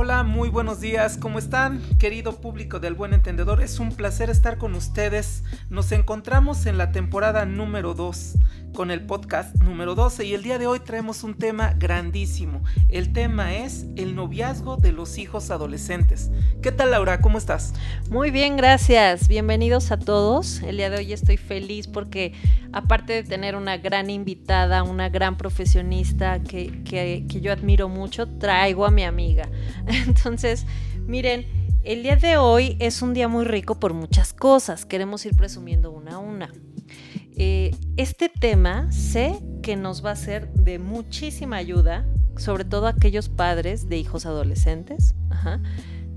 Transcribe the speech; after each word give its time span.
Hola, 0.00 0.22
muy 0.22 0.48
buenos 0.48 0.78
días, 0.78 1.18
¿cómo 1.18 1.40
están? 1.40 1.82
Querido 1.98 2.40
público 2.40 2.78
del 2.78 2.94
Buen 2.94 3.14
Entendedor, 3.14 3.60
es 3.60 3.80
un 3.80 3.90
placer 3.90 4.30
estar 4.30 4.56
con 4.56 4.76
ustedes. 4.76 5.42
Nos 5.70 5.90
encontramos 5.90 6.66
en 6.66 6.78
la 6.78 6.92
temporada 6.92 7.44
número 7.46 7.94
2 7.94 8.34
con 8.78 8.92
el 8.92 9.00
podcast 9.00 9.56
número 9.56 9.96
12 9.96 10.24
y 10.24 10.34
el 10.34 10.44
día 10.44 10.56
de 10.56 10.68
hoy 10.68 10.78
traemos 10.78 11.24
un 11.24 11.34
tema 11.34 11.74
grandísimo. 11.76 12.62
El 12.88 13.12
tema 13.12 13.56
es 13.56 13.86
el 13.96 14.14
noviazgo 14.14 14.76
de 14.76 14.92
los 14.92 15.18
hijos 15.18 15.50
adolescentes. 15.50 16.30
¿Qué 16.62 16.70
tal 16.70 16.92
Laura? 16.92 17.20
¿Cómo 17.20 17.38
estás? 17.38 17.74
Muy 18.08 18.30
bien, 18.30 18.56
gracias. 18.56 19.26
Bienvenidos 19.26 19.90
a 19.90 19.98
todos. 19.98 20.62
El 20.62 20.76
día 20.76 20.90
de 20.90 20.98
hoy 20.98 21.12
estoy 21.12 21.38
feliz 21.38 21.88
porque 21.88 22.34
aparte 22.72 23.14
de 23.14 23.24
tener 23.24 23.56
una 23.56 23.78
gran 23.78 24.10
invitada, 24.10 24.84
una 24.84 25.08
gran 25.08 25.36
profesionista 25.36 26.40
que, 26.44 26.84
que, 26.84 27.26
que 27.28 27.40
yo 27.40 27.52
admiro 27.52 27.88
mucho, 27.88 28.28
traigo 28.28 28.86
a 28.86 28.92
mi 28.92 29.02
amiga. 29.02 29.48
Entonces, 30.06 30.66
miren, 31.04 31.48
el 31.82 32.04
día 32.04 32.14
de 32.14 32.36
hoy 32.36 32.76
es 32.78 33.02
un 33.02 33.12
día 33.12 33.26
muy 33.26 33.44
rico 33.44 33.80
por 33.80 33.92
muchas 33.92 34.32
cosas. 34.32 34.86
Queremos 34.86 35.26
ir 35.26 35.34
presumiendo 35.34 35.90
una 35.90 36.14
a 36.14 36.18
una. 36.18 36.52
Eh, 37.38 37.70
este 37.96 38.28
tema 38.28 38.90
sé 38.90 39.38
que 39.62 39.76
nos 39.76 40.04
va 40.04 40.10
a 40.10 40.16
ser 40.16 40.52
de 40.54 40.80
muchísima 40.80 41.56
ayuda, 41.56 42.04
sobre 42.36 42.64
todo 42.64 42.86
a 42.86 42.90
aquellos 42.90 43.28
padres 43.28 43.88
de 43.88 43.96
hijos 43.96 44.26
adolescentes. 44.26 45.14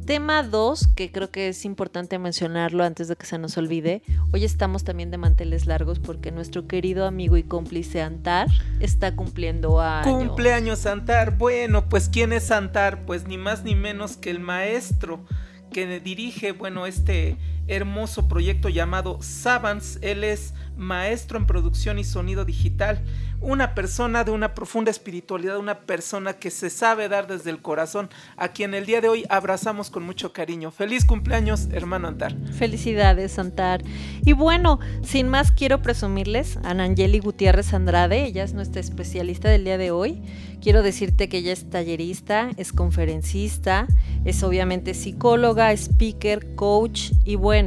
Tema 0.06 0.42
2, 0.42 0.88
que 0.96 1.12
creo 1.12 1.30
que 1.30 1.50
es 1.50 1.64
importante 1.64 2.18
mencionarlo 2.18 2.84
antes 2.84 3.08
de 3.08 3.16
que 3.16 3.28
se 3.28 3.38
nos 3.38 3.56
olvide. 3.58 4.02
Hoy 4.34 4.44
estamos 4.46 4.84
también 4.84 5.12
de 5.12 5.20
manteles 5.20 5.68
largos 5.68 6.00
porque 6.00 6.32
nuestro 6.32 6.68
querido 6.68 7.06
amigo 7.06 7.38
y 7.38 7.44
cómplice 7.44 8.02
Antar 8.02 8.48
está 8.80 9.16
cumpliendo 9.16 9.80
años. 9.80 10.28
Cumpleaños 10.28 10.88
Antar. 10.88 11.38
Bueno, 11.38 11.88
pues 11.88 12.10
¿quién 12.10 12.34
es 12.34 12.50
Antar? 12.50 13.06
Pues 13.06 13.28
ni 13.28 13.38
más 13.38 13.64
ni 13.64 13.76
menos 13.76 14.18
que 14.18 14.32
el 14.32 14.40
maestro 14.40 15.24
que 15.72 16.00
dirige, 16.00 16.52
bueno, 16.52 16.86
este 16.86 17.38
hermoso 17.72 18.28
proyecto 18.28 18.68
llamado 18.70 19.18
Savants. 19.22 19.98
Él 20.02 20.24
es 20.24 20.54
maestro 20.76 21.38
en 21.38 21.46
producción 21.46 22.00
y 22.00 22.04
sonido 22.04 22.44
digital, 22.44 23.04
una 23.40 23.74
persona 23.74 24.24
de 24.24 24.32
una 24.32 24.54
profunda 24.54 24.92
espiritualidad, 24.92 25.58
una 25.58 25.80
persona 25.80 26.34
que 26.34 26.52
se 26.52 26.70
sabe 26.70 27.08
dar 27.08 27.28
desde 27.28 27.50
el 27.50 27.62
corazón, 27.62 28.10
a 28.36 28.50
quien 28.50 28.74
el 28.74 28.86
día 28.86 29.02
de 29.02 29.08
hoy 29.08 29.26
abrazamos 29.30 29.90
con 29.90 30.04
mucho 30.04 30.34
cariño. 30.34 30.72
Feliz 30.72 31.06
cumpleaños, 31.06 31.68
hermano 31.72 32.08
Antar. 32.08 32.36
Felicidades, 32.54 33.40
Antar. 33.40 33.84
Y 34.26 34.34
bueno, 34.34 34.80
sin 35.04 35.30
más 35.30 35.52
quiero 35.52 35.82
presumirles 35.82 36.58
a 36.64 36.74
Nangeli 36.74 37.20
Gutiérrez 37.20 37.74
Andrade, 37.74 38.26
ella 38.26 38.44
es 38.44 38.54
nuestra 38.54 38.82
especialista 38.82 39.50
del 39.50 39.64
día 39.64 39.78
de 39.78 39.92
hoy. 39.92 40.22
Quiero 40.62 40.84
decirte 40.84 41.28
que 41.28 41.40
ella 41.40 41.54
es 41.54 41.70
tallerista, 41.70 42.52
es 42.58 42.72
conferencista, 42.72 43.88
es 44.26 44.44
obviamente 44.44 44.94
psicóloga, 44.94 45.72
speaker, 45.72 46.54
coach 46.54 47.14
y 47.26 47.36
bueno, 47.36 47.61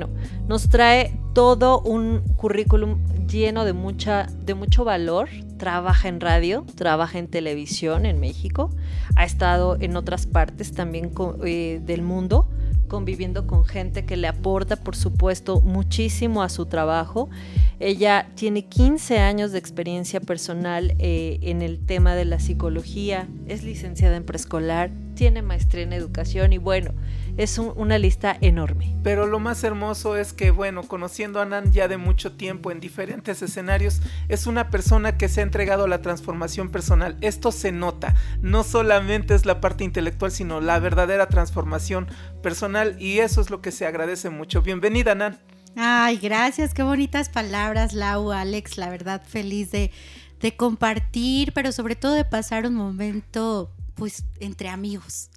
nos 0.48 0.68
trae 0.68 1.18
todo 1.34 1.80
un 1.80 2.22
currículum 2.36 2.98
lleno 3.26 3.64
de, 3.64 3.72
mucha, 3.72 4.26
de 4.44 4.54
mucho 4.54 4.84
valor. 4.84 5.28
Trabaja 5.58 6.08
en 6.08 6.20
radio, 6.20 6.64
trabaja 6.74 7.18
en 7.18 7.28
televisión 7.28 8.06
en 8.06 8.20
México, 8.20 8.70
ha 9.16 9.24
estado 9.24 9.76
en 9.80 9.96
otras 9.96 10.26
partes 10.26 10.72
también 10.72 11.12
eh, 11.44 11.80
del 11.84 12.02
mundo 12.02 12.48
conviviendo 12.88 13.46
con 13.46 13.64
gente 13.64 14.04
que 14.04 14.16
le 14.16 14.28
aporta, 14.28 14.76
por 14.76 14.94
supuesto, 14.94 15.60
muchísimo 15.60 16.42
a 16.42 16.48
su 16.48 16.66
trabajo. 16.66 17.28
Ella 17.80 18.28
tiene 18.36 18.66
15 18.66 19.18
años 19.18 19.52
de 19.52 19.58
experiencia 19.58 20.20
personal 20.20 20.94
eh, 20.98 21.38
en 21.42 21.62
el 21.62 21.84
tema 21.84 22.14
de 22.14 22.24
la 22.24 22.38
psicología, 22.38 23.26
es 23.48 23.64
licenciada 23.64 24.16
en 24.16 24.24
preescolar, 24.24 24.90
tiene 25.14 25.42
maestría 25.42 25.82
en 25.82 25.92
educación 25.92 26.52
y 26.52 26.58
bueno, 26.58 26.92
es 27.36 27.58
una 27.58 27.98
lista 27.98 28.36
enorme. 28.40 28.96
Pero 29.02 29.26
lo 29.26 29.40
más 29.40 29.64
hermoso 29.64 30.16
es 30.16 30.32
que, 30.32 30.50
bueno, 30.50 30.82
conociendo 30.82 31.40
a 31.40 31.44
Nan 31.44 31.72
ya 31.72 31.88
de 31.88 31.96
mucho 31.96 32.32
tiempo 32.32 32.70
en 32.70 32.80
diferentes 32.80 33.42
escenarios, 33.42 34.00
es 34.28 34.46
una 34.46 34.70
persona 34.70 35.16
que 35.16 35.28
se 35.28 35.40
ha 35.40 35.44
entregado 35.44 35.84
a 35.84 35.88
la 35.88 36.02
transformación 36.02 36.70
personal. 36.70 37.16
Esto 37.20 37.52
se 37.52 37.72
nota, 37.72 38.14
no 38.40 38.62
solamente 38.62 39.34
es 39.34 39.46
la 39.46 39.60
parte 39.60 39.84
intelectual, 39.84 40.30
sino 40.30 40.60
la 40.60 40.78
verdadera 40.78 41.28
transformación 41.28 42.06
personal 42.42 42.96
y 43.00 43.18
eso 43.18 43.40
es 43.40 43.50
lo 43.50 43.60
que 43.60 43.72
se 43.72 43.86
agradece 43.86 44.30
mucho. 44.30 44.62
Bienvenida, 44.62 45.14
Nan. 45.14 45.38
Ay, 45.76 46.18
gracias, 46.18 46.72
qué 46.72 46.84
bonitas 46.84 47.28
palabras, 47.28 47.94
Lau, 47.94 48.30
Alex, 48.30 48.78
la 48.78 48.90
verdad 48.90 49.22
feliz 49.26 49.72
de, 49.72 49.90
de 50.40 50.56
compartir, 50.56 51.52
pero 51.52 51.72
sobre 51.72 51.96
todo 51.96 52.14
de 52.14 52.24
pasar 52.24 52.66
un 52.66 52.74
momento 52.74 53.73
pues 53.94 54.24
entre 54.40 54.68
amigos. 54.68 55.30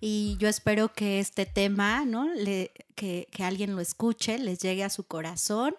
Y 0.00 0.36
yo 0.38 0.48
espero 0.48 0.92
que 0.92 1.20
este 1.20 1.46
tema, 1.46 2.04
¿no? 2.04 2.32
Le, 2.32 2.72
que, 2.94 3.28
alguien 3.40 3.74
lo 3.74 3.80
escuche, 3.80 4.38
les 4.38 4.58
llegue 4.58 4.84
a 4.84 4.90
su 4.90 5.04
corazón 5.04 5.74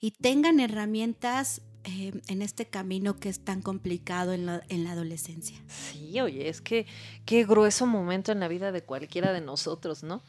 y 0.00 0.12
tengan 0.12 0.60
herramientas 0.60 1.62
eh, 1.84 2.12
en 2.28 2.42
este 2.42 2.66
camino 2.66 3.16
que 3.16 3.28
es 3.28 3.40
tan 3.40 3.62
complicado 3.62 4.32
en 4.32 4.46
la, 4.46 4.62
en 4.68 4.84
la, 4.84 4.92
adolescencia. 4.92 5.56
Sí, 5.68 6.20
oye, 6.20 6.48
es 6.48 6.60
que 6.60 6.86
qué 7.24 7.44
grueso 7.44 7.86
momento 7.86 8.32
en 8.32 8.40
la 8.40 8.48
vida 8.48 8.72
de 8.72 8.82
cualquiera 8.82 9.32
de 9.32 9.40
nosotros, 9.40 10.02
¿no? 10.02 10.22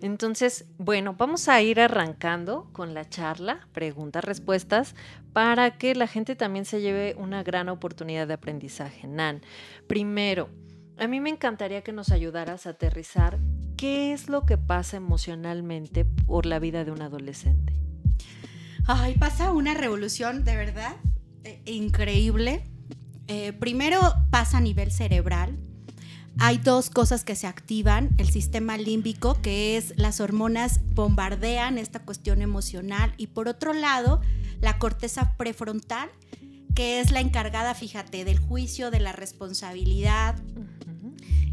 Entonces, 0.00 0.66
bueno, 0.78 1.14
vamos 1.14 1.48
a 1.48 1.60
ir 1.60 1.80
arrancando 1.80 2.68
con 2.72 2.94
la 2.94 3.08
charla, 3.08 3.66
preguntas, 3.72 4.24
respuestas, 4.24 4.94
para 5.32 5.76
que 5.76 5.94
la 5.94 6.06
gente 6.06 6.36
también 6.36 6.64
se 6.64 6.80
lleve 6.80 7.14
una 7.18 7.42
gran 7.42 7.68
oportunidad 7.68 8.28
de 8.28 8.34
aprendizaje. 8.34 9.08
Nan, 9.08 9.42
primero, 9.88 10.48
a 10.98 11.06
mí 11.06 11.20
me 11.20 11.30
encantaría 11.30 11.82
que 11.82 11.92
nos 11.92 12.10
ayudaras 12.10 12.66
a 12.66 12.70
aterrizar 12.70 13.38
qué 13.76 14.12
es 14.12 14.28
lo 14.28 14.44
que 14.44 14.58
pasa 14.58 14.96
emocionalmente 14.96 16.04
por 16.04 16.46
la 16.46 16.58
vida 16.58 16.84
de 16.84 16.90
un 16.90 17.02
adolescente. 17.02 17.74
Ay, 18.86 19.14
pasa 19.14 19.52
una 19.52 19.74
revolución 19.74 20.44
de 20.44 20.56
verdad 20.56 20.96
eh, 21.44 21.62
increíble. 21.66 22.64
Eh, 23.28 23.52
primero 23.52 24.00
pasa 24.30 24.58
a 24.58 24.60
nivel 24.60 24.90
cerebral. 24.90 25.58
Hay 26.40 26.58
dos 26.58 26.88
cosas 26.88 27.24
que 27.24 27.34
se 27.34 27.46
activan, 27.46 28.10
el 28.16 28.30
sistema 28.30 28.78
límbico, 28.78 29.40
que 29.42 29.76
es 29.76 29.92
las 29.96 30.20
hormonas 30.20 30.80
bombardean 30.94 31.78
esta 31.78 32.00
cuestión 32.00 32.42
emocional, 32.42 33.12
y 33.16 33.26
por 33.26 33.48
otro 33.48 33.72
lado, 33.72 34.20
la 34.60 34.78
corteza 34.78 35.36
prefrontal, 35.36 36.08
que 36.76 37.00
es 37.00 37.10
la 37.10 37.20
encargada, 37.20 37.74
fíjate, 37.74 38.24
del 38.24 38.38
juicio, 38.38 38.92
de 38.92 39.00
la 39.00 39.10
responsabilidad, 39.10 40.36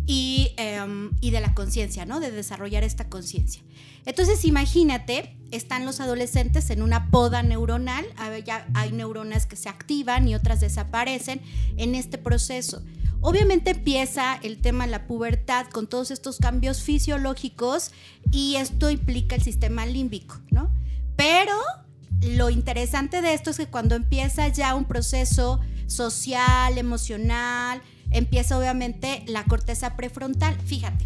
y, 0.08 0.54
de 0.56 1.40
la 1.42 1.54
conciencia, 1.54 2.06
¿no? 2.06 2.20
De 2.20 2.32
desarrollar 2.32 2.84
esta 2.84 3.10
conciencia. 3.10 3.62
Entonces, 4.06 4.46
imagínate, 4.46 5.38
están 5.52 5.86
los 5.86 6.00
adolescentes 6.00 6.70
en 6.70 6.82
una 6.82 7.10
poda 7.10 7.44
neuronal, 7.44 8.06
ya 8.46 8.68
hay 8.74 8.92
neuronas 8.92 9.46
que 9.46 9.56
se 9.56 9.70
activan 9.70 10.28
y 10.28 10.36
otras 10.36 10.60
desaparecen 10.60 11.42
en 11.78 11.96
este 11.96 12.18
proceso. 12.18 12.84
Obviamente 13.22 13.72
empieza 13.72 14.36
el 14.44 14.62
tema 14.62 14.86
de 14.86 14.92
la 14.92 15.08
pubertad 15.08 15.66
con 15.68 15.88
todos 15.88 16.12
estos 16.12 16.38
cambios 16.38 16.84
fisiológicos 16.84 17.92
y 18.32 18.56
esto 18.58 18.92
implica 18.92 19.36
el 19.36 19.42
sistema 19.42 19.88
límbico, 19.88 20.40
¿no? 20.52 20.72
Pero 21.16 21.54
lo 22.22 22.52
interesante 22.52 23.24
de 23.24 23.34
esto 23.34 23.50
es 23.50 23.58
que 23.58 23.68
cuando 23.68 23.96
empieza 23.96 24.48
ya 24.50 24.76
un 24.76 24.86
proceso 24.86 25.60
social, 25.88 26.78
emocional, 26.78 27.82
empieza 28.12 28.58
obviamente 28.58 29.24
la 29.28 29.44
corteza 29.44 29.96
prefrontal. 29.96 30.56
Fíjate, 30.66 31.06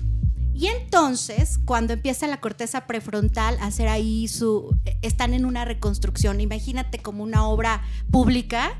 y 0.59 0.67
entonces, 0.67 1.57
cuando 1.63 1.93
empieza 1.93 2.27
la 2.27 2.41
corteza 2.41 2.85
prefrontal 2.85 3.57
a 3.61 3.67
hacer 3.67 3.87
ahí 3.87 4.27
su... 4.27 4.77
Están 5.01 5.33
en 5.33 5.45
una 5.45 5.63
reconstrucción, 5.63 6.41
imagínate 6.41 6.99
como 6.99 7.23
una 7.23 7.47
obra 7.47 7.81
pública 8.11 8.77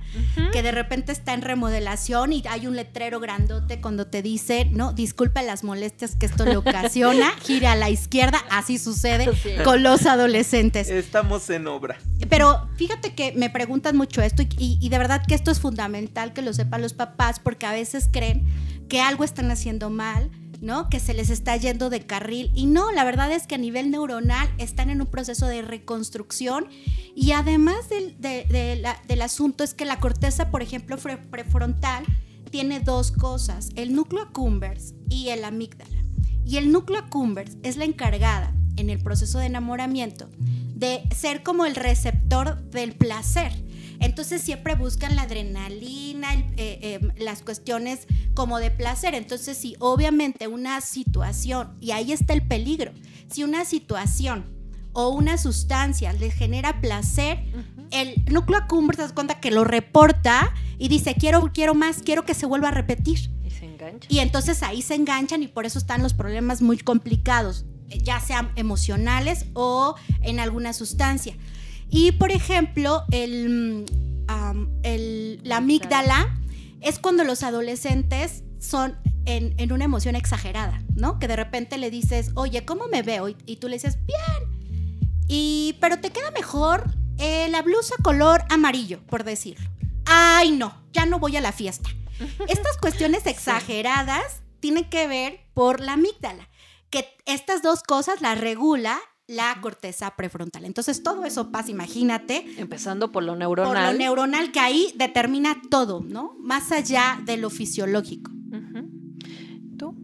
que 0.52 0.62
de 0.62 0.74
repente 0.74 1.14
está 1.14 1.34
en 1.34 1.42
remodelación 1.42 2.34
y 2.34 2.44
hay 2.50 2.68
un 2.68 2.76
letrero 2.76 3.22
grandote 3.22 3.80
cuando 3.80 4.08
te 4.08 4.22
dice, 4.22 4.66
no, 4.66 4.92
disculpa 4.92 5.42
las 5.42 5.64
molestias 5.64 6.18
que 6.18 6.26
esto 6.26 6.44
le 6.44 6.58
ocasiona, 6.58 7.32
gire 7.44 7.68
a 7.68 7.78
la 7.78 7.90
izquierda, 7.90 8.40
así 8.50 8.78
sucede 8.78 9.30
con 9.64 9.82
los 9.82 10.06
adolescentes. 10.06 10.90
Estamos 10.90 11.50
en 11.50 11.68
obra. 11.68 11.98
Pero 12.30 12.70
fíjate 12.76 13.16
que 13.16 13.34
me 13.34 13.50
preguntan 13.50 13.98
mucho 13.98 14.22
esto 14.22 14.44
y, 14.58 14.88
de 14.88 14.98
verdad 14.98 15.24
que 15.28 15.34
esto 15.36 15.52
es 15.52 15.60
fundamental 15.60 16.32
que 16.34 16.42
lo 16.42 16.54
sepan 16.54 16.82
los 16.82 16.94
papás 16.94 17.40
porque 17.40 17.66
a 17.66 17.72
veces 17.72 18.08
creen 18.12 18.46
que 18.88 19.02
algo 19.02 19.24
están 19.24 19.52
haciendo 19.52 19.90
mal 19.90 20.32
¿no? 20.62 20.90
Que 20.90 21.00
se 21.00 21.14
les 21.14 21.30
está 21.30 21.56
yendo 21.56 21.90
de 21.90 22.06
carril. 22.06 22.52
Y 22.54 22.66
no, 22.66 22.92
la 22.92 23.06
verdad 23.06 23.32
es 23.32 23.48
que 23.48 23.56
a 23.56 23.58
nivel 23.58 23.92
neuronal 23.92 24.50
están 24.58 24.90
en 24.90 25.00
un 25.00 25.08
proceso 25.08 25.48
de 25.48 25.62
reconstrucción. 25.62 26.68
Y 27.16 27.32
además 27.32 27.88
del, 27.88 28.18
del 28.20 29.22
asunto 29.22 29.64
es 29.64 29.74
que 29.74 29.86
la 29.86 30.02
corteza, 30.02 30.52
por 30.52 30.62
ejemplo, 30.62 30.98
prefrontal, 30.98 32.04
tiene 32.52 32.82
dos 32.82 33.12
cosas, 33.12 33.70
el 33.76 33.94
núcleo 33.96 34.24
accumbens 34.24 34.96
y 35.08 35.30
el 35.30 35.46
amígdala. 35.46 36.04
Y 36.46 36.58
el 36.58 36.74
núcleo 36.74 37.00
accumbens 37.00 37.58
es 37.64 37.78
la 37.78 37.86
encargada 37.86 38.54
en 38.80 38.90
el 38.90 39.00
proceso 39.00 39.40
de 39.40 39.46
enamoramiento 39.48 40.30
de 40.80 41.04
ser 41.14 41.44
como 41.44 41.66
el 41.66 41.76
receptor 41.76 42.62
del 42.72 42.94
placer. 42.94 43.52
Entonces 44.00 44.42
siempre 44.42 44.76
buscan 44.76 45.18
la 45.18 45.24
adrenalina, 45.24 46.34
eh, 46.34 46.54
eh, 46.58 47.00
las 47.18 47.42
cuestiones 47.42 48.08
como 48.34 48.60
de 48.60 48.72
placer. 48.72 49.14
Entonces, 49.14 49.58
si 49.58 49.76
obviamente 49.80 50.48
una 50.48 50.80
situación, 50.80 51.76
y 51.82 51.92
ahí 51.92 52.14
está 52.14 52.34
el 52.34 52.48
peligro, 52.48 52.94
si 53.30 53.44
una 53.44 53.66
situación 53.66 54.46
o 54.94 55.10
una 55.10 55.38
sustancia 55.38 56.14
le 56.14 56.32
genera 56.32 56.80
placer, 56.80 57.44
el 57.92 58.24
núcleo 58.32 58.60
accumbens 58.60 58.96
se 58.96 59.02
das 59.02 59.14
cuenta 59.14 59.42
que 59.42 59.52
lo 59.52 59.66
reporta 59.66 60.54
y 60.78 60.88
dice, 60.88 61.16
quiero, 61.20 61.52
quiero 61.54 61.76
más, 61.76 62.02
quiero 62.02 62.24
que 62.24 62.34
se 62.34 62.46
vuelva 62.46 62.70
a 62.70 62.72
repetir. 62.72 63.32
Y 63.46 63.50
se 63.52 63.66
engancha. 63.66 64.08
Y 64.10 64.20
entonces 64.20 64.64
ahí 64.64 64.82
se 64.82 64.96
enganchan 64.96 65.44
y 65.44 65.48
por 65.48 65.66
eso 65.66 65.78
están 65.78 66.02
los 66.02 66.14
problemas 66.14 66.62
muy 66.62 66.78
complicados, 66.78 67.66
ya 67.90 68.20
sean 68.20 68.52
emocionales 68.56 69.46
o 69.54 69.96
en 70.22 70.40
alguna 70.40 70.74
sustancia. 70.74 71.36
Y 71.90 72.12
por 72.14 72.32
ejemplo, 72.32 73.04
el, 73.12 73.86
um, 74.30 74.68
el- 74.84 75.40
la 75.44 75.58
amígdala 75.58 76.38
es 76.82 77.00
cuando 77.00 77.24
los 77.24 77.44
adolescentes 77.44 78.44
son 78.60 78.96
en, 79.26 79.54
en 79.58 79.72
una 79.74 79.86
emoción 79.86 80.16
exagerada, 80.16 80.82
¿no? 80.96 81.20
Que 81.20 81.28
de 81.28 81.36
repente 81.36 81.78
le 81.78 81.90
dices, 81.92 82.32
oye, 82.36 82.66
¿cómo 82.66 82.88
me 82.88 83.02
veo? 83.04 83.30
Y, 83.30 83.36
y 83.46 83.58
tú 83.58 83.68
le 83.68 83.76
dices, 83.76 83.98
bien. 84.06 84.80
Y, 85.28 85.76
pero 85.80 86.00
te 86.00 86.12
queda 86.12 86.32
mejor 86.32 86.94
eh, 87.18 87.48
la 87.50 87.62
blusa 87.62 87.96
color 88.04 88.44
amarillo, 88.50 89.02
por 89.08 89.24
decirlo. 89.24 89.70
Ay, 90.06 90.52
no, 90.52 90.74
ya 90.94 91.06
no 91.06 91.20
voy 91.20 91.38
a 91.38 91.42
la 91.42 91.52
fiesta. 91.52 91.90
Estas 92.48 92.78
cuestiones 92.78 93.26
exageradas 93.28 94.42
tienen 94.60 94.86
que 94.90 95.08
ver 95.08 95.42
por 95.54 95.80
la 95.82 95.94
amígdala, 95.94 96.50
que 96.90 97.06
estas 97.26 97.62
dos 97.62 97.84
cosas 97.84 98.22
las 98.22 98.40
regula 98.40 99.00
la 99.28 99.56
corteza 99.62 100.16
prefrontal. 100.16 100.66
Entonces 100.66 101.04
todo 101.04 101.24
eso 101.24 101.52
pasa, 101.52 101.70
imagínate, 101.70 102.46
Empezando 102.58 103.12
por 103.12 103.22
lo 103.24 103.34
por 103.34 103.38
neuronal. 103.40 103.94
lo 103.94 103.98
neuronal 104.00 104.52
que 104.52 104.60
ahí 104.60 104.92
determina 104.96 105.62
todo, 105.70 106.02
¿no? 106.02 106.36
Más 106.40 106.72
allá 106.72 107.20
de 107.26 107.38
lo 107.38 107.52
fisiológico. 107.52 108.32
¿Tú? 109.78 109.96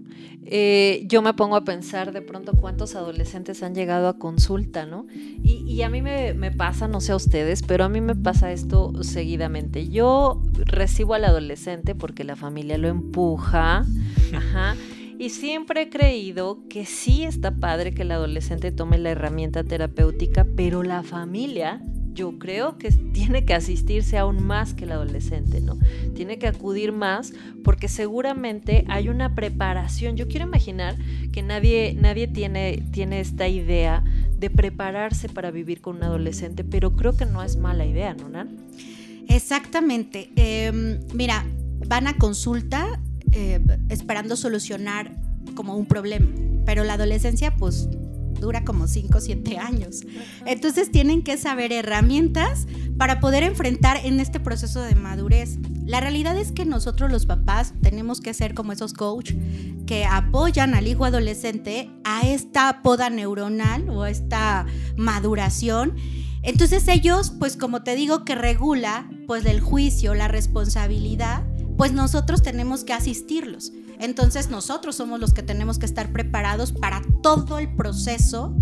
Eh, 0.43 1.05
yo 1.07 1.23
me 1.23 1.33
pongo 1.33 1.55
a 1.55 1.63
pensar 1.63 2.11
de 2.13 2.21
pronto 2.21 2.53
cuántos 2.53 2.93
adolescentes 2.93 3.63
han 3.63 3.73
llegado 3.73 4.07
a 4.09 4.19
consulta, 4.19 4.85
¿no? 4.85 5.07
Y, 5.11 5.63
y 5.67 5.81
a 5.81 5.89
mí 5.89 6.03
me, 6.03 6.35
me 6.35 6.51
pasa, 6.51 6.87
no 6.87 7.01
sé 7.01 7.11
a 7.11 7.15
ustedes, 7.15 7.63
pero 7.63 7.83
a 7.83 7.89
mí 7.89 8.01
me 8.01 8.15
pasa 8.15 8.51
esto 8.51 8.93
seguidamente. 9.01 9.89
Yo 9.89 10.43
recibo 10.53 11.15
al 11.15 11.25
adolescente 11.25 11.95
porque 11.95 12.23
la 12.23 12.35
familia 12.35 12.77
lo 12.77 12.89
empuja, 12.89 13.85
ajá, 14.35 14.75
y 15.25 15.31
siempre 15.31 15.81
he 15.81 15.89
creído 15.89 16.59
que 16.69 16.85
sí 16.85 17.23
está 17.23 17.55
padre 17.55 17.95
que 17.95 18.03
el 18.03 18.11
adolescente 18.11 18.71
tome 18.71 18.99
la 18.99 19.09
herramienta 19.09 19.63
terapéutica, 19.63 20.45
pero 20.55 20.83
la 20.83 21.01
familia, 21.01 21.81
yo 22.13 22.37
creo 22.37 22.77
que 22.77 22.91
tiene 22.91 23.43
que 23.43 23.55
asistirse 23.55 24.19
aún 24.19 24.45
más 24.45 24.75
que 24.75 24.83
el 24.83 24.91
adolescente, 24.91 25.61
¿no? 25.61 25.79
Tiene 26.13 26.37
que 26.37 26.45
acudir 26.45 26.91
más 26.91 27.33
porque 27.63 27.87
seguramente 27.87 28.85
hay 28.87 29.09
una 29.09 29.33
preparación. 29.33 30.15
Yo 30.15 30.27
quiero 30.27 30.45
imaginar 30.45 30.95
que 31.31 31.41
nadie, 31.41 31.97
nadie 31.99 32.27
tiene, 32.27 32.83
tiene 32.91 33.19
esta 33.19 33.47
idea 33.47 34.03
de 34.37 34.51
prepararse 34.51 35.27
para 35.27 35.49
vivir 35.49 35.81
con 35.81 35.95
un 35.95 36.03
adolescente, 36.03 36.63
pero 36.63 36.95
creo 36.95 37.17
que 37.17 37.25
no 37.25 37.41
es 37.41 37.57
mala 37.57 37.87
idea, 37.87 38.13
¿no, 38.13 38.29
Nan? 38.29 38.57
Exactamente. 39.27 40.29
Eh, 40.35 40.99
mira, 41.15 41.47
van 41.87 42.05
a 42.05 42.15
consulta 42.15 42.99
eh, 43.35 43.59
esperando 43.89 44.35
solucionar 44.35 45.11
como 45.55 45.75
un 45.75 45.85
problema, 45.85 46.31
pero 46.65 46.83
la 46.83 46.93
adolescencia 46.93 47.55
pues 47.55 47.89
dura 48.39 48.63
como 48.63 48.87
5 48.87 49.17
o 49.17 49.21
7 49.21 49.57
años. 49.57 50.03
Entonces 50.45 50.91
tienen 50.91 51.21
que 51.21 51.37
saber 51.37 51.71
herramientas 51.71 52.65
para 52.97 53.19
poder 53.19 53.43
enfrentar 53.43 53.97
en 54.03 54.19
este 54.19 54.39
proceso 54.39 54.81
de 54.81 54.95
madurez. 54.95 55.57
La 55.85 55.99
realidad 55.99 56.37
es 56.37 56.51
que 56.51 56.65
nosotros 56.65 57.11
los 57.11 57.25
papás 57.25 57.73
tenemos 57.81 58.21
que 58.21 58.33
ser 58.33 58.53
como 58.53 58.71
esos 58.71 58.93
coach 58.93 59.33
que 59.85 60.05
apoyan 60.05 60.73
al 60.73 60.87
hijo 60.87 61.05
adolescente 61.05 61.89
a 62.03 62.25
esta 62.27 62.81
poda 62.81 63.09
neuronal 63.09 63.89
o 63.89 64.03
a 64.03 64.09
esta 64.09 64.65
maduración. 64.95 65.95
Entonces 66.41 66.87
ellos, 66.87 67.33
pues 67.37 67.57
como 67.57 67.83
te 67.83 67.95
digo, 67.95 68.23
que 68.23 68.35
regula 68.35 69.09
pues 69.27 69.45
el 69.45 69.59
juicio, 69.59 70.13
la 70.13 70.27
responsabilidad, 70.27 71.43
pues 71.77 71.93
nosotros 71.93 72.41
tenemos 72.41 72.83
que 72.83 72.93
asistirlos. 72.93 73.71
Entonces 73.99 74.49
nosotros 74.49 74.95
somos 74.95 75.19
los 75.19 75.33
que 75.33 75.43
tenemos 75.43 75.79
que 75.79 75.85
estar 75.85 76.11
preparados 76.11 76.71
para 76.71 77.01
todo 77.21 77.59
el 77.59 77.73
proceso 77.75 78.55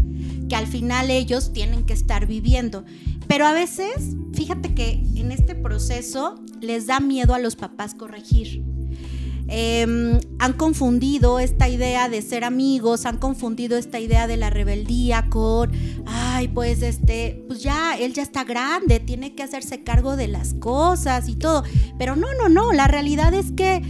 que 0.48 0.56
al 0.56 0.68
final 0.68 1.10
ellos 1.10 1.54
tienen 1.54 1.86
que 1.86 1.94
estar 1.94 2.28
viviendo. 2.28 2.86
Pero 3.28 3.46
a 3.46 3.54
veces, 3.54 4.16
fíjate 4.34 4.74
que 4.74 5.04
en 5.16 5.32
este 5.32 5.56
proceso 5.56 6.36
les 6.62 6.88
da 6.88 7.00
miedo 7.00 7.34
a 7.34 7.40
los 7.40 7.56
papás 7.56 7.96
corregir. 7.96 8.64
Eh, 9.48 10.20
han 10.40 10.54
confundido 10.54 11.40
esta 11.40 11.68
idea 11.68 12.10
de 12.10 12.22
ser 12.22 12.44
amigos, 12.44 13.06
han 13.06 13.18
confundido 13.18 13.78
esta 13.78 14.00
idea 14.00 14.28
de 14.28 14.38
la 14.38 14.50
rebeldía 14.50 15.30
con, 15.30 15.72
ay, 16.34 16.48
pues 16.48 16.82
este, 16.82 17.44
pues 17.48 17.62
ya, 17.62 17.96
él 17.96 18.14
ya 18.14 18.24
está 18.24 18.44
grande, 18.44 19.00
tiene 19.00 19.36
que 19.36 19.44
hacerse 19.44 19.84
cargo 19.84 20.16
de 20.16 20.28
las 20.28 20.56
cosas 20.56 21.30
y 21.30 21.36
todo. 21.36 21.64
Pero 22.00 22.16
no, 22.16 22.34
no, 22.34 22.50
no, 22.50 22.74
la 22.74 22.88
realidad 22.88 23.34
es 23.36 23.52
que 23.52 23.84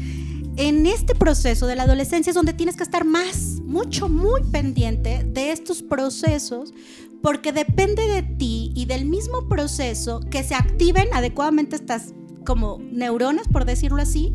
en 0.58 0.86
este 0.86 1.16
proceso 1.16 1.68
de 1.68 1.78
la 1.78 1.84
adolescencia 1.84 2.32
es 2.32 2.36
donde 2.36 2.54
tienes 2.54 2.76
que 2.76 2.84
estar 2.84 3.06
más, 3.06 3.62
mucho, 3.64 4.10
muy 4.10 4.42
pendiente 4.52 5.24
de 5.24 5.52
estos 5.52 5.82
procesos, 5.82 6.74
porque 7.22 7.54
depende 7.54 8.06
de 8.08 8.24
ti 8.24 8.74
y 8.76 8.86
del 8.86 9.06
mismo 9.06 9.48
proceso 9.48 10.20
que 10.30 10.44
se 10.44 10.54
activen 10.54 11.08
adecuadamente 11.14 11.78
estas 11.78 12.14
como 12.46 12.80
neuronas, 12.92 13.48
por 13.48 13.64
decirlo 13.64 14.02
así, 14.02 14.34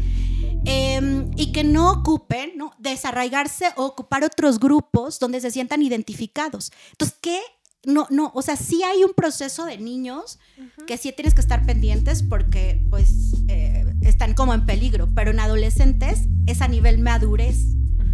eh, 0.64 1.26
y 1.36 1.52
que 1.52 1.62
no 1.62 1.92
ocupen, 1.92 2.52
¿no? 2.56 2.72
Desarraigarse 2.78 3.66
o 3.76 3.84
ocupar 3.84 4.24
otros 4.24 4.58
grupos 4.58 5.18
donde 5.18 5.42
se 5.42 5.50
sientan 5.50 5.82
identificados. 5.82 6.72
Entonces, 6.92 7.18
¿qué? 7.20 7.38
No, 7.84 8.06
no, 8.10 8.32
o 8.34 8.42
sea, 8.42 8.56
sí 8.56 8.82
hay 8.82 9.04
un 9.04 9.14
proceso 9.14 9.64
de 9.64 9.78
niños 9.78 10.38
que 10.86 10.98
sí 10.98 11.12
tienes 11.12 11.34
que 11.34 11.40
estar 11.40 11.64
pendientes 11.64 12.22
porque, 12.22 12.84
pues, 12.90 13.34
eh, 13.48 13.84
están 14.02 14.34
como 14.34 14.52
en 14.52 14.66
peligro, 14.66 15.08
pero 15.14 15.30
en 15.30 15.40
adolescentes 15.40 16.26
es 16.46 16.60
a 16.60 16.68
nivel 16.68 16.98
madurez 16.98 17.58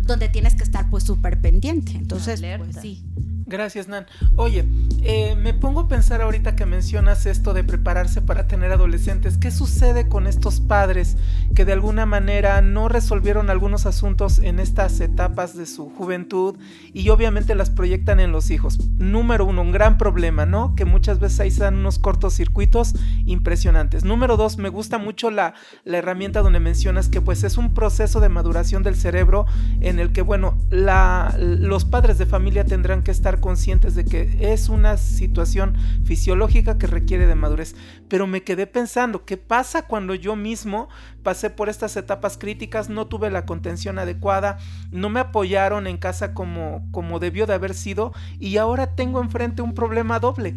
donde 0.02 0.28
tienes 0.28 0.54
que 0.54 0.64
estar, 0.64 0.90
pues, 0.90 1.04
súper 1.04 1.40
pendiente. 1.40 1.92
Entonces, 1.92 2.42
pues 2.58 2.76
sí. 2.82 3.04
Gracias, 3.46 3.88
Nan. 3.88 4.06
Oye, 4.36 4.64
eh, 5.02 5.36
me 5.36 5.52
pongo 5.52 5.80
a 5.80 5.88
pensar 5.88 6.22
ahorita 6.22 6.56
que 6.56 6.64
mencionas 6.64 7.26
esto 7.26 7.52
de 7.52 7.62
prepararse 7.62 8.22
para 8.22 8.46
tener 8.46 8.72
adolescentes. 8.72 9.36
¿Qué 9.36 9.50
sucede 9.50 10.08
con 10.08 10.26
estos 10.26 10.60
padres 10.60 11.18
que 11.54 11.66
de 11.66 11.74
alguna 11.74 12.06
manera 12.06 12.62
no 12.62 12.88
resolvieron 12.88 13.50
algunos 13.50 13.84
asuntos 13.84 14.38
en 14.38 14.60
estas 14.60 14.98
etapas 15.00 15.54
de 15.56 15.66
su 15.66 15.90
juventud 15.90 16.56
y 16.94 17.10
obviamente 17.10 17.54
las 17.54 17.68
proyectan 17.68 18.18
en 18.18 18.32
los 18.32 18.50
hijos? 18.50 18.78
Número 18.96 19.44
uno, 19.44 19.60
un 19.60 19.72
gran 19.72 19.98
problema, 19.98 20.46
¿no? 20.46 20.74
Que 20.74 20.86
muchas 20.86 21.18
veces 21.18 21.40
ahí 21.40 21.50
se 21.50 21.64
dan 21.64 21.76
unos 21.76 21.98
cortocircuitos 21.98 22.94
impresionantes. 23.26 24.04
Número 24.04 24.38
dos, 24.38 24.56
me 24.56 24.70
gusta 24.70 24.96
mucho 24.96 25.30
la, 25.30 25.52
la 25.84 25.98
herramienta 25.98 26.40
donde 26.40 26.60
mencionas 26.60 27.10
que 27.10 27.20
pues 27.20 27.44
es 27.44 27.58
un 27.58 27.74
proceso 27.74 28.20
de 28.20 28.30
maduración 28.30 28.82
del 28.82 28.96
cerebro 28.96 29.44
en 29.80 29.98
el 29.98 30.12
que, 30.12 30.22
bueno, 30.22 30.56
los 30.70 31.84
padres 31.84 32.16
de 32.16 32.24
familia 32.24 32.64
tendrán 32.64 33.02
que 33.02 33.10
estar 33.10 33.33
conscientes 33.40 33.94
de 33.94 34.04
que 34.04 34.52
es 34.52 34.68
una 34.68 34.96
situación 34.96 35.74
fisiológica 36.04 36.78
que 36.78 36.86
requiere 36.86 37.26
de 37.26 37.34
madurez. 37.34 37.74
Pero 38.08 38.26
me 38.26 38.42
quedé 38.42 38.66
pensando, 38.66 39.24
¿qué 39.24 39.36
pasa 39.36 39.86
cuando 39.86 40.14
yo 40.14 40.36
mismo 40.36 40.88
pasé 41.22 41.50
por 41.50 41.68
estas 41.68 41.96
etapas 41.96 42.36
críticas, 42.38 42.88
no 42.88 43.06
tuve 43.06 43.30
la 43.30 43.46
contención 43.46 43.98
adecuada, 43.98 44.58
no 44.90 45.08
me 45.08 45.20
apoyaron 45.20 45.86
en 45.86 45.96
casa 45.96 46.34
como, 46.34 46.86
como 46.90 47.18
debió 47.18 47.46
de 47.46 47.54
haber 47.54 47.74
sido 47.74 48.12
y 48.38 48.56
ahora 48.58 48.94
tengo 48.94 49.20
enfrente 49.22 49.62
un 49.62 49.74
problema 49.74 50.20
doble? 50.20 50.54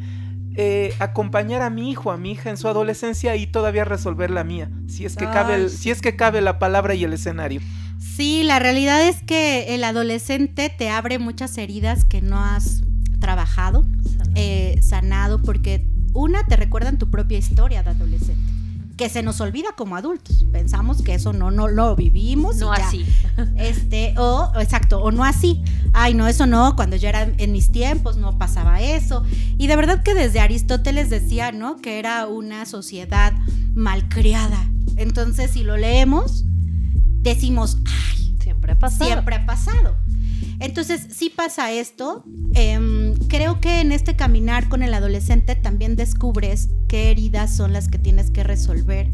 eh, 0.59 0.95
acompañar 0.97 1.61
a 1.61 1.69
mi 1.69 1.91
hijo, 1.91 2.11
a 2.11 2.17
mi 2.17 2.31
hija 2.31 2.49
en 2.49 2.57
su 2.57 2.67
adolescencia 2.67 3.35
y 3.35 3.45
todavía 3.45 3.85
resolver 3.85 4.31
la 4.31 4.43
mía, 4.43 4.71
si 4.87 5.05
es 5.05 5.15
que 5.15 5.29
cabe, 5.29 5.53
el- 5.53 5.69
si 5.69 5.91
es 5.91 6.01
que 6.01 6.15
cabe 6.15 6.41
la 6.41 6.57
palabra 6.57 6.95
y 6.95 7.03
el 7.03 7.13
escenario. 7.13 7.61
Sí, 7.99 8.43
la 8.43 8.59
realidad 8.59 9.07
es 9.07 9.23
que 9.23 9.75
el 9.75 9.83
adolescente 9.83 10.73
te 10.75 10.89
abre 10.89 11.19
muchas 11.19 11.57
heridas 11.57 12.05
que 12.05 12.21
no 12.21 12.39
has 12.39 12.81
trabajado, 13.19 13.85
eh, 14.35 14.79
sanado, 14.81 15.41
porque 15.41 15.87
una 16.13 16.43
te 16.45 16.55
recuerdan 16.55 16.97
tu 16.97 17.09
propia 17.09 17.37
historia 17.37 17.83
de 17.83 17.91
adolescente, 17.91 18.51
que 18.97 19.09
se 19.09 19.21
nos 19.21 19.39
olvida 19.41 19.69
como 19.75 19.95
adultos. 19.95 20.45
Pensamos 20.51 21.01
que 21.01 21.13
eso 21.13 21.33
no, 21.33 21.51
no 21.51 21.67
lo 21.67 21.95
vivimos. 21.95 22.57
y 22.57 22.59
No 22.61 22.75
ya. 22.75 22.87
así. 22.87 23.05
Este, 23.55 24.13
o, 24.17 24.51
exacto, 24.59 24.99
o 25.01 25.11
no 25.11 25.23
así. 25.23 25.61
Ay, 25.93 26.13
no, 26.13 26.27
eso 26.27 26.45
no, 26.47 26.75
cuando 26.75 26.95
yo 26.95 27.07
era 27.09 27.23
en 27.37 27.51
mis 27.51 27.71
tiempos 27.71 28.17
no 28.17 28.37
pasaba 28.37 28.81
eso. 28.81 29.23
Y 29.57 29.67
de 29.67 29.75
verdad 29.75 30.01
que 30.03 30.13
desde 30.13 30.39
Aristóteles 30.39 31.09
decía, 31.09 31.51
¿no? 31.51 31.77
Que 31.77 31.99
era 31.99 32.25
una 32.27 32.65
sociedad 32.65 33.33
malcriada. 33.75 34.67
Entonces, 34.95 35.51
si 35.51 35.63
lo 35.63 35.77
leemos, 35.77 36.45
decimos, 37.21 37.77
ay, 37.85 38.35
Siempre 38.41 38.71
ha 38.73 38.79
pasado. 38.79 39.05
siempre 39.11 39.35
ha 39.35 39.45
pasado. 39.45 39.97
Entonces, 40.59 41.07
sí 41.11 41.29
pasa 41.29 41.71
esto. 41.71 42.23
Em, 42.53 43.13
creo 43.27 43.59
que 43.59 43.81
en 43.81 43.91
este 43.91 44.15
caminar 44.15 44.69
con 44.69 44.83
el 44.83 44.93
adolescente 44.93 45.55
también 45.55 45.95
descubres 45.95 46.69
qué 46.87 47.11
heridas 47.11 47.55
son 47.55 47.73
las 47.73 47.87
que 47.89 47.99
tienes 47.99 48.31
que 48.31 48.43
resolver. 48.43 49.11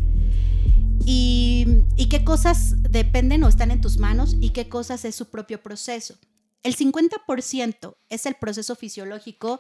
y, 1.05 1.83
y 1.97 2.07
qué 2.07 2.23
cosas 2.23 2.81
dependen 2.83 3.43
o 3.43 3.49
están 3.49 3.71
en 3.71 3.81
tus 3.81 3.97
manos 3.97 4.37
y 4.39 4.51
qué 4.51 4.69
cosas 4.69 5.03
es 5.03 5.15
su 5.15 5.29
propio 5.29 5.61
proceso. 5.61 6.15
El 6.63 6.77
50% 6.77 7.97
es 8.09 8.25
el 8.25 8.35
proceso 8.35 8.75
fisiológico 8.75 9.59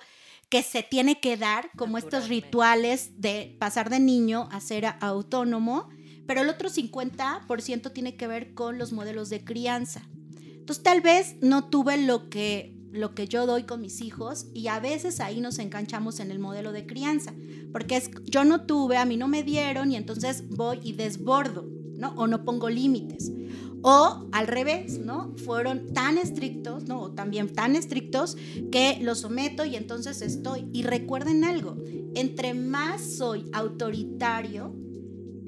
que 0.49 0.63
se 0.63 0.83
tiene 0.83 1.19
que 1.19 1.35
dar, 1.35 1.69
como 1.75 1.97
estos 1.97 2.29
rituales 2.29 3.19
de 3.19 3.57
pasar 3.59 3.89
de 3.89 3.99
niño 3.99 4.47
a 4.51 4.61
ser 4.61 4.85
autónomo, 5.01 5.89
pero 6.25 6.41
el 6.41 6.49
otro 6.49 6.69
50% 6.69 7.91
tiene 7.91 8.15
que 8.15 8.27
ver 8.27 8.53
con 8.53 8.77
los 8.77 8.91
modelos 8.91 9.29
de 9.29 9.43
crianza. 9.43 10.07
Entonces 10.63 10.83
tal 10.83 11.01
vez 11.01 11.35
no 11.41 11.65
tuve 11.65 11.97
lo 11.97 12.29
que 12.29 12.73
lo 12.93 13.15
que 13.15 13.27
yo 13.27 13.47
doy 13.47 13.63
con 13.63 13.81
mis 13.81 14.01
hijos 14.01 14.45
y 14.53 14.67
a 14.67 14.79
veces 14.79 15.19
ahí 15.19 15.41
nos 15.41 15.57
enganchamos 15.57 16.19
en 16.19 16.29
el 16.29 16.37
modelo 16.37 16.71
de 16.71 16.85
crianza, 16.85 17.33
porque 17.71 17.97
es 17.97 18.11
yo 18.25 18.45
no 18.45 18.67
tuve, 18.67 18.97
a 18.97 19.05
mí 19.05 19.17
no 19.17 19.27
me 19.27 19.41
dieron 19.41 19.91
y 19.91 19.95
entonces 19.95 20.47
voy 20.49 20.79
y 20.83 20.93
desbordo, 20.93 21.67
¿no? 21.97 22.13
O 22.15 22.27
no 22.27 22.45
pongo 22.45 22.69
límites. 22.69 23.31
O 23.81 24.29
al 24.31 24.47
revés, 24.47 24.99
¿no? 24.99 25.33
Fueron 25.43 25.91
tan 25.91 26.17
estrictos, 26.17 26.85
¿no? 26.85 27.01
O 27.01 27.11
también 27.11 27.51
tan 27.51 27.75
estrictos 27.75 28.37
que 28.71 28.99
los 29.01 29.21
someto 29.21 29.65
y 29.65 29.75
entonces 29.75 30.21
estoy. 30.21 30.69
Y 30.71 30.83
recuerden 30.83 31.43
algo, 31.43 31.75
entre 32.13 32.53
más 32.53 33.01
soy 33.01 33.49
autoritario, 33.51 34.73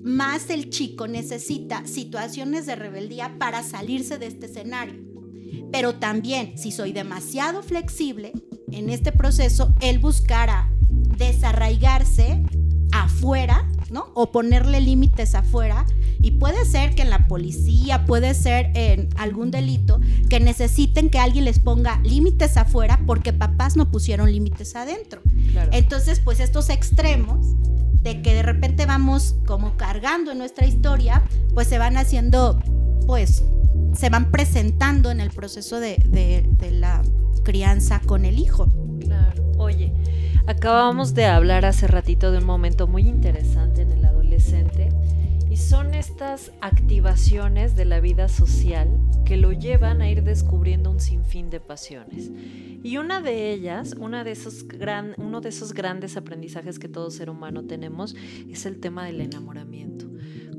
más 0.06 0.52
el 0.52 0.70
chico 0.70 1.08
necesita 1.08 1.88
situaciones 1.88 2.68
de 2.68 2.76
rebeldía 2.76 3.40
para 3.40 3.64
salirse 3.64 4.20
de 4.20 4.28
este 4.28 4.46
escenario. 4.46 5.02
Pero 5.72 5.96
también, 5.96 6.60
si 6.60 6.72
soy 6.72 6.94
demasiado 6.94 7.64
flexible 7.64 8.32
en 8.72 8.92
este 8.92 9.12
proceso, 9.12 9.74
él 9.82 9.98
buscará 9.98 10.70
desarraigarse 11.18 12.44
afuera, 12.92 13.68
¿no? 13.90 14.12
O 14.14 14.32
ponerle 14.32 14.80
límites 14.80 15.34
afuera. 15.34 15.88
Y 16.22 16.32
puede 16.32 16.66
ser 16.66 16.94
que 16.94 17.02
en 17.02 17.10
la 17.10 17.28
policía, 17.28 18.06
puede 18.06 18.36
ser 18.36 18.72
en 18.76 19.10
algún 19.18 19.50
delito, 19.50 20.00
que 20.30 20.40
necesiten 20.40 21.10
que 21.10 21.18
alguien 21.18 21.46
les 21.46 21.58
ponga 21.58 22.00
límites 22.04 22.58
afuera 22.58 23.02
porque 23.08 23.34
papás 23.34 23.76
no 23.76 23.90
pusieron 23.90 24.32
límites 24.32 24.76
adentro. 24.76 25.22
Entonces, 25.72 26.20
pues 26.20 26.40
estos 26.40 26.70
extremos 26.70 27.56
de 28.06 28.22
que 28.22 28.36
de 28.36 28.44
repente 28.44 28.86
vamos 28.86 29.36
como 29.46 29.76
cargando 29.76 30.32
en 30.32 30.38
nuestra 30.38 30.66
historia, 30.68 31.24
pues 31.54 31.68
se 31.68 31.80
van 31.80 31.98
haciendo, 31.98 32.60
pues, 33.08 33.44
se 33.94 34.10
van 34.10 34.32
presentando 34.32 35.10
en 35.10 35.20
el 35.20 35.32
proceso 35.32 35.80
de, 35.80 35.98
de 35.98 36.72
la 36.72 37.02
crianza 37.44 38.00
con 38.06 38.24
el 38.24 38.40
hijo. 38.40 38.68
Claro. 39.00 39.44
Oye, 39.58 39.92
Acabamos 40.48 41.16
de 41.16 41.26
hablar 41.26 41.66
hace 41.66 41.88
ratito 41.88 42.32
de 42.32 42.38
un 42.38 42.46
momento 42.46 42.86
muy 42.86 43.08
interesante 43.08 43.82
en 43.82 43.92
el 43.92 44.05
y 45.56 45.58
son 45.58 45.94
estas 45.94 46.52
activaciones 46.60 47.78
de 47.78 47.86
la 47.86 48.02
vida 48.02 48.28
social 48.28 48.90
que 49.24 49.38
lo 49.38 49.54
llevan 49.54 50.02
a 50.02 50.10
ir 50.10 50.22
descubriendo 50.22 50.92
un 50.92 51.00
sinfín 51.00 51.50
de 51.50 51.62
pasiones. 51.62 52.30
Y 52.84 52.98
una 52.98 53.22
de 53.22 53.54
ellas, 53.54 53.96
una 53.98 54.26
de 54.26 54.32
esos 54.32 54.68
gran, 54.68 55.16
uno 55.18 55.40
de 55.40 55.48
esos 55.48 55.74
grandes 55.74 56.18
aprendizajes 56.18 56.78
que 56.78 56.90
todo 56.90 57.10
ser 57.10 57.30
humano 57.30 57.64
tenemos 57.64 58.18
es 58.50 58.66
el 58.66 58.82
tema 58.82 59.06
del 59.06 59.22
enamoramiento. 59.22 60.08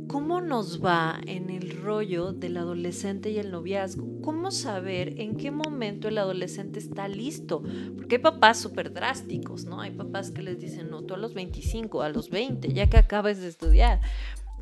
¿Cómo 0.06 0.40
nos 0.40 0.82
va 0.82 1.20
en 1.26 1.50
el 1.50 1.82
rollo 1.82 2.32
del 2.32 2.56
adolescente 2.56 3.28
y 3.28 3.38
el 3.38 3.50
noviazgo? 3.50 4.22
¿Cómo 4.22 4.50
saber 4.50 5.20
en 5.20 5.36
qué 5.36 5.50
momento 5.50 6.08
el 6.08 6.16
adolescente 6.16 6.78
está 6.78 7.06
listo? 7.06 7.62
Porque 7.96 8.14
hay 8.14 8.22
papás 8.22 8.56
súper 8.56 8.94
drásticos, 8.94 9.66
¿no? 9.66 9.82
Hay 9.82 9.90
papás 9.90 10.30
que 10.30 10.40
les 10.40 10.58
dicen, 10.58 10.88
no, 10.88 11.02
tú 11.02 11.12
a 11.12 11.18
los 11.18 11.34
25, 11.34 12.00
a 12.00 12.08
los 12.08 12.30
20, 12.30 12.72
ya 12.72 12.88
que 12.88 12.96
acabes 12.96 13.40
de 13.42 13.48
estudiar. 13.48 14.00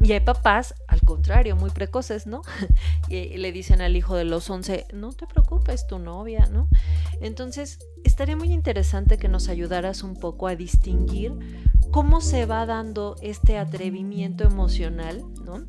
Y 0.01 0.13
hay 0.13 0.21
papás, 0.21 0.75
al 0.89 1.01
contrario, 1.03 1.57
muy 1.57 1.71
precoces, 1.71 2.27
¿no? 2.27 2.43
y 3.09 3.37
le 3.37 3.53
dicen 3.53 3.81
al 3.81 3.97
hijo 3.97 4.17
de 4.17 4.25
los 4.25 4.51
11, 4.51 4.87
no 4.93 5.13
te 5.13 5.27
preocupes, 5.27 5.87
tu 5.87 5.99
novia, 5.99 6.47
¿no? 6.53 6.69
Entonces, 7.21 7.79
estaría 8.05 8.37
muy 8.37 8.53
interesante 8.53 9.19
que 9.19 9.29
nos 9.29 9.49
ayudaras 9.49 10.03
un 10.03 10.15
poco 10.15 10.47
a 10.47 10.57
distinguir 10.57 11.33
cómo 11.91 12.21
se 12.21 12.45
va 12.45 12.67
dando 12.67 13.17
este 13.23 13.57
atrevimiento 13.57 14.45
emocional, 14.45 15.25
¿no? 15.45 15.65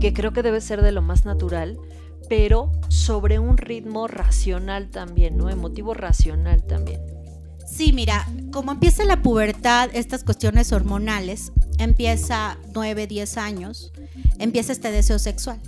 que 0.00 0.12
creo 0.12 0.32
que 0.32 0.42
debe 0.42 0.60
ser 0.60 0.82
de 0.82 0.92
lo 0.92 1.02
más 1.02 1.24
natural, 1.24 1.78
pero 2.28 2.72
sobre 2.88 3.38
un 3.38 3.56
ritmo 3.56 4.08
racional 4.08 4.90
también, 4.90 5.36
¿no? 5.36 5.50
Emotivo 5.50 5.94
racional 5.94 6.64
también. 6.64 7.00
Sí, 7.66 7.92
mira, 7.92 8.26
como 8.52 8.72
empieza 8.72 9.04
la 9.04 9.22
pubertad, 9.22 9.90
estas 9.94 10.22
cuestiones 10.22 10.72
hormonales, 10.72 11.52
empieza 11.78 12.58
9, 12.74 13.06
10 13.06 13.36
años, 13.38 13.92
empieza 14.38 14.72
este 14.72 14.90
deseo 14.90 15.18
sexual. 15.18 15.60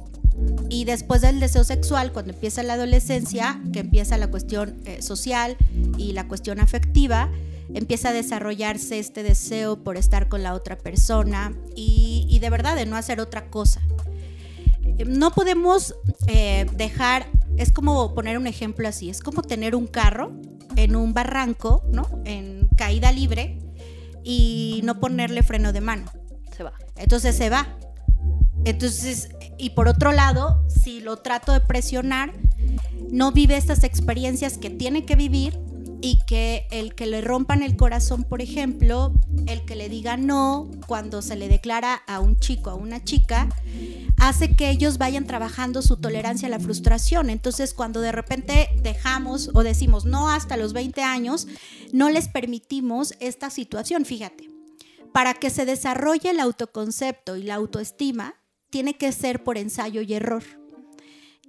Y 0.68 0.84
después 0.84 1.22
del 1.22 1.40
deseo 1.40 1.64
sexual, 1.64 2.12
cuando 2.12 2.32
empieza 2.32 2.62
la 2.62 2.74
adolescencia, 2.74 3.60
que 3.72 3.80
empieza 3.80 4.18
la 4.18 4.28
cuestión 4.28 4.76
eh, 4.84 5.00
social 5.00 5.56
y 5.96 6.12
la 6.12 6.28
cuestión 6.28 6.60
afectiva, 6.60 7.30
empieza 7.72 8.10
a 8.10 8.12
desarrollarse 8.12 8.98
este 8.98 9.22
deseo 9.22 9.82
por 9.82 9.96
estar 9.96 10.28
con 10.28 10.42
la 10.42 10.54
otra 10.54 10.76
persona 10.76 11.54
y, 11.74 12.38
de 12.40 12.50
verdad 12.50 12.76
de 12.76 12.84
no 12.84 12.96
hacer 12.96 13.20
otra 13.20 13.48
cosa. 13.48 13.80
No 15.06 15.30
podemos 15.30 15.94
eh, 16.26 16.66
dejar, 16.76 17.26
es 17.56 17.72
como 17.72 18.14
poner 18.14 18.36
un 18.36 18.46
ejemplo 18.46 18.86
así, 18.86 19.08
es 19.08 19.20
como 19.20 19.42
tener 19.42 19.74
un 19.74 19.86
carro 19.86 20.32
en 20.76 20.96
un 20.96 21.12
barranco, 21.12 21.82
¿no? 21.90 22.08
En 22.24 22.68
caída 22.76 23.12
libre 23.12 23.58
y 24.22 24.80
no 24.84 25.00
ponerle 25.00 25.42
freno 25.42 25.72
de 25.72 25.80
mano. 25.80 26.10
Se 26.56 26.62
va. 26.62 26.72
Entonces 26.96 27.36
se 27.36 27.50
va. 27.50 27.76
Entonces, 28.64 29.28
y 29.58 29.70
por 29.70 29.88
otro 29.88 30.12
lado, 30.12 30.64
si 30.68 31.00
lo 31.00 31.18
trato 31.18 31.52
de 31.52 31.60
presionar, 31.60 32.32
no 33.10 33.32
vive 33.32 33.56
estas 33.56 33.84
experiencias 33.84 34.58
que 34.58 34.70
tiene 34.70 35.04
que 35.04 35.16
vivir 35.16 35.58
y 36.00 36.18
que 36.26 36.66
el 36.70 36.94
que 36.94 37.06
le 37.06 37.20
rompan 37.20 37.62
el 37.62 37.76
corazón, 37.76 38.24
por 38.24 38.42
ejemplo, 38.42 39.12
el 39.46 39.64
que 39.64 39.76
le 39.76 39.88
diga 39.88 40.16
no 40.16 40.70
cuando 40.86 41.22
se 41.22 41.36
le 41.36 41.48
declara 41.48 41.94
a 42.06 42.20
un 42.20 42.38
chico, 42.38 42.70
a 42.70 42.74
una 42.74 43.02
chica, 43.02 43.48
hace 44.18 44.54
que 44.54 44.70
ellos 44.70 44.98
vayan 44.98 45.26
trabajando 45.26 45.82
su 45.82 45.96
tolerancia 45.96 46.48
a 46.48 46.50
la 46.50 46.60
frustración. 46.60 47.30
Entonces, 47.30 47.74
cuando 47.74 48.00
de 48.00 48.12
repente 48.12 48.68
dejamos 48.82 49.50
o 49.54 49.62
decimos 49.62 50.04
no 50.04 50.30
hasta 50.30 50.56
los 50.56 50.72
20 50.72 51.02
años, 51.02 51.46
no 51.92 52.10
les 52.10 52.28
permitimos 52.28 53.14
esta 53.20 53.50
situación, 53.50 54.04
fíjate. 54.04 54.50
Para 55.12 55.34
que 55.34 55.50
se 55.50 55.64
desarrolle 55.64 56.30
el 56.30 56.40
autoconcepto 56.40 57.36
y 57.36 57.42
la 57.42 57.54
autoestima, 57.54 58.34
tiene 58.70 58.98
que 58.98 59.12
ser 59.12 59.42
por 59.42 59.56
ensayo 59.56 60.02
y 60.02 60.12
error 60.12 60.42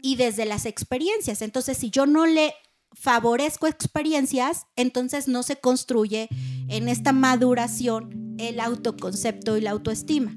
y 0.01 0.15
desde 0.15 0.45
las 0.45 0.65
experiencias. 0.65 1.41
Entonces, 1.41 1.77
si 1.77 1.89
yo 1.89 2.05
no 2.05 2.25
le 2.25 2.53
favorezco 2.99 3.67
experiencias, 3.67 4.67
entonces 4.75 5.27
no 5.27 5.43
se 5.43 5.57
construye 5.57 6.27
en 6.67 6.89
esta 6.89 7.13
maduración 7.13 8.35
el 8.37 8.59
autoconcepto 8.59 9.57
y 9.57 9.61
la 9.61 9.71
autoestima. 9.71 10.35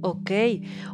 Ok, 0.00 0.30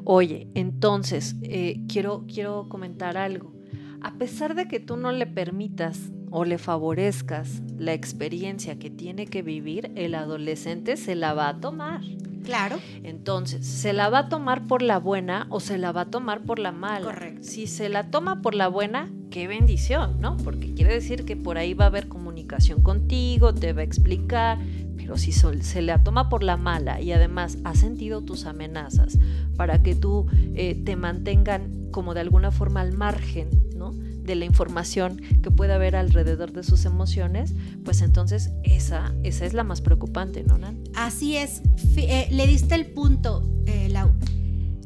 oye, 0.05 0.49
entonces 0.55 1.37
eh, 1.43 1.81
quiero, 1.89 2.25
quiero 2.27 2.69
comentar 2.69 3.17
algo. 3.17 3.53
A 4.01 4.15
pesar 4.19 4.55
de 4.55 4.67
que 4.67 4.81
tú 4.81 4.97
no 4.97 5.13
le 5.13 5.27
permitas 5.27 6.11
o 6.31 6.45
le 6.45 6.59
favorezcas 6.59 7.63
la 7.79 7.93
experiencia 7.93 8.79
que 8.79 8.91
tiene 8.91 9.27
que 9.27 9.43
vivir, 9.43 9.93
el 9.95 10.15
adolescente 10.15 10.97
se 10.97 11.15
la 11.15 11.35
va 11.35 11.49
a 11.49 11.61
tomar. 11.61 12.03
Claro. 12.45 12.79
Entonces, 13.03 13.67
¿se 13.67 13.93
la 13.93 14.09
va 14.11 14.21
a 14.21 14.29
tomar 14.29 14.67
por 14.67 14.83
la 14.83 14.99
buena 14.99 15.47
o 15.51 15.61
se 15.61 15.79
la 15.79 15.93
va 15.93 16.03
a 16.03 16.11
tomar 16.11 16.43
por 16.43 16.59
la 16.59 16.73
mala? 16.73 17.05
Correcto. 17.05 17.43
Si 17.43 17.67
se 17.67 17.89
la 17.89 18.11
toma 18.11 18.43
por 18.43 18.55
la 18.55 18.69
buena, 18.69 19.11
qué 19.31 19.49
bendición, 19.49 20.21
¿no? 20.21 20.37
Porque 20.37 20.75
quiere 20.75 20.95
decir 20.95 21.25
que 21.25 21.37
por 21.37 21.59
ahí 21.59 21.75
va 21.75 21.87
a 21.87 21.89
haber 21.89 22.09
comunicación 22.09 22.83
contigo, 22.83 23.55
te 23.55 23.73
va 23.73 23.81
a 23.81 23.85
explicar, 23.85 24.59
pero 24.97 25.17
si 25.19 25.33
se 25.33 25.83
la 25.83 26.03
toma 26.03 26.29
por 26.29 26.43
la 26.43 26.57
mala 26.57 27.01
y 27.01 27.13
además 27.13 27.59
ha 27.65 27.75
sentido 27.75 28.23
tus 28.23 28.47
amenazas 28.47 29.19
para 29.57 29.83
que 29.83 29.95
tú 29.95 30.27
eh, 30.55 30.81
te 30.85 30.97
mantengan 30.97 31.91
como 31.91 32.15
de 32.15 32.21
alguna 32.21 32.51
forma 32.51 32.81
al 32.81 32.93
margen, 32.93 33.49
¿no? 33.77 33.93
De 34.25 34.35
la 34.35 34.45
información 34.45 35.21
que 35.43 35.51
puede 35.51 35.73
haber 35.73 35.97
alrededor 35.97 36.53
de 36.53 36.63
sus 36.63 36.85
emociones, 36.85 37.55
pues 37.85 38.03
entonces 38.03 38.51
esa, 38.63 39.15
esa 39.23 39.45
es 39.45 39.53
la 39.55 39.65
más 39.65 39.81
preocupante, 39.81 40.43
¿no, 40.43 40.59
Nan? 40.59 40.83
Así 40.95 41.37
es, 41.37 41.63
eh, 41.97 42.29
le 42.31 42.47
diste 42.47 42.75
el 42.75 42.87
punto, 42.87 43.43
eh, 43.67 43.89
Lau. 43.91 44.13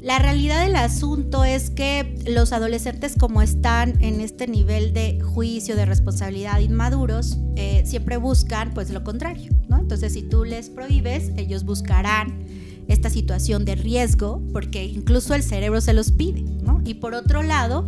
La 0.01 0.17
realidad 0.17 0.63
del 0.63 0.77
asunto 0.77 1.43
es 1.43 1.69
que 1.69 2.15
los 2.25 2.53
adolescentes 2.53 3.15
como 3.19 3.41
están 3.41 4.01
en 4.01 4.21
este 4.21 4.47
nivel 4.47 4.93
de 4.93 5.19
juicio, 5.19 5.75
de 5.75 5.85
responsabilidad 5.85 6.59
inmaduros, 6.59 7.37
eh, 7.57 7.83
siempre 7.85 8.15
buscan 8.15 8.73
pues 8.73 8.91
lo 8.91 9.03
contrario, 9.03 9.51
¿no? 9.67 9.77
Entonces 9.77 10.13
si 10.13 10.21
tú 10.21 10.45
les 10.45 10.69
prohíbes, 10.69 11.31
ellos 11.35 11.65
buscarán 11.65 12.45
esta 12.87 13.09
situación 13.09 13.65
de 13.65 13.75
riesgo 13.75 14.41
porque 14.53 14.85
incluso 14.85 15.35
el 15.35 15.43
cerebro 15.43 15.81
se 15.81 15.93
los 15.93 16.11
pide, 16.11 16.41
¿no? 16.41 16.81
Y 16.85 16.93
por 16.93 17.13
otro 17.13 17.43
lado, 17.43 17.87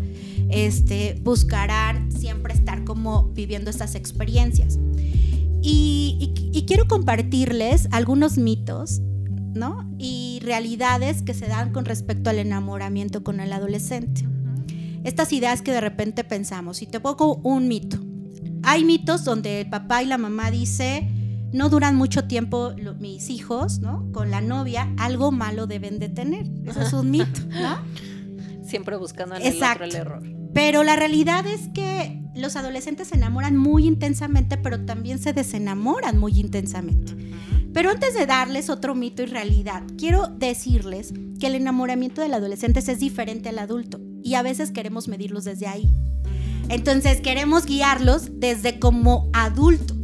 este, 0.51 1.19
buscarán 1.21 2.11
siempre 2.11 2.53
estar 2.53 2.83
como 2.83 3.29
viviendo 3.29 3.69
estas 3.69 3.95
experiencias. 3.95 4.79
Y, 5.61 6.33
quiero 6.67 6.87
compartirles 6.87 7.89
algunos 7.91 8.37
mitos 8.37 9.01
¿no? 9.53 9.85
Y 9.97 10.39
realidades 10.43 11.21
que 11.23 11.33
se 11.33 11.47
dan 11.47 11.71
con 11.71 11.85
respecto 11.85 12.29
al 12.29 12.39
enamoramiento 12.39 13.23
con 13.23 13.39
el 13.39 13.51
adolescente. 13.51 14.25
Estas 15.03 15.33
ideas 15.33 15.61
que 15.61 15.71
de 15.71 15.81
repente 15.81 16.23
pensamos, 16.23 16.81
y 16.81 16.87
te 16.87 16.99
pongo 16.99 17.35
un 17.37 17.67
mito. 17.67 17.97
Hay 18.63 18.85
mitos 18.85 19.25
donde 19.25 19.61
el 19.61 19.69
papá 19.69 20.03
y 20.03 20.05
la 20.05 20.17
mamá 20.17 20.51
dice, 20.51 21.09
no 21.51 21.69
duran 21.69 21.95
mucho 21.95 22.25
tiempo 22.25 22.73
mis 22.99 23.29
hijos, 23.29 23.79
¿no? 23.79 24.09
Con 24.11 24.31
la 24.31 24.41
novia, 24.41 24.93
algo 24.97 25.31
malo 25.31 25.67
deben 25.67 25.99
de 25.99 26.09
tener. 26.09 26.45
Eso 26.65 26.81
es 26.81 26.93
un 26.93 27.09
mito, 27.11 27.41
¿no? 27.49 27.79
Siempre 28.63 28.95
buscando 28.95 29.35
en 29.35 29.41
el 29.41 29.63
otro 29.63 29.83
el 29.83 29.95
error. 29.95 30.40
Pero 30.53 30.83
la 30.83 30.95
realidad 30.95 31.45
es 31.47 31.69
que 31.73 32.21
los 32.35 32.55
adolescentes 32.55 33.09
se 33.09 33.15
enamoran 33.15 33.57
muy 33.57 33.85
intensamente, 33.85 34.57
pero 34.57 34.85
también 34.85 35.19
se 35.19 35.33
desenamoran 35.33 36.17
muy 36.17 36.39
intensamente. 36.39 37.15
Pero 37.73 37.89
antes 37.89 38.13
de 38.13 38.25
darles 38.25 38.69
otro 38.69 38.95
mito 38.95 39.23
y 39.23 39.27
realidad, 39.27 39.83
quiero 39.97 40.27
decirles 40.27 41.13
que 41.39 41.47
el 41.47 41.55
enamoramiento 41.55 42.21
del 42.21 42.33
adolescente 42.33 42.79
es 42.79 42.99
diferente 42.99 43.49
al 43.49 43.59
adulto 43.59 43.99
y 44.23 44.35
a 44.35 44.41
veces 44.41 44.71
queremos 44.71 45.07
medirlos 45.07 45.45
desde 45.45 45.67
ahí. 45.67 45.93
Entonces 46.69 47.21
queremos 47.21 47.65
guiarlos 47.65 48.39
desde 48.39 48.79
como 48.79 49.29
adulto 49.33 49.95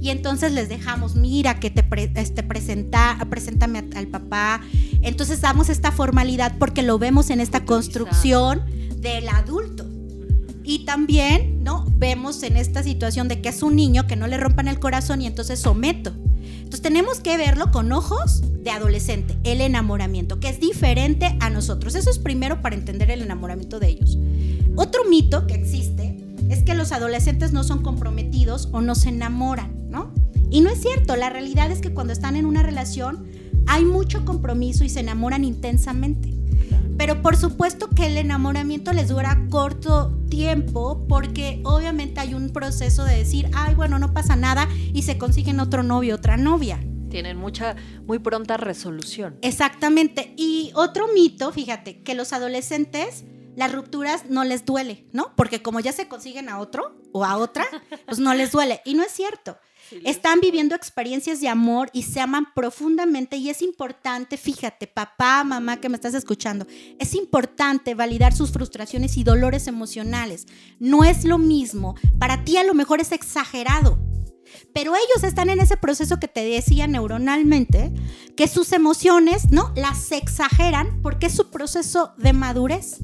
y 0.00 0.10
entonces 0.10 0.52
les 0.52 0.68
dejamos, 0.68 1.16
mira, 1.16 1.58
que 1.58 1.70
te 1.70 1.84
este, 2.14 2.42
presenta, 2.42 3.18
preséntame 3.28 3.84
al 3.96 4.06
papá. 4.06 4.60
Entonces 5.02 5.40
damos 5.40 5.68
esta 5.68 5.90
formalidad 5.90 6.56
porque 6.58 6.82
lo 6.82 6.98
vemos 6.98 7.30
en 7.30 7.40
esta 7.40 7.64
construcción 7.64 8.62
del 8.98 9.28
adulto. 9.28 9.95
Y 10.66 10.80
también, 10.84 11.62
¿no? 11.62 11.86
Vemos 11.96 12.42
en 12.42 12.56
esta 12.56 12.82
situación 12.82 13.28
de 13.28 13.40
que 13.40 13.48
es 13.48 13.62
un 13.62 13.76
niño 13.76 14.06
que 14.08 14.16
no 14.16 14.26
le 14.26 14.36
rompan 14.36 14.66
el 14.66 14.80
corazón 14.80 15.22
y 15.22 15.26
entonces 15.26 15.60
someto. 15.60 16.12
Entonces 16.42 16.82
tenemos 16.82 17.20
que 17.20 17.36
verlo 17.36 17.70
con 17.70 17.92
ojos 17.92 18.42
de 18.64 18.70
adolescente, 18.70 19.38
el 19.44 19.60
enamoramiento, 19.60 20.40
que 20.40 20.48
es 20.48 20.58
diferente 20.58 21.36
a 21.38 21.50
nosotros. 21.50 21.94
Eso 21.94 22.10
es 22.10 22.18
primero 22.18 22.62
para 22.62 22.74
entender 22.74 23.12
el 23.12 23.22
enamoramiento 23.22 23.78
de 23.78 23.90
ellos. 23.90 24.18
Otro 24.74 25.04
mito 25.08 25.46
que 25.46 25.54
existe 25.54 26.16
es 26.48 26.64
que 26.64 26.74
los 26.74 26.90
adolescentes 26.90 27.52
no 27.52 27.62
son 27.62 27.82
comprometidos 27.82 28.68
o 28.72 28.80
no 28.80 28.96
se 28.96 29.10
enamoran. 29.10 29.76
Y 30.50 30.60
no 30.60 30.70
es 30.70 30.80
cierto, 30.80 31.16
la 31.16 31.28
realidad 31.28 31.70
es 31.70 31.80
que 31.80 31.92
cuando 31.92 32.12
están 32.12 32.36
en 32.36 32.46
una 32.46 32.62
relación 32.62 33.26
hay 33.66 33.84
mucho 33.84 34.24
compromiso 34.24 34.84
y 34.84 34.88
se 34.88 35.00
enamoran 35.00 35.44
intensamente. 35.44 36.35
Pero 36.98 37.20
por 37.22 37.36
supuesto 37.36 37.88
que 37.90 38.06
el 38.06 38.16
enamoramiento 38.16 38.92
les 38.92 39.08
dura 39.08 39.38
corto 39.50 40.16
tiempo 40.30 41.04
porque 41.08 41.60
obviamente 41.64 42.20
hay 42.20 42.34
un 42.34 42.50
proceso 42.50 43.04
de 43.04 43.16
decir, 43.16 43.50
ay, 43.54 43.74
bueno, 43.74 43.98
no 43.98 44.14
pasa 44.14 44.34
nada 44.34 44.68
y 44.92 45.02
se 45.02 45.18
consiguen 45.18 45.60
otro 45.60 45.82
novio, 45.82 46.14
otra 46.14 46.36
novia. 46.36 46.80
Tienen 47.10 47.36
mucha, 47.36 47.76
muy 48.06 48.18
pronta 48.18 48.56
resolución. 48.56 49.36
Exactamente. 49.42 50.34
Y 50.36 50.72
otro 50.74 51.06
mito, 51.12 51.52
fíjate, 51.52 52.02
que 52.02 52.14
los 52.14 52.32
adolescentes 52.32 53.24
las 53.56 53.72
rupturas 53.72 54.26
no 54.28 54.44
les 54.44 54.64
duele, 54.66 55.06
¿no? 55.12 55.32
Porque 55.34 55.62
como 55.62 55.80
ya 55.80 55.92
se 55.92 56.08
consiguen 56.08 56.48
a 56.50 56.58
otro 56.58 56.94
o 57.12 57.24
a 57.24 57.38
otra, 57.38 57.64
pues 58.06 58.18
no 58.18 58.34
les 58.34 58.52
duele. 58.52 58.82
Y 58.84 58.94
no 58.94 59.02
es 59.02 59.12
cierto. 59.12 59.58
Están 60.04 60.40
viviendo 60.40 60.74
experiencias 60.74 61.40
de 61.40 61.48
amor 61.48 61.90
y 61.92 62.02
se 62.02 62.20
aman 62.20 62.48
profundamente 62.54 63.36
y 63.36 63.50
es 63.50 63.62
importante, 63.62 64.36
fíjate, 64.36 64.86
papá, 64.86 65.44
mamá 65.44 65.80
que 65.80 65.88
me 65.88 65.96
estás 65.96 66.14
escuchando, 66.14 66.66
es 66.98 67.14
importante 67.14 67.94
validar 67.94 68.34
sus 68.34 68.50
frustraciones 68.50 69.16
y 69.16 69.24
dolores 69.24 69.66
emocionales. 69.66 70.46
No 70.78 71.04
es 71.04 71.24
lo 71.24 71.38
mismo, 71.38 71.94
para 72.18 72.44
ti 72.44 72.56
a 72.56 72.64
lo 72.64 72.74
mejor 72.74 73.00
es 73.00 73.12
exagerado, 73.12 73.98
pero 74.72 74.94
ellos 74.94 75.24
están 75.24 75.50
en 75.50 75.60
ese 75.60 75.76
proceso 75.76 76.18
que 76.18 76.28
te 76.28 76.44
decía 76.44 76.86
neuronalmente, 76.86 77.92
que 78.36 78.48
sus 78.48 78.72
emociones, 78.72 79.50
¿no? 79.50 79.72
Las 79.76 80.12
exageran 80.12 81.00
porque 81.02 81.26
es 81.26 81.34
su 81.34 81.50
proceso 81.50 82.14
de 82.18 82.32
madurez. 82.32 82.98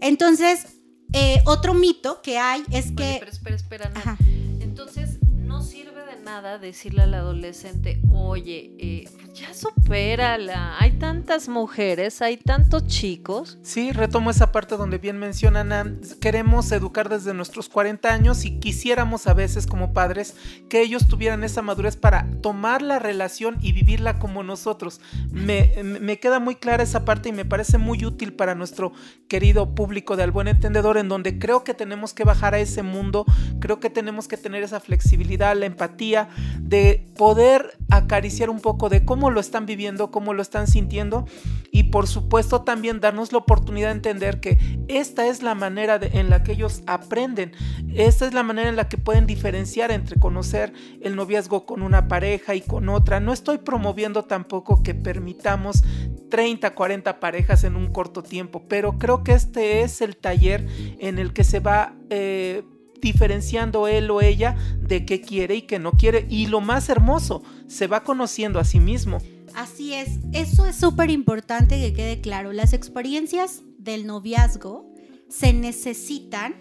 Entonces, 0.00 0.80
eh, 1.12 1.40
otro 1.46 1.74
mito 1.74 2.20
que 2.22 2.38
hay 2.38 2.62
es 2.70 2.92
que... 2.92 3.14
espera, 3.14 3.56
espera, 3.56 3.84
espera. 3.86 4.16
Entonces, 4.60 5.18
no 5.36 5.62
sirve 5.62 5.95
nada 6.26 6.58
decirle 6.58 7.02
al 7.02 7.14
adolescente, 7.14 8.00
oye, 8.10 8.72
eh, 8.80 9.08
ya 9.32 9.54
supérala, 9.54 10.76
hay 10.76 10.98
tantas 10.98 11.48
mujeres, 11.48 12.20
hay 12.20 12.36
tantos 12.36 12.88
chicos. 12.88 13.58
Sí, 13.62 13.92
retomo 13.92 14.30
esa 14.30 14.50
parte 14.50 14.76
donde 14.76 14.98
bien 14.98 15.20
mencionan, 15.20 16.00
queremos 16.20 16.72
educar 16.72 17.08
desde 17.08 17.32
nuestros 17.32 17.68
40 17.68 18.12
años 18.12 18.44
y 18.44 18.58
quisiéramos 18.58 19.28
a 19.28 19.34
veces 19.34 19.68
como 19.68 19.92
padres 19.92 20.34
que 20.68 20.80
ellos 20.80 21.06
tuvieran 21.06 21.44
esa 21.44 21.62
madurez 21.62 21.96
para 21.96 22.26
tomar 22.42 22.82
la 22.82 22.98
relación 22.98 23.58
y 23.60 23.70
vivirla 23.70 24.18
como 24.18 24.42
nosotros. 24.42 25.00
Me, 25.30 25.74
me 25.84 26.18
queda 26.18 26.40
muy 26.40 26.56
clara 26.56 26.82
esa 26.82 27.04
parte 27.04 27.28
y 27.28 27.32
me 27.32 27.44
parece 27.44 27.78
muy 27.78 28.04
útil 28.04 28.32
para 28.32 28.56
nuestro 28.56 28.92
querido 29.28 29.76
público 29.76 30.16
de 30.16 30.24
Al 30.24 30.32
Buen 30.32 30.48
Entendedor, 30.48 30.98
en 30.98 31.08
donde 31.08 31.38
creo 31.38 31.62
que 31.62 31.72
tenemos 31.72 32.14
que 32.14 32.24
bajar 32.24 32.54
a 32.54 32.58
ese 32.58 32.82
mundo, 32.82 33.24
creo 33.60 33.78
que 33.78 33.90
tenemos 33.90 34.26
que 34.26 34.36
tener 34.36 34.64
esa 34.64 34.80
flexibilidad, 34.80 35.56
la 35.56 35.66
empatía, 35.66 36.15
de 36.60 37.06
poder 37.16 37.76
acariciar 37.90 38.50
un 38.50 38.60
poco 38.60 38.88
de 38.88 39.04
cómo 39.04 39.30
lo 39.30 39.40
están 39.40 39.66
viviendo, 39.66 40.10
cómo 40.10 40.34
lo 40.34 40.42
están 40.42 40.66
sintiendo 40.66 41.26
y 41.70 41.84
por 41.84 42.06
supuesto 42.06 42.62
también 42.62 43.00
darnos 43.00 43.32
la 43.32 43.38
oportunidad 43.38 43.88
de 43.88 43.94
entender 43.94 44.40
que 44.40 44.58
esta 44.88 45.26
es 45.26 45.42
la 45.42 45.54
manera 45.54 46.00
en 46.00 46.30
la 46.30 46.42
que 46.42 46.52
ellos 46.52 46.82
aprenden, 46.86 47.52
esta 47.94 48.26
es 48.26 48.34
la 48.34 48.42
manera 48.42 48.68
en 48.68 48.76
la 48.76 48.88
que 48.88 48.98
pueden 48.98 49.26
diferenciar 49.26 49.90
entre 49.90 50.18
conocer 50.18 50.72
el 51.00 51.16
noviazgo 51.16 51.66
con 51.66 51.82
una 51.82 52.08
pareja 52.08 52.54
y 52.54 52.60
con 52.60 52.88
otra. 52.88 53.20
No 53.20 53.32
estoy 53.32 53.58
promoviendo 53.58 54.24
tampoco 54.24 54.82
que 54.82 54.94
permitamos 54.94 55.82
30, 56.30 56.74
40 56.74 57.20
parejas 57.20 57.64
en 57.64 57.76
un 57.76 57.92
corto 57.92 58.22
tiempo, 58.22 58.64
pero 58.68 58.98
creo 58.98 59.22
que 59.22 59.32
este 59.32 59.82
es 59.82 60.00
el 60.00 60.16
taller 60.16 60.66
en 60.98 61.18
el 61.18 61.32
que 61.32 61.44
se 61.44 61.60
va... 61.60 61.94
Eh, 62.10 62.64
diferenciando 63.00 63.88
él 63.88 64.10
o 64.10 64.20
ella 64.20 64.56
de 64.80 65.04
qué 65.04 65.20
quiere 65.20 65.56
y 65.56 65.62
qué 65.62 65.78
no 65.78 65.92
quiere. 65.92 66.26
Y 66.28 66.46
lo 66.46 66.60
más 66.60 66.88
hermoso, 66.88 67.42
se 67.66 67.86
va 67.86 68.02
conociendo 68.02 68.58
a 68.58 68.64
sí 68.64 68.80
mismo. 68.80 69.18
Así 69.54 69.94
es, 69.94 70.18
eso 70.32 70.66
es 70.66 70.76
súper 70.76 71.10
importante 71.10 71.80
que 71.80 71.92
quede 71.92 72.20
claro. 72.20 72.52
Las 72.52 72.72
experiencias 72.72 73.62
del 73.78 74.06
noviazgo 74.06 74.92
se 75.28 75.52
necesitan 75.52 76.54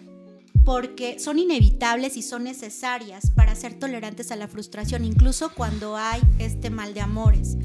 porque 0.63 1.19
son 1.19 1.37
inevitables 1.37 2.17
y 2.17 2.21
son 2.21 2.43
necesarias 2.43 3.29
para 3.29 3.53
ser 3.55 3.75
tolerantes 3.75 4.31
a 4.31 4.35
la 4.35 4.47
frustración, 4.47 5.05
incluso 5.05 5.53
cuando 5.53 5.95
hay 5.95 6.21
este 6.39 6.69
mal 6.69 6.93
de 6.93 7.01
amores. 7.01 7.57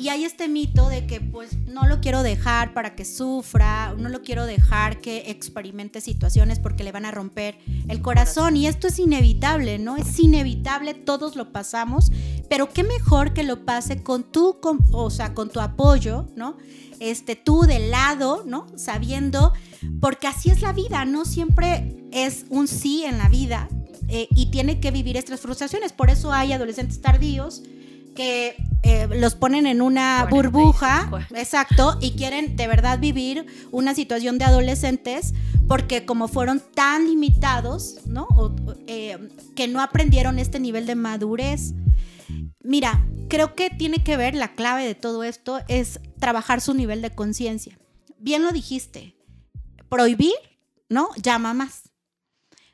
Y 0.00 0.08
hay 0.08 0.24
este 0.24 0.48
mito 0.48 0.88
de 0.88 1.06
que 1.06 1.20
pues 1.20 1.58
no 1.66 1.86
lo 1.86 2.00
quiero 2.00 2.22
dejar 2.22 2.72
para 2.72 2.94
que 2.94 3.04
sufra, 3.04 3.94
no 3.98 4.08
lo 4.08 4.22
quiero 4.22 4.46
dejar 4.46 5.02
que 5.02 5.30
experimente 5.30 6.00
situaciones 6.00 6.58
porque 6.58 6.84
le 6.84 6.90
van 6.90 7.04
a 7.04 7.10
romper 7.10 7.58
el 7.86 8.00
corazón. 8.00 8.56
Y 8.56 8.66
esto 8.66 8.86
es 8.86 8.98
inevitable, 8.98 9.78
¿no? 9.78 9.98
Es 9.98 10.18
inevitable, 10.18 10.94
todos 10.94 11.36
lo 11.36 11.52
pasamos, 11.52 12.10
pero 12.48 12.70
qué 12.70 12.82
mejor 12.82 13.34
que 13.34 13.42
lo 13.42 13.66
pase 13.66 14.02
con 14.02 14.24
tu, 14.24 14.58
o 14.92 15.10
sea, 15.10 15.34
con 15.34 15.50
tu 15.50 15.60
apoyo, 15.60 16.30
¿no? 16.34 16.56
Este, 16.98 17.36
tú 17.36 17.62
de 17.62 17.90
lado, 17.90 18.42
¿no? 18.46 18.68
Sabiendo, 18.76 19.52
porque 20.00 20.28
así 20.28 20.50
es 20.50 20.62
la 20.62 20.72
vida, 20.72 21.04
no 21.04 21.26
siempre 21.26 22.06
es 22.10 22.46
un 22.48 22.68
sí 22.68 23.04
en 23.04 23.18
la 23.18 23.28
vida 23.28 23.68
eh, 24.08 24.28
y 24.30 24.46
tiene 24.46 24.80
que 24.80 24.92
vivir 24.92 25.18
estas 25.18 25.40
frustraciones. 25.40 25.92
Por 25.92 26.08
eso 26.08 26.32
hay 26.32 26.54
adolescentes 26.54 27.02
tardíos 27.02 27.62
que 28.20 28.54
eh, 28.82 29.08
los 29.16 29.34
ponen 29.34 29.66
en 29.66 29.80
una 29.80 30.26
burbuja, 30.30 31.10
exacto, 31.34 31.96
y 32.02 32.10
quieren 32.12 32.54
de 32.54 32.66
verdad 32.66 32.98
vivir 32.98 33.46
una 33.70 33.94
situación 33.94 34.36
de 34.36 34.44
adolescentes 34.44 35.32
porque 35.66 36.04
como 36.04 36.28
fueron 36.28 36.60
tan 36.74 37.06
limitados, 37.06 38.00
¿no? 38.04 38.28
Eh, 38.86 39.16
que 39.56 39.68
no 39.68 39.80
aprendieron 39.80 40.38
este 40.38 40.60
nivel 40.60 40.84
de 40.84 40.96
madurez. 40.96 41.72
Mira, 42.62 43.06
creo 43.30 43.54
que 43.54 43.70
tiene 43.70 44.04
que 44.04 44.18
ver 44.18 44.34
la 44.34 44.54
clave 44.54 44.84
de 44.84 44.94
todo 44.94 45.24
esto 45.24 45.60
es 45.68 45.98
trabajar 46.18 46.60
su 46.60 46.74
nivel 46.74 47.00
de 47.00 47.08
conciencia. 47.08 47.78
Bien 48.18 48.42
lo 48.42 48.52
dijiste, 48.52 49.16
prohibir, 49.88 50.34
¿no? 50.90 51.08
Llama 51.22 51.54
más 51.54 51.89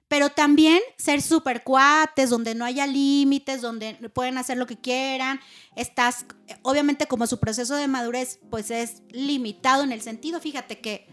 pero 0.08 0.30
también 0.30 0.80
ser 0.98 1.20
súper 1.20 1.64
cuates, 1.64 2.30
donde 2.30 2.54
no 2.54 2.64
haya 2.64 2.86
límites, 2.86 3.60
donde 3.60 3.94
pueden 4.14 4.38
hacer 4.38 4.56
lo 4.56 4.66
que 4.66 4.76
quieran. 4.76 5.40
Estás, 5.74 6.26
obviamente 6.62 7.06
como 7.06 7.26
su 7.26 7.40
proceso 7.40 7.74
de 7.74 7.88
madurez, 7.88 8.38
pues 8.50 8.70
es 8.70 9.02
limitado 9.10 9.82
en 9.82 9.92
el 9.92 10.02
sentido, 10.02 10.40
fíjate 10.40 10.78
que 10.78 11.06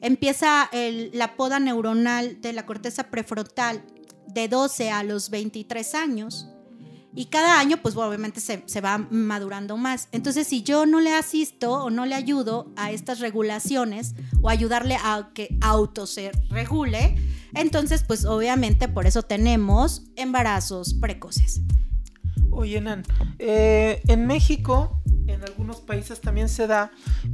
empieza 0.00 0.70
la 0.72 1.36
poda 1.36 1.58
neuronal 1.58 2.40
de 2.40 2.52
la 2.52 2.64
corteza 2.64 3.10
prefrontal 3.10 3.84
de 4.28 4.46
12 4.46 4.90
a 4.90 5.02
los 5.02 5.30
23 5.30 5.94
años. 5.94 6.48
Y 7.18 7.24
cada 7.24 7.58
año, 7.58 7.78
pues 7.78 7.96
obviamente 7.96 8.40
se, 8.40 8.62
se, 8.66 8.80
va 8.80 8.96
madurando 9.10 9.76
más. 9.76 10.08
Entonces, 10.12 10.46
si 10.46 10.62
yo 10.62 10.86
no 10.86 11.00
le 11.00 11.12
asisto 11.12 11.72
o 11.72 11.90
no 11.90 12.06
le 12.06 12.14
ayudo 12.14 12.70
a 12.76 12.92
estas 12.92 13.18
regulaciones 13.18 14.14
o 14.40 14.48
ayudarle 14.48 14.94
a 14.94 15.30
que 15.34 15.58
auto 15.60 16.06
se 16.06 16.30
regule, 16.48 17.16
entonces, 17.54 18.04
pues 18.06 18.24
obviamente 18.24 18.86
por 18.86 19.08
eso 19.08 19.22
tenemos 19.22 20.04
embarazos 20.14 20.94
precoces. 20.94 21.60
Oye, 22.58 22.80
Nan, 22.80 23.04
eh, 23.38 24.02
en 24.08 24.26
México, 24.26 25.00
en 25.28 25.44
algunos 25.44 25.76
países 25.76 26.20
también 26.20 26.48
se 26.48 26.66
da 26.66 26.90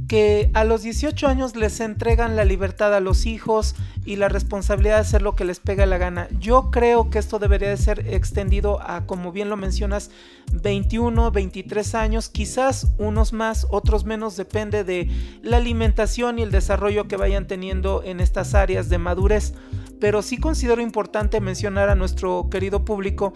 que 0.07 0.51
a 0.53 0.63
los 0.63 0.83
18 0.83 1.27
años 1.27 1.55
les 1.55 1.79
entregan 1.79 2.35
la 2.35 2.45
libertad 2.45 2.93
a 2.93 2.99
los 2.99 3.25
hijos 3.25 3.73
y 4.05 4.17
la 4.17 4.29
responsabilidad 4.29 4.97
de 4.97 5.01
hacer 5.01 5.23
lo 5.23 5.35
que 5.35 5.43
les 5.43 5.59
pega 5.59 5.87
la 5.87 5.97
gana. 5.97 6.27
Yo 6.39 6.69
creo 6.69 7.09
que 7.09 7.17
esto 7.17 7.39
debería 7.39 7.69
de 7.69 7.77
ser 7.77 8.07
extendido 8.13 8.79
a, 8.87 9.07
como 9.07 9.31
bien 9.31 9.49
lo 9.49 9.57
mencionas, 9.57 10.11
21, 10.51 11.31
23 11.31 11.95
años, 11.95 12.29
quizás 12.29 12.93
unos 12.99 13.33
más, 13.33 13.65
otros 13.71 14.05
menos, 14.05 14.37
depende 14.37 14.83
de 14.83 15.09
la 15.41 15.57
alimentación 15.57 16.37
y 16.37 16.43
el 16.43 16.51
desarrollo 16.51 17.07
que 17.07 17.17
vayan 17.17 17.47
teniendo 17.47 18.03
en 18.03 18.19
estas 18.19 18.53
áreas 18.53 18.89
de 18.89 18.99
madurez 18.99 19.55
pero 19.99 20.21
sí 20.21 20.37
considero 20.37 20.81
importante 20.81 21.39
mencionar 21.39 21.89
a 21.89 21.95
nuestro 21.95 22.49
querido 22.49 22.85
público 22.85 23.33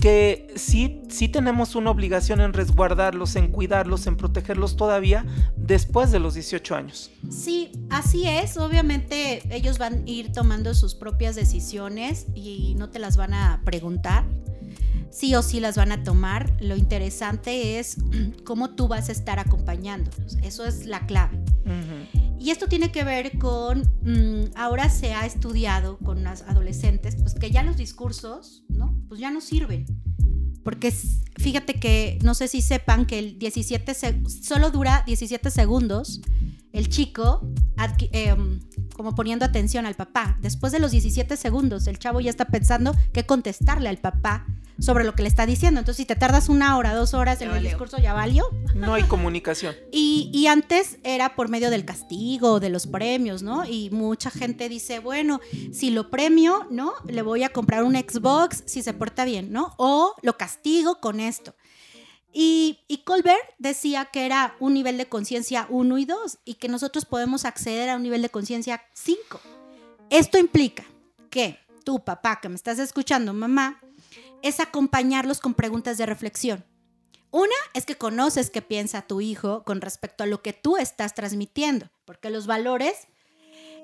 que 0.00 0.52
sí, 0.56 1.02
sí 1.08 1.28
tenemos 1.28 1.74
una 1.74 1.90
obligación 1.90 2.40
en 2.40 2.52
resguardarlos, 2.52 3.36
en 3.36 3.50
cuidarlos, 3.50 4.06
en 4.06 4.16
protegerlos 4.16 4.76
todavía 4.76 5.24
después 5.56 6.12
de 6.12 6.20
los 6.20 6.34
18 6.34 6.74
años. 6.74 7.10
Sí, 7.30 7.72
así 7.90 8.26
es. 8.28 8.56
Obviamente 8.56 9.42
ellos 9.54 9.78
van 9.78 9.94
a 9.94 10.10
ir 10.10 10.32
tomando 10.32 10.74
sus 10.74 10.94
propias 10.94 11.34
decisiones 11.34 12.26
y 12.34 12.74
no 12.76 12.90
te 12.90 12.98
las 12.98 13.16
van 13.16 13.34
a 13.34 13.62
preguntar. 13.64 14.24
Sí 15.16 15.34
o 15.34 15.42
sí 15.42 15.60
las 15.60 15.78
van 15.78 15.92
a 15.92 16.02
tomar. 16.04 16.54
Lo 16.60 16.76
interesante 16.76 17.78
es 17.78 17.96
cómo 18.44 18.74
tú 18.74 18.86
vas 18.86 19.08
a 19.08 19.12
estar 19.12 19.38
acompañándolos. 19.38 20.36
Eso 20.42 20.66
es 20.66 20.84
la 20.84 21.06
clave. 21.06 21.42
Y 22.38 22.50
esto 22.50 22.66
tiene 22.66 22.92
que 22.92 23.02
ver 23.02 23.38
con, 23.38 23.80
mm, 24.02 24.52
ahora 24.56 24.90
se 24.90 25.14
ha 25.14 25.24
estudiado 25.24 25.96
con 25.98 26.22
las 26.22 26.42
adolescentes, 26.42 27.16
pues 27.16 27.34
que 27.34 27.50
ya 27.50 27.62
los 27.62 27.78
discursos, 27.78 28.62
¿no? 28.68 28.94
Pues 29.08 29.18
ya 29.18 29.30
no 29.30 29.40
sirven. 29.40 29.86
Porque 30.62 30.92
fíjate 31.38 31.80
que, 31.80 32.18
no 32.22 32.34
sé 32.34 32.46
si 32.46 32.60
sepan 32.60 33.06
que 33.06 33.18
el 33.18 33.38
17, 33.38 33.94
solo 34.42 34.70
dura 34.70 35.02
17 35.06 35.50
segundos 35.50 36.20
el 36.76 36.90
chico 36.90 37.40
em, 38.12 38.60
como 38.96 39.14
poniendo 39.14 39.44
atención 39.44 39.84
al 39.84 39.94
papá. 39.94 40.38
Después 40.40 40.72
de 40.72 40.78
los 40.78 40.90
17 40.90 41.36
segundos, 41.36 41.86
el 41.86 41.98
chavo 41.98 42.20
ya 42.20 42.30
está 42.30 42.46
pensando 42.46 42.94
qué 43.12 43.26
contestarle 43.26 43.90
al 43.90 43.98
papá 43.98 44.46
sobre 44.78 45.04
lo 45.04 45.14
que 45.14 45.22
le 45.22 45.28
está 45.28 45.46
diciendo. 45.46 45.80
Entonces, 45.80 45.98
si 45.98 46.06
te 46.06 46.16
tardas 46.16 46.48
una 46.48 46.76
hora, 46.76 46.94
dos 46.94 47.14
horas 47.14 47.40
en 47.42 47.50
el 47.50 47.62
discurso, 47.62 47.98
ya 47.98 48.14
valió. 48.14 48.48
No 48.74 48.94
hay 48.94 49.02
comunicación. 49.04 49.74
y, 49.92 50.30
y, 50.32 50.46
antes 50.46 50.98
era 51.04 51.34
por 51.34 51.48
medio 51.48 51.70
del 51.70 51.84
castigo, 51.84 52.60
de 52.60 52.70
los 52.70 52.86
premios, 52.86 53.42
¿no? 53.42 53.64
Y 53.66 53.90
mucha 53.90 54.30
gente 54.30 54.68
dice, 54.68 54.98
bueno, 54.98 55.40
si 55.72 55.90
lo 55.90 56.10
premio, 56.10 56.66
¿no? 56.70 56.94
Le 57.06 57.22
voy 57.22 57.42
a 57.42 57.50
comprar 57.50 57.84
un 57.84 57.94
Xbox 57.94 58.62
si 58.66 58.82
se 58.82 58.94
porta 58.94 59.24
bien, 59.24 59.52
¿no? 59.52 59.74
O 59.76 60.14
lo 60.22 60.36
castigo 60.36 61.00
con 61.00 61.20
esto. 61.20 61.54
Y, 62.38 63.02
Colbert 63.06 63.54
decía 63.56 64.04
que 64.12 64.26
era 64.26 64.56
un 64.60 64.74
nivel 64.74 64.98
de 64.98 65.08
conciencia 65.08 65.66
1 65.70 65.96
y 65.96 66.04
2 66.04 66.38
y 66.44 66.54
que 66.56 66.68
nosotros 66.68 67.06
podemos 67.06 67.46
acceder 67.46 67.88
a 67.88 67.96
un 67.96 68.02
nivel 68.02 68.20
de 68.20 68.28
conciencia 68.28 68.82
5. 68.92 69.40
Esto 70.10 70.36
implica 70.36 70.84
que 71.30 71.58
tu 71.82 72.04
papá 72.04 72.40
que 72.42 72.50
me 72.50 72.56
estás 72.56 72.78
escuchando, 72.78 73.32
mamá, 73.32 73.80
es 74.42 74.60
acompañarlos 74.60 75.40
con 75.40 75.54
preguntas 75.54 75.96
de 75.96 76.04
reflexión. 76.04 76.62
Una 77.30 77.54
es 77.72 77.86
que 77.86 77.96
conoces 77.96 78.50
qué 78.50 78.60
piensa 78.60 79.00
tu 79.00 79.22
hijo 79.22 79.64
con 79.64 79.80
respecto 79.80 80.22
a 80.22 80.26
lo 80.26 80.42
que 80.42 80.52
tú 80.52 80.76
estás 80.76 81.14
transmitiendo, 81.14 81.88
porque 82.04 82.28
los 82.28 82.46
valores 82.46 83.08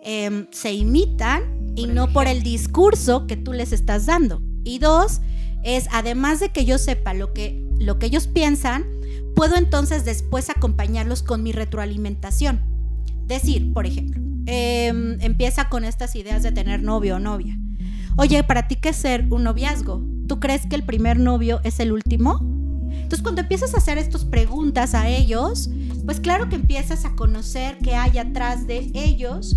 em, 0.02 0.46
se 0.50 0.74
imitan 0.74 1.72
y 1.74 1.86
no 1.86 2.12
por 2.12 2.26
el 2.26 2.42
discurso 2.42 3.26
que 3.26 3.38
tú 3.38 3.54
les 3.54 3.72
estás 3.72 4.04
dando. 4.04 4.42
Y 4.62 4.78
dos, 4.78 5.22
es 5.64 5.86
además 5.90 6.40
de 6.40 6.50
que 6.50 6.66
yo 6.66 6.76
sepa 6.76 7.14
lo 7.14 7.32
que, 7.32 7.71
lo 7.82 7.98
que 7.98 8.06
ellos 8.06 8.26
piensan, 8.26 8.84
puedo 9.34 9.56
entonces 9.56 10.04
después 10.04 10.50
acompañarlos 10.50 11.22
con 11.22 11.42
mi 11.42 11.52
retroalimentación. 11.52 12.60
Decir, 13.26 13.72
por 13.72 13.86
ejemplo, 13.86 14.20
em, 14.46 15.20
empieza 15.20 15.68
con 15.68 15.84
estas 15.84 16.16
ideas 16.16 16.42
de 16.42 16.52
tener 16.52 16.82
novio 16.82 17.16
o 17.16 17.18
novia. 17.18 17.58
Oye, 18.16 18.42
¿para 18.44 18.68
ti 18.68 18.76
qué 18.76 18.90
es 18.90 18.96
ser 18.96 19.26
un 19.30 19.44
noviazgo? 19.44 20.02
¿Tú 20.26 20.38
crees 20.38 20.66
que 20.66 20.76
el 20.76 20.82
primer 20.82 21.18
novio 21.18 21.60
es 21.64 21.80
el 21.80 21.92
último? 21.92 22.40
Entonces, 22.90 23.22
cuando 23.22 23.40
empiezas 23.40 23.74
a 23.74 23.78
hacer 23.78 23.98
estas 23.98 24.24
preguntas 24.24 24.94
a 24.94 25.08
ellos, 25.08 25.70
pues 26.04 26.20
claro 26.20 26.48
que 26.48 26.56
empiezas 26.56 27.04
a 27.04 27.14
conocer 27.14 27.78
qué 27.78 27.94
hay 27.94 28.18
atrás 28.18 28.66
de 28.66 28.90
ellos 28.94 29.56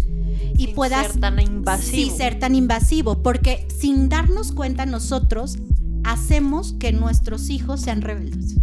y 0.57 0.67
sin 0.67 0.75
puedas 0.75 1.07
ser 1.07 1.19
tan 1.19 1.39
invasivo. 1.39 1.97
Sí, 1.97 2.09
ser 2.15 2.39
tan 2.39 2.55
invasivo, 2.55 3.21
porque 3.21 3.67
sin 3.77 4.09
darnos 4.09 4.51
cuenta 4.51 4.85
nosotros 4.85 5.57
hacemos 6.05 6.73
que 6.73 6.93
nuestros 6.93 7.49
hijos 7.49 7.81
sean 7.81 8.01
rebeldes. 8.01 8.55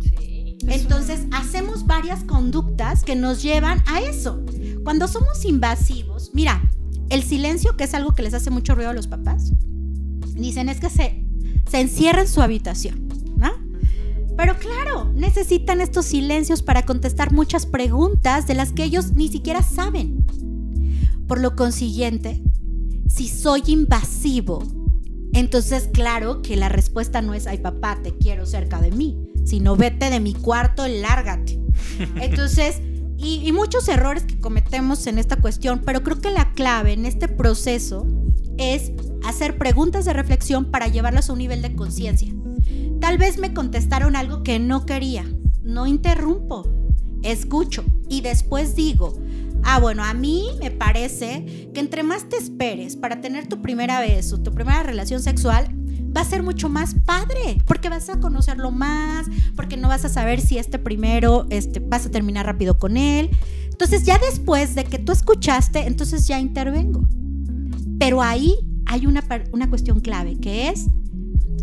Sí. 0.00 0.56
Entonces, 0.68 1.26
hacemos 1.32 1.86
varias 1.86 2.24
conductas 2.24 3.02
que 3.02 3.16
nos 3.16 3.42
llevan 3.42 3.82
a 3.86 4.00
eso. 4.00 4.42
Cuando 4.84 5.08
somos 5.08 5.44
invasivos, 5.44 6.30
mira, 6.32 6.62
el 7.10 7.22
silencio, 7.22 7.76
que 7.76 7.84
es 7.84 7.94
algo 7.94 8.14
que 8.14 8.22
les 8.22 8.32
hace 8.32 8.50
mucho 8.50 8.74
ruido 8.74 8.90
a 8.90 8.94
los 8.94 9.08
papás, 9.08 9.52
dicen 10.34 10.68
es 10.68 10.80
que 10.80 10.88
se, 10.88 11.24
se 11.68 11.80
encierra 11.80 12.22
en 12.22 12.28
su 12.28 12.40
habitación, 12.40 13.08
¿no? 13.36 13.52
Pero 14.36 14.56
claro, 14.58 15.12
necesitan 15.14 15.80
estos 15.80 16.06
silencios 16.06 16.62
para 16.62 16.82
contestar 16.82 17.32
muchas 17.32 17.66
preguntas 17.66 18.46
de 18.46 18.54
las 18.54 18.72
que 18.72 18.84
ellos 18.84 19.12
ni 19.12 19.28
siquiera 19.28 19.62
saben. 19.62 20.24
Por 21.26 21.40
lo 21.40 21.56
consiguiente, 21.56 22.42
si 23.08 23.28
soy 23.28 23.62
invasivo, 23.66 24.83
entonces 25.34 25.88
claro 25.92 26.42
que 26.42 26.56
la 26.56 26.68
respuesta 26.68 27.20
no 27.20 27.34
es, 27.34 27.46
ay 27.46 27.58
papá, 27.58 27.98
te 28.02 28.16
quiero 28.16 28.46
cerca 28.46 28.80
de 28.80 28.92
mí, 28.92 29.18
sino 29.44 29.76
vete 29.76 30.08
de 30.08 30.20
mi 30.20 30.32
cuarto, 30.32 30.86
lárgate. 30.86 31.60
Entonces, 32.20 32.80
y, 33.16 33.50
muchos 33.52 33.88
errores 33.88 34.24
que 34.24 34.38
cometemos 34.38 35.06
en 35.06 35.18
esta 35.18 35.36
cuestión, 35.36 35.82
pero 35.84 36.02
creo 36.02 36.20
que 36.20 36.30
la 36.30 36.52
clave 36.52 36.92
en 36.92 37.06
este 37.06 37.26
proceso 37.26 38.06
es 38.58 38.92
hacer 39.24 39.56
preguntas 39.56 40.04
de 40.04 40.12
reflexión 40.12 40.66
para 40.66 40.88
llevarlos 40.88 41.28
a 41.28 41.32
un 41.32 41.38
nivel 41.38 41.62
de 41.62 41.74
conciencia. 41.74 42.32
Tal 43.00 43.18
vez 43.18 43.38
me 43.38 43.54
contestaron 43.54 44.14
algo 44.14 44.42
que 44.42 44.58
no 44.58 44.84
quería. 44.84 45.24
No 45.62 45.86
interrumpo, 45.86 46.68
escucho 47.22 47.84
y 48.08 48.20
después 48.20 48.76
digo, 48.76 49.14
ah, 49.64 49.78
bueno, 49.80 50.04
a 50.04 50.14
mí 50.14 50.48
me 50.60 50.70
parece 50.70 51.70
que 51.74 51.80
entre 51.80 52.02
más 52.02 52.28
te 52.28 52.36
esperes 52.36 52.96
para 52.96 53.20
tener 53.20 53.46
tu 53.46 53.62
primera 53.62 54.00
vez 54.00 54.32
o 54.32 54.42
tu 54.42 54.52
primera 54.54 54.82
relación 54.82 55.22
sexual, 55.22 55.68
va 56.16 56.20
a 56.20 56.24
ser 56.24 56.42
mucho 56.42 56.68
más 56.68 56.94
padre, 57.04 57.58
porque 57.66 57.88
vas 57.88 58.08
a 58.08 58.20
conocerlo 58.20 58.70
más, 58.70 59.26
porque 59.56 59.76
no 59.76 59.88
vas 59.88 60.04
a 60.04 60.08
saber 60.08 60.40
si 60.40 60.58
este 60.58 60.78
primero 60.78 61.46
este, 61.50 61.80
vas 61.80 62.06
a 62.06 62.10
terminar 62.10 62.46
rápido 62.46 62.78
con 62.78 62.96
él. 62.96 63.30
Entonces 63.64 64.04
ya 64.04 64.18
después 64.18 64.74
de 64.74 64.84
que 64.84 64.98
tú 64.98 65.12
escuchaste, 65.12 65.80
entonces 65.86 66.26
ya 66.28 66.38
intervengo. 66.38 67.08
Pero 67.98 68.22
ahí 68.22 68.54
hay 68.86 69.06
una, 69.06 69.24
una 69.52 69.68
cuestión 69.68 70.00
clave, 70.00 70.38
que 70.38 70.68
es 70.68 70.86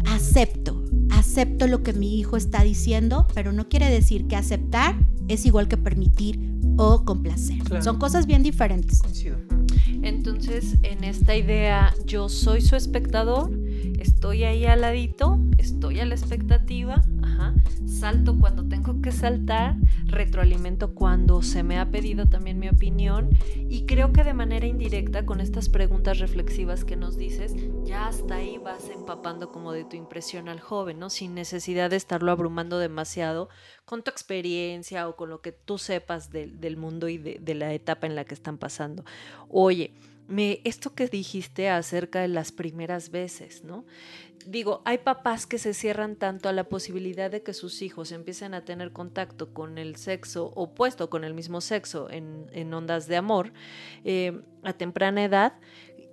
acepto, 0.06 0.81
acepto 1.12 1.67
lo 1.67 1.84
que 1.84 1.93
mi 1.93 2.19
hijo 2.19 2.38
está 2.38 2.63
diciendo, 2.63 3.28
pero 3.34 3.52
no 3.54 3.69
quiere 3.69 3.89
decir 3.89 4.28
que 4.28 4.36
aceptar 4.36 4.95
es 5.28 5.45
igual 5.45 5.67
que 5.67 5.78
permitir 5.78 6.39
o 6.78 7.06
complacer. 7.06 7.62
Son 7.84 8.00
cosas 8.00 8.26
bien 8.26 8.43
diferentes. 8.43 9.02
Entonces, 10.02 10.78
en 10.84 11.04
esta 11.04 11.36
idea, 11.36 11.93
yo 12.06 12.28
soy 12.28 12.62
su 12.62 12.76
espectador, 12.76 13.52
estoy 14.00 14.44
ahí 14.44 14.65
al 14.65 14.82
ladito, 14.82 15.39
estoy 15.58 16.00
a 16.00 16.06
la 16.06 16.15
expectativa, 16.15 17.02
salto 17.86 18.38
cuando 18.39 18.67
tengo 18.67 19.02
que 19.02 19.12
saltar, 19.12 19.76
retroalimento 20.06 20.94
cuando 20.94 21.41
se 21.41 21.63
me 21.63 21.80
ha 21.80 21.89
pedido 21.89 22.28
también 22.28 22.60
mi 22.60 22.70
opinión 22.70 23.30
y 23.70 23.86
creo 23.86 24.12
que 24.12 24.24
de 24.24 24.34
manera 24.34 24.65
indirecta 24.65 25.26
con 25.26 25.39
estas 25.41 25.70
preguntas 25.70 26.20
reflexivas 26.20 26.86
que 26.86 26.96
nos 26.96 27.17
dices, 27.17 27.54
ya 27.84 28.08
hasta 28.08 28.36
ahí 28.36 28.58
vas 28.58 28.89
empapando 28.89 29.52
como 29.52 29.72
de 29.72 29.86
tu 29.86 29.96
impresión 29.96 30.50
al 30.50 30.60
joven, 30.60 31.00
¿no? 31.00 31.10
Sin 31.10 31.34
necesidad 31.34 31.89
de 31.89 31.96
estarlo 31.96 32.32
abrumando 32.32 32.80
demasiado 32.80 33.50
con 33.86 34.04
tu 34.04 34.12
experiencia 34.12 35.08
o 35.08 35.15
con 35.15 35.30
lo 35.30 35.41
que 35.41 35.52
tú 35.52 35.78
sepas 35.78 36.32
del 36.32 36.78
mundo 36.78 37.10
y 37.10 37.17
de, 37.17 37.39
de 37.41 37.56
la 37.56 37.74
etapa 37.74 38.08
en 38.08 38.15
la 38.15 38.26
que 38.26 38.34
están 38.34 38.58
pasando. 38.58 39.04
Oye, 39.50 39.94
me, 40.28 40.62
esto 40.64 40.94
que 40.94 41.08
dijiste 41.08 41.70
acerca 41.70 42.22
de 42.22 42.28
las 42.28 42.52
primeras 42.52 43.12
veces, 43.12 43.64
¿no? 43.64 43.86
Digo, 44.48 44.82
hay 44.86 45.00
papás 45.00 45.46
que 45.46 45.58
se 45.58 45.74
cierran 45.74 46.16
tanto 46.16 46.50
a 46.50 46.54
la 46.54 46.64
posibilidad 46.64 47.30
de 47.30 47.44
que 47.44 47.54
sus 47.54 47.82
hijos 47.82 48.12
empiecen 48.12 48.54
a 48.54 48.66
tener 48.66 48.92
contacto 48.92 49.54
con 49.54 49.78
el 49.78 49.98
sexo 49.98 50.52
opuesto, 50.56 51.10
con 51.10 51.24
el 51.24 51.34
mismo 51.34 51.62
sexo 51.62 52.10
en, 52.10 52.74
ondas 52.74 53.08
de 53.08 53.18
amor 53.18 53.54
eh, 54.04 54.42
a 54.64 54.74
temprana 54.74 55.24
edad. 55.24 55.54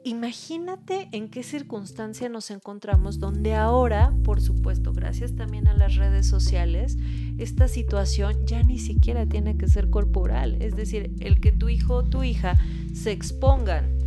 Imagínate 0.05 1.09
en 1.12 1.29
qué 1.29 1.42
circunstancia 1.42 2.29
nos 2.29 2.51
encontramos 2.51 3.18
donde 3.18 3.55
ahora, 3.55 4.14
por 4.25 4.40
supuesto, 4.40 4.92
gracias 4.92 5.35
también 5.35 5.66
a 5.66 5.75
las 5.75 5.97
redes 5.97 6.27
sociales, 6.27 6.97
esta 7.38 7.66
situación 7.66 8.47
ya 8.47 8.62
ni 8.62 8.79
siquiera 8.79 9.27
tiene 9.27 9.57
que 9.57 9.68
ser 9.68 9.90
corporal. 9.90 10.62
Es 10.62 10.77
decir, 10.77 11.12
el 11.21 11.40
que 11.40 11.53
tu 11.53 11.68
hijo 11.68 11.94
o 11.94 12.05
tu 12.05 12.23
hija 12.23 12.57
se 12.94 13.11
expongan 13.11 13.97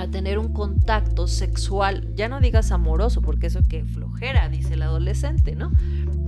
a 0.00 0.10
tener 0.10 0.38
un 0.38 0.52
contacto 0.52 1.26
sexual, 1.26 2.14
ya 2.14 2.28
no 2.28 2.40
digas 2.40 2.70
amoroso, 2.72 3.22
porque 3.22 3.48
eso 3.48 3.60
que 3.68 3.84
flojera, 3.84 4.48
dice 4.48 4.74
el 4.74 4.82
adolescente, 4.82 5.54
¿no? 5.54 5.72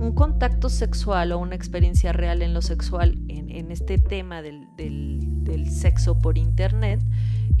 un 0.01 0.13
contacto 0.13 0.69
sexual 0.69 1.31
o 1.31 1.37
una 1.37 1.55
experiencia 1.55 2.11
real 2.11 2.41
en 2.41 2.53
lo 2.53 2.61
sexual, 2.61 3.19
en, 3.27 3.71
este 3.71 3.97
tema 3.99 4.41
del, 4.41 4.67
sexo 5.69 6.17
por 6.17 6.37
internet, 6.37 6.99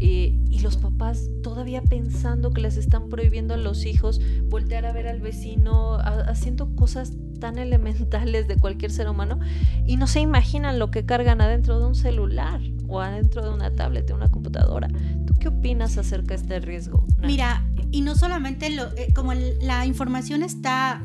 eh, 0.03 0.35
y 0.49 0.59
los 0.61 0.77
papás 0.77 1.29
todavía 1.43 1.83
pensando 1.83 2.49
que 2.49 2.61
les 2.61 2.75
están 2.75 3.07
prohibiendo 3.07 3.53
a 3.53 3.57
los 3.57 3.85
hijos 3.85 4.19
voltear 4.49 4.87
a 4.87 4.91
ver 4.93 5.07
al 5.07 5.21
vecino 5.21 5.99
haciendo 5.99 6.75
cosas 6.75 7.13
tan 7.39 7.57
elementales 7.59 8.47
de 8.47 8.57
cualquier 8.57 8.91
ser 8.91 9.07
humano 9.07 9.39
y 9.85 9.97
no 9.97 10.07
se 10.07 10.19
imaginan 10.19 10.79
lo 10.79 10.89
que 10.89 11.05
cargan 11.05 11.39
adentro 11.39 11.79
de 11.79 11.85
un 11.85 11.93
celular 11.93 12.59
o 12.87 12.99
adentro 12.99 13.43
de 13.43 13.53
una 13.53 13.75
tablet, 13.75 14.07
de 14.07 14.13
una 14.13 14.27
computadora. 14.27 14.87
¿Tú 15.27 15.35
qué 15.39 15.49
opinas 15.49 15.99
acerca 15.99 16.29
de 16.29 16.41
este 16.41 16.59
riesgo? 16.59 17.05
Mira, 17.21 17.63
y 17.91 18.01
no 18.01 18.15
solamente 18.15 18.71
lo, 18.71 18.85
eh, 18.97 19.13
como 19.13 19.33
la 19.35 19.85
información 19.85 20.41
está 20.41 21.03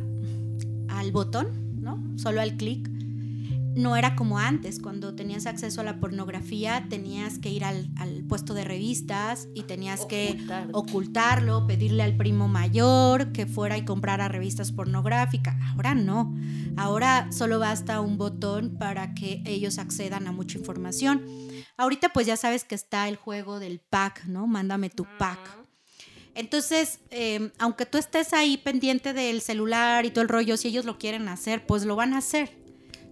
al 0.88 1.12
botón, 1.12 1.48
¿no? 1.82 2.02
Solo 2.16 2.40
al 2.40 2.56
clic. 2.56 2.90
No 3.76 3.94
era 3.94 4.16
como 4.16 4.38
antes, 4.38 4.80
cuando 4.80 5.14
tenías 5.14 5.44
acceso 5.44 5.82
a 5.82 5.84
la 5.84 6.00
pornografía, 6.00 6.86
tenías 6.88 7.38
que 7.38 7.50
ir 7.50 7.62
al, 7.62 7.90
puesto 8.26 8.54
de 8.54 8.64
revistas 8.64 9.48
y 9.54 9.64
tenías 9.64 10.06
que 10.06 10.38
ocultarlo, 10.72 11.66
pedirle 11.66 12.02
al 12.02 12.16
primo 12.16 12.48
mayor 12.48 13.32
que 13.32 13.46
fuera 13.46 13.76
y 13.76 13.84
comprara 13.84 14.28
revistas 14.28 14.72
pornográficas. 14.72 15.56
Ahora 15.74 15.94
no, 15.94 16.34
ahora 16.78 17.30
solo 17.30 17.58
basta 17.58 18.00
un 18.00 18.16
botón 18.16 18.78
para 18.78 19.12
que 19.12 19.42
ellos 19.44 19.78
accedan 19.78 20.26
a 20.26 20.32
mucha 20.32 20.56
información. 20.56 21.26
Ahorita 21.76 22.08
pues 22.14 22.26
ya 22.26 22.38
sabes 22.38 22.64
que 22.64 22.74
está 22.74 23.08
el 23.08 23.16
juego 23.16 23.60
del 23.60 23.80
pack, 23.80 24.24
¿no? 24.24 24.46
Mándame 24.46 24.88
tu 24.88 25.06
pack. 25.18 25.38
Entonces, 26.34 27.00
em, 27.10 27.50
aunque 27.58 27.84
tú 27.84 27.98
estés 27.98 28.32
ahí 28.32 28.56
pendiente 28.56 29.12
del 29.12 29.42
celular 29.42 30.06
y 30.06 30.10
todo 30.10 30.22
el 30.22 30.30
rollo, 30.30 30.56
si 30.56 30.68
ellos 30.68 30.86
lo 30.86 30.96
quieren 30.96 31.28
hacer, 31.28 31.66
pues 31.66 31.84
lo 31.84 31.94
van 31.94 32.14
a 32.14 32.18
hacer. 32.18 32.65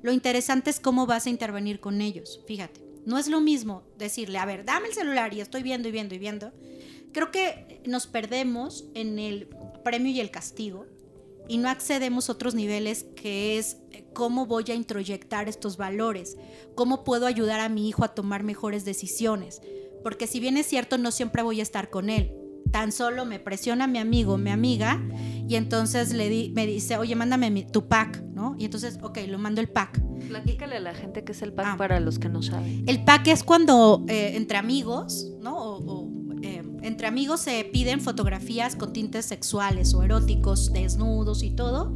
Lo 0.05 0.13
interesante 0.13 0.69
es 0.69 0.81
cómo 0.81 1.07
vas 1.07 1.25
a 1.25 1.31
intervenir 1.31 1.81
con 1.81 2.03
ellos. 2.03 2.43
Fíjate, 2.47 2.83
no 3.07 3.17
es 3.17 3.27
lo 3.27 3.41
mismo 3.41 3.85
decirle, 3.97 4.37
a 4.37 4.45
ver, 4.45 4.67
dame 4.67 4.89
el 4.89 4.93
celular 4.93 5.33
y 5.33 5.41
estoy 5.41 5.63
viendo 5.63 5.89
y 5.89 5.93
viendo 5.93 6.15
y 6.15 6.19
viendo. 6.19 6.53
Creo 7.15 7.31
que 7.31 7.81
nos 7.87 8.07
perdemos 8.07 8.85
en 8.93 9.19
el 9.19 9.49
premio 9.83 10.13
y 10.13 10.21
el 10.21 10.31
castigo 10.31 10.85
y 11.49 11.57
no 11.57 11.71
accedemos 11.71 12.29
a 12.29 12.33
otros 12.33 12.55
niveles 12.55 13.07
que 13.17 13.57
es 13.57 13.79
eh, 13.93 14.05
cómo 14.13 14.45
voy 14.45 14.65
a 14.69 14.75
introyectar 14.75 15.49
estos 15.49 15.79
valores, 15.79 16.37
cómo 16.75 17.03
puedo 17.03 17.25
ayudar 17.25 17.61
a 17.61 17.71
mi 17.71 17.89
hijo 17.89 18.05
a 18.05 18.15
tomar 18.15 18.43
mejores 18.43 18.85
decisiones. 18.85 19.63
Porque 20.03 20.27
si 20.27 20.39
bien 20.39 20.59
es 20.59 20.67
cierto, 20.67 20.99
no 20.99 21.13
siempre 21.13 21.43
voy 21.43 21.61
a 21.61 21.63
estar 21.63 21.89
con 21.89 22.11
él 22.11 22.44
tan 22.75 22.91
solo 22.91 23.25
me 23.25 23.39
presiona 23.39 23.87
mi 23.87 24.01
amigo, 24.01 24.37
mi 24.37 24.51
amiga, 24.51 25.01
y 25.49 25.55
entonces 25.55 26.13
le 26.13 26.29
di, 26.29 26.51
me 26.57 26.67
dice, 26.67 26.97
oye, 26.97 27.15
mándame 27.15 27.63
tu 27.71 27.87
pack, 27.87 28.21
¿no? 28.35 28.57
Y 28.59 28.65
entonces, 28.65 28.99
ok, 29.01 29.17
lo 29.29 29.39
mando 29.39 29.61
el 29.61 29.69
pack. 29.69 30.03
Platícale 30.27 30.79
a 30.79 30.81
la 30.81 30.93
gente 30.93 31.23
qué 31.23 31.31
es 31.31 31.43
el 31.43 31.53
pack 31.53 31.67
ah. 31.69 31.77
para 31.79 32.01
los 32.01 32.19
que 32.19 32.29
no 32.29 32.43
saben. 32.43 32.83
El 32.89 33.05
pack 33.05 33.29
es 33.29 33.45
cuando 33.45 34.05
eh, 34.09 34.33
entre 34.35 34.59
amigos, 34.59 35.29
¿no? 35.41 35.57
O, 35.57 36.11
eh, 36.43 36.65
entre 36.83 37.07
amigos 37.07 37.43
se 37.43 37.63
piden 37.63 38.01
fotografías 38.01 38.75
con 38.75 38.93
tintes 38.93 39.25
sexuales 39.27 39.95
o 39.95 40.03
eróticos, 40.03 40.73
desnudos 40.73 41.45
y 41.45 41.51
todo. 41.51 41.95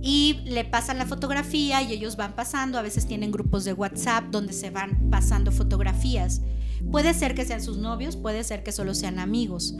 Y 0.00 0.40
le 0.46 0.64
pasan 0.64 0.96
la 0.96 1.04
fotografía 1.04 1.82
y 1.82 1.92
ellos 1.92 2.16
van 2.16 2.34
pasando, 2.34 2.78
a 2.78 2.82
veces 2.82 3.06
tienen 3.06 3.32
grupos 3.32 3.66
de 3.66 3.74
WhatsApp 3.74 4.24
donde 4.30 4.54
se 4.54 4.70
van 4.70 5.10
pasando 5.10 5.52
fotografías. 5.52 6.40
Puede 6.90 7.12
ser 7.12 7.34
que 7.34 7.44
sean 7.44 7.62
sus 7.62 7.76
novios, 7.76 8.16
puede 8.16 8.44
ser 8.44 8.62
que 8.62 8.72
solo 8.72 8.94
sean 8.94 9.18
amigos. 9.18 9.74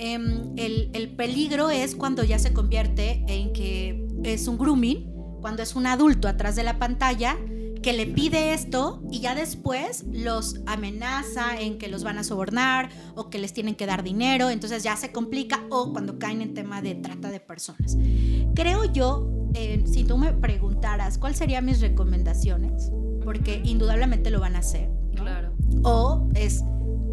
Em, 0.00 0.52
el, 0.56 1.08
peligro 1.16 1.70
es 1.70 1.96
cuando 1.96 2.22
ya 2.22 2.38
se 2.38 2.52
convierte 2.52 3.24
en 3.26 3.52
que 3.52 4.06
es 4.22 4.46
un 4.46 4.56
grooming, 4.56 5.10
cuando 5.40 5.60
es 5.60 5.74
un 5.74 5.88
adulto 5.88 6.28
atrás 6.28 6.54
de 6.54 6.62
la 6.62 6.78
pantalla 6.78 7.36
que 7.82 7.92
le 7.92 8.06
pide 8.06 8.52
esto 8.54 9.02
y 9.10 9.18
ya 9.18 9.34
después 9.34 10.04
los 10.12 10.60
amenaza 10.66 11.60
en 11.60 11.78
que 11.78 11.88
los 11.88 12.04
van 12.04 12.18
a 12.18 12.22
sobornar 12.22 12.90
o 13.16 13.28
que 13.28 13.40
les 13.40 13.52
tienen 13.52 13.74
que 13.74 13.86
dar 13.86 14.04
dinero, 14.04 14.50
entonces 14.50 14.84
ya 14.84 14.96
se 14.96 15.10
complica 15.10 15.64
o 15.68 15.92
cuando 15.92 16.16
caen 16.20 16.42
en 16.42 16.54
tema 16.54 16.80
de 16.80 16.94
trata 16.94 17.28
de 17.30 17.40
personas. 17.40 17.96
Creo 18.54 18.84
yo, 18.92 19.28
eh, 19.54 19.82
si 19.84 20.04
tú 20.04 20.16
me 20.16 20.32
preguntaras 20.32 21.18
cuáles 21.18 21.38
serían 21.38 21.64
mis 21.64 21.80
recomendaciones, 21.80 22.92
porque 23.24 23.62
indudablemente 23.64 24.30
lo 24.30 24.38
van 24.38 24.54
a 24.54 24.60
hacer. 24.60 24.90
Claro. 25.16 25.54
O 25.82 26.28
es 26.34 26.62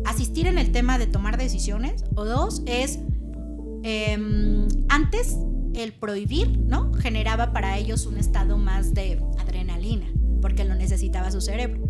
asistir 0.06 0.48
en 0.48 0.58
el 0.58 0.72
tema 0.72 0.98
de 0.98 1.08
tomar 1.08 1.38
decisiones. 1.38 2.04
O 2.16 2.26
dos, 2.26 2.62
es 2.66 3.00
em, 3.84 4.68
antes 4.90 5.38
el 5.74 5.94
prohibir, 5.94 6.58
¿no? 6.60 6.94
Generaba 6.94 7.52
para 7.52 7.78
ellos 7.78 8.06
un 8.06 8.18
estado 8.18 8.58
más 8.58 8.94
de 8.94 9.22
adrenalina, 9.38 10.08
porque 10.42 10.64
lo 10.64 10.76
necesitaba 10.76 11.32
su 11.32 11.42
cerebro. 11.42 11.90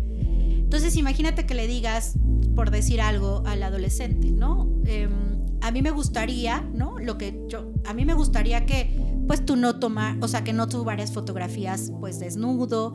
Entonces 0.66 0.96
imagínate 0.96 1.46
que 1.46 1.54
le 1.54 1.66
digas, 1.68 2.14
por 2.54 2.70
decir 2.70 3.00
algo, 3.00 3.42
al 3.46 3.62
adolescente, 3.62 4.30
¿no? 4.30 4.68
Em, 4.84 5.36
a 5.60 5.70
mí 5.70 5.82
me 5.82 5.90
gustaría, 5.90 6.60
¿no? 6.74 6.98
Lo 6.98 7.18
que 7.18 7.44
yo, 7.48 7.72
a 7.84 7.94
mí 7.94 8.04
me 8.04 8.14
gustaría 8.14 8.66
que, 8.66 9.00
pues 9.26 9.44
tú 9.44 9.56
no 9.56 9.78
tomar, 9.78 10.16
o 10.20 10.28
sea, 10.28 10.44
que 10.44 10.52
no 10.52 10.66
varias 10.84 11.12
fotografías, 11.12 11.92
pues 12.00 12.18
desnudo, 12.18 12.94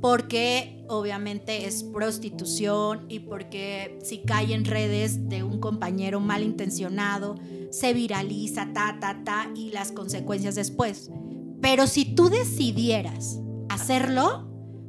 porque 0.00 0.84
obviamente 0.88 1.66
es 1.66 1.82
prostitución 1.82 3.06
y 3.08 3.20
porque 3.20 3.98
si 4.02 4.22
cae 4.22 4.54
en 4.54 4.64
redes 4.64 5.28
de 5.28 5.42
un 5.42 5.60
compañero 5.60 6.20
malintencionado, 6.20 7.36
se 7.70 7.92
viraliza, 7.92 8.72
ta, 8.72 8.98
ta, 9.00 9.22
ta, 9.24 9.50
y 9.54 9.70
las 9.70 9.92
consecuencias 9.92 10.54
después. 10.54 11.10
Pero 11.60 11.86
si 11.86 12.14
tú 12.14 12.30
decidieras 12.30 13.40
hacerlo, 13.68 14.48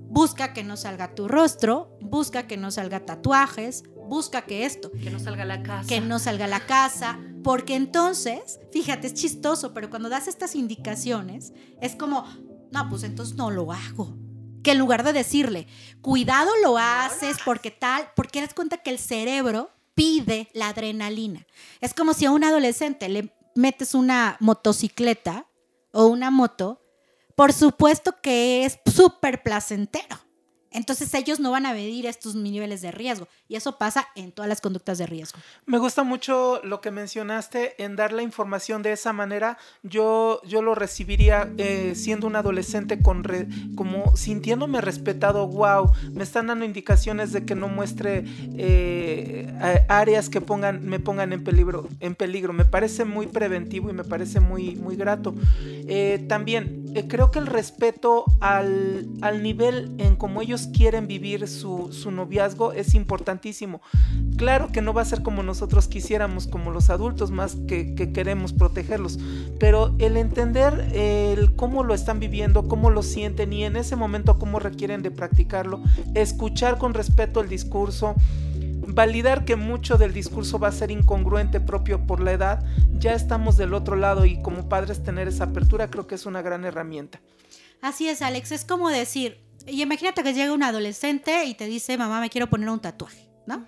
busca 0.09 0.53
que 0.53 0.63
no 0.63 0.77
salga 0.77 1.15
tu 1.15 1.27
rostro, 1.27 1.97
busca 2.01 2.47
que 2.47 2.57
no 2.57 2.71
salga 2.71 3.05
tatuajes, 3.05 3.83
busca 4.07 4.43
que 4.43 4.65
esto. 4.65 4.91
Que 4.91 5.09
no 5.09 5.19
salga 5.19 5.45
la 5.45 5.63
casa. 5.63 5.87
Que 5.87 6.01
no 6.01 6.19
salga 6.19 6.47
la 6.47 6.65
casa. 6.65 7.19
Porque 7.43 7.75
entonces, 7.75 8.59
fíjate, 8.71 9.07
es 9.07 9.13
chistoso, 9.15 9.73
pero 9.73 9.89
cuando 9.89 10.09
das 10.09 10.27
estas 10.27 10.55
indicaciones, 10.55 11.53
es 11.81 11.95
como, 11.95 12.25
no, 12.71 12.89
pues 12.89 13.03
entonces 13.03 13.35
no 13.35 13.49
lo 13.49 13.71
hago 13.71 14.28
que 14.63 14.71
en 14.71 14.79
lugar 14.79 15.03
de 15.03 15.13
decirle, 15.13 15.67
cuidado 16.01 16.51
lo 16.63 16.77
haces 16.77 17.37
porque 17.43 17.71
tal, 17.71 18.09
porque 18.15 18.41
das 18.41 18.53
cuenta 18.53 18.77
que 18.77 18.89
el 18.89 18.99
cerebro 18.99 19.71
pide 19.95 20.49
la 20.53 20.69
adrenalina. 20.69 21.45
Es 21.81 21.93
como 21.93 22.13
si 22.13 22.25
a 22.25 22.31
un 22.31 22.43
adolescente 22.43 23.09
le 23.09 23.33
metes 23.55 23.93
una 23.93 24.37
motocicleta 24.39 25.45
o 25.91 26.05
una 26.05 26.31
moto, 26.31 26.81
por 27.35 27.53
supuesto 27.53 28.15
que 28.21 28.65
es 28.65 28.79
súper 28.93 29.43
placentero. 29.43 30.28
Entonces 30.71 31.13
ellos 31.13 31.39
no 31.39 31.51
van 31.51 31.65
a 31.65 31.73
medir 31.73 32.05
estos 32.05 32.35
niveles 32.35 32.81
de 32.81 32.91
riesgo 32.91 33.27
y 33.47 33.55
eso 33.55 33.77
pasa 33.77 34.07
en 34.15 34.31
todas 34.31 34.49
las 34.49 34.61
conductas 34.61 34.97
de 34.97 35.07
riesgo. 35.07 35.39
Me 35.65 35.77
gusta 35.77 36.03
mucho 36.03 36.61
lo 36.63 36.81
que 36.81 36.91
mencionaste 36.91 37.83
en 37.83 37.95
dar 37.95 38.13
la 38.13 38.21
información 38.21 38.83
de 38.83 38.91
esa 38.91 39.13
manera. 39.13 39.57
Yo, 39.83 40.41
yo 40.45 40.61
lo 40.61 40.75
recibiría 40.75 41.51
eh, 41.57 41.93
siendo 41.95 42.27
un 42.27 42.35
adolescente 42.35 43.01
con 43.01 43.23
como 43.75 44.15
sintiéndome 44.15 44.81
respetado. 44.81 45.47
Wow, 45.47 45.91
me 46.13 46.23
están 46.23 46.47
dando 46.47 46.65
indicaciones 46.65 47.31
de 47.31 47.45
que 47.45 47.55
no 47.55 47.67
muestre 47.67 48.23
eh, 48.57 49.85
áreas 49.89 50.29
que 50.29 50.41
pongan, 50.41 50.85
me 50.85 50.99
pongan 50.99 51.33
en 51.33 51.43
peligro, 51.43 51.87
en 51.99 52.15
peligro. 52.15 52.53
Me 52.53 52.65
parece 52.65 53.05
muy 53.05 53.27
preventivo 53.27 53.89
y 53.89 53.93
me 53.93 54.03
parece 54.03 54.39
muy, 54.39 54.75
muy 54.75 54.95
grato. 54.95 55.33
Eh, 55.63 56.25
también 56.29 56.93
creo 57.07 57.31
que 57.31 57.39
el 57.39 57.47
respeto 57.47 58.25
al, 58.39 59.07
al 59.21 59.43
nivel 59.43 59.93
en 59.97 60.15
como 60.15 60.41
ellos 60.41 60.58
quieren 60.67 61.07
vivir 61.07 61.47
su, 61.47 61.89
noviazgo 62.11 62.73
es 62.73 62.95
importantísimo. 62.95 63.81
Claro 64.37 64.71
que 64.71 64.81
no 64.81 64.93
va 64.93 65.01
a 65.01 65.05
ser 65.05 65.21
como 65.21 65.43
nosotros 65.43 65.87
quisiéramos, 65.87 66.47
como 66.47 66.71
los 66.71 66.89
adultos, 66.89 67.31
más 67.31 67.57
que, 67.67 67.95
queremos 68.13 68.53
protegerlos, 68.53 69.19
pero 69.59 69.95
el 69.99 70.17
entender 70.17 70.91
el 70.93 71.55
cómo 71.55 71.83
lo 71.83 71.93
están 71.93 72.19
viviendo, 72.19 72.67
cómo 72.67 72.89
lo 72.89 73.03
sienten 73.03 73.53
y 73.53 73.63
en 73.63 73.75
ese 73.75 73.95
momento 73.95 74.39
cómo 74.39 74.59
requieren 74.59 75.01
de 75.01 75.11
practicarlo, 75.11 75.81
escuchar 76.15 76.77
con 76.77 76.93
respeto 76.93 77.41
el 77.41 77.49
discurso, 77.49 78.15
validar 78.87 79.45
que 79.45 79.55
mucho 79.55 79.97
del 79.97 80.13
discurso 80.13 80.59
va 80.59 80.69
a 80.69 80.71
ser 80.71 80.91
incongruente 80.91 81.59
propio 81.59 82.05
por 82.05 82.19
la 82.19 82.31
edad, 82.31 82.65
ya 82.97 83.13
estamos 83.13 83.57
del 83.57 83.73
otro 83.73 83.95
lado 83.95 84.25
y 84.25 84.41
como 84.41 84.67
padres 84.69 85.03
tener 85.03 85.27
esa 85.27 85.45
apertura 85.45 85.89
creo 85.89 86.07
que 86.07 86.15
es 86.15 86.25
una 86.25 86.41
gran 86.41 86.65
herramienta. 86.65 87.19
Así 87.81 88.09
es, 88.09 88.21
Alex, 88.21 88.51
es 88.51 88.65
como 88.65 88.89
decir, 88.89 89.39
y 89.69 89.81
imagínate 89.81 90.23
que 90.23 90.33
llega 90.33 90.51
un 90.53 90.63
adolescente 90.63 91.45
y 91.45 91.53
te 91.53 91.65
dice, 91.65 91.97
mamá, 91.97 92.19
me 92.19 92.29
quiero 92.29 92.49
poner 92.49 92.69
un 92.69 92.79
tatuaje, 92.79 93.29
¿no? 93.45 93.67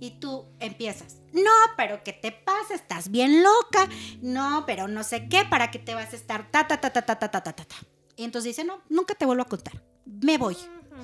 Y 0.00 0.18
tú 0.20 0.46
empiezas, 0.60 1.16
no, 1.32 1.50
pero 1.76 2.02
¿qué 2.02 2.12
te 2.12 2.32
pasa? 2.32 2.74
Estás 2.74 3.10
bien 3.10 3.42
loca, 3.42 3.88
no, 4.22 4.64
pero 4.66 4.88
no 4.88 5.04
sé 5.04 5.28
qué, 5.28 5.44
¿para 5.44 5.70
qué 5.70 5.78
te 5.78 5.94
vas 5.94 6.12
a 6.12 6.16
estar? 6.16 6.50
Ta, 6.50 6.66
ta, 6.66 6.80
ta, 6.80 6.90
ta, 6.90 7.02
ta, 7.02 7.16
ta, 7.18 7.30
ta, 7.30 7.52
ta. 7.52 7.64
Y 8.16 8.24
entonces 8.24 8.56
dice, 8.56 8.64
no, 8.64 8.80
nunca 8.88 9.14
te 9.14 9.26
vuelvo 9.26 9.42
a 9.42 9.46
contar, 9.46 9.82
me 10.04 10.38
voy, 10.38 10.56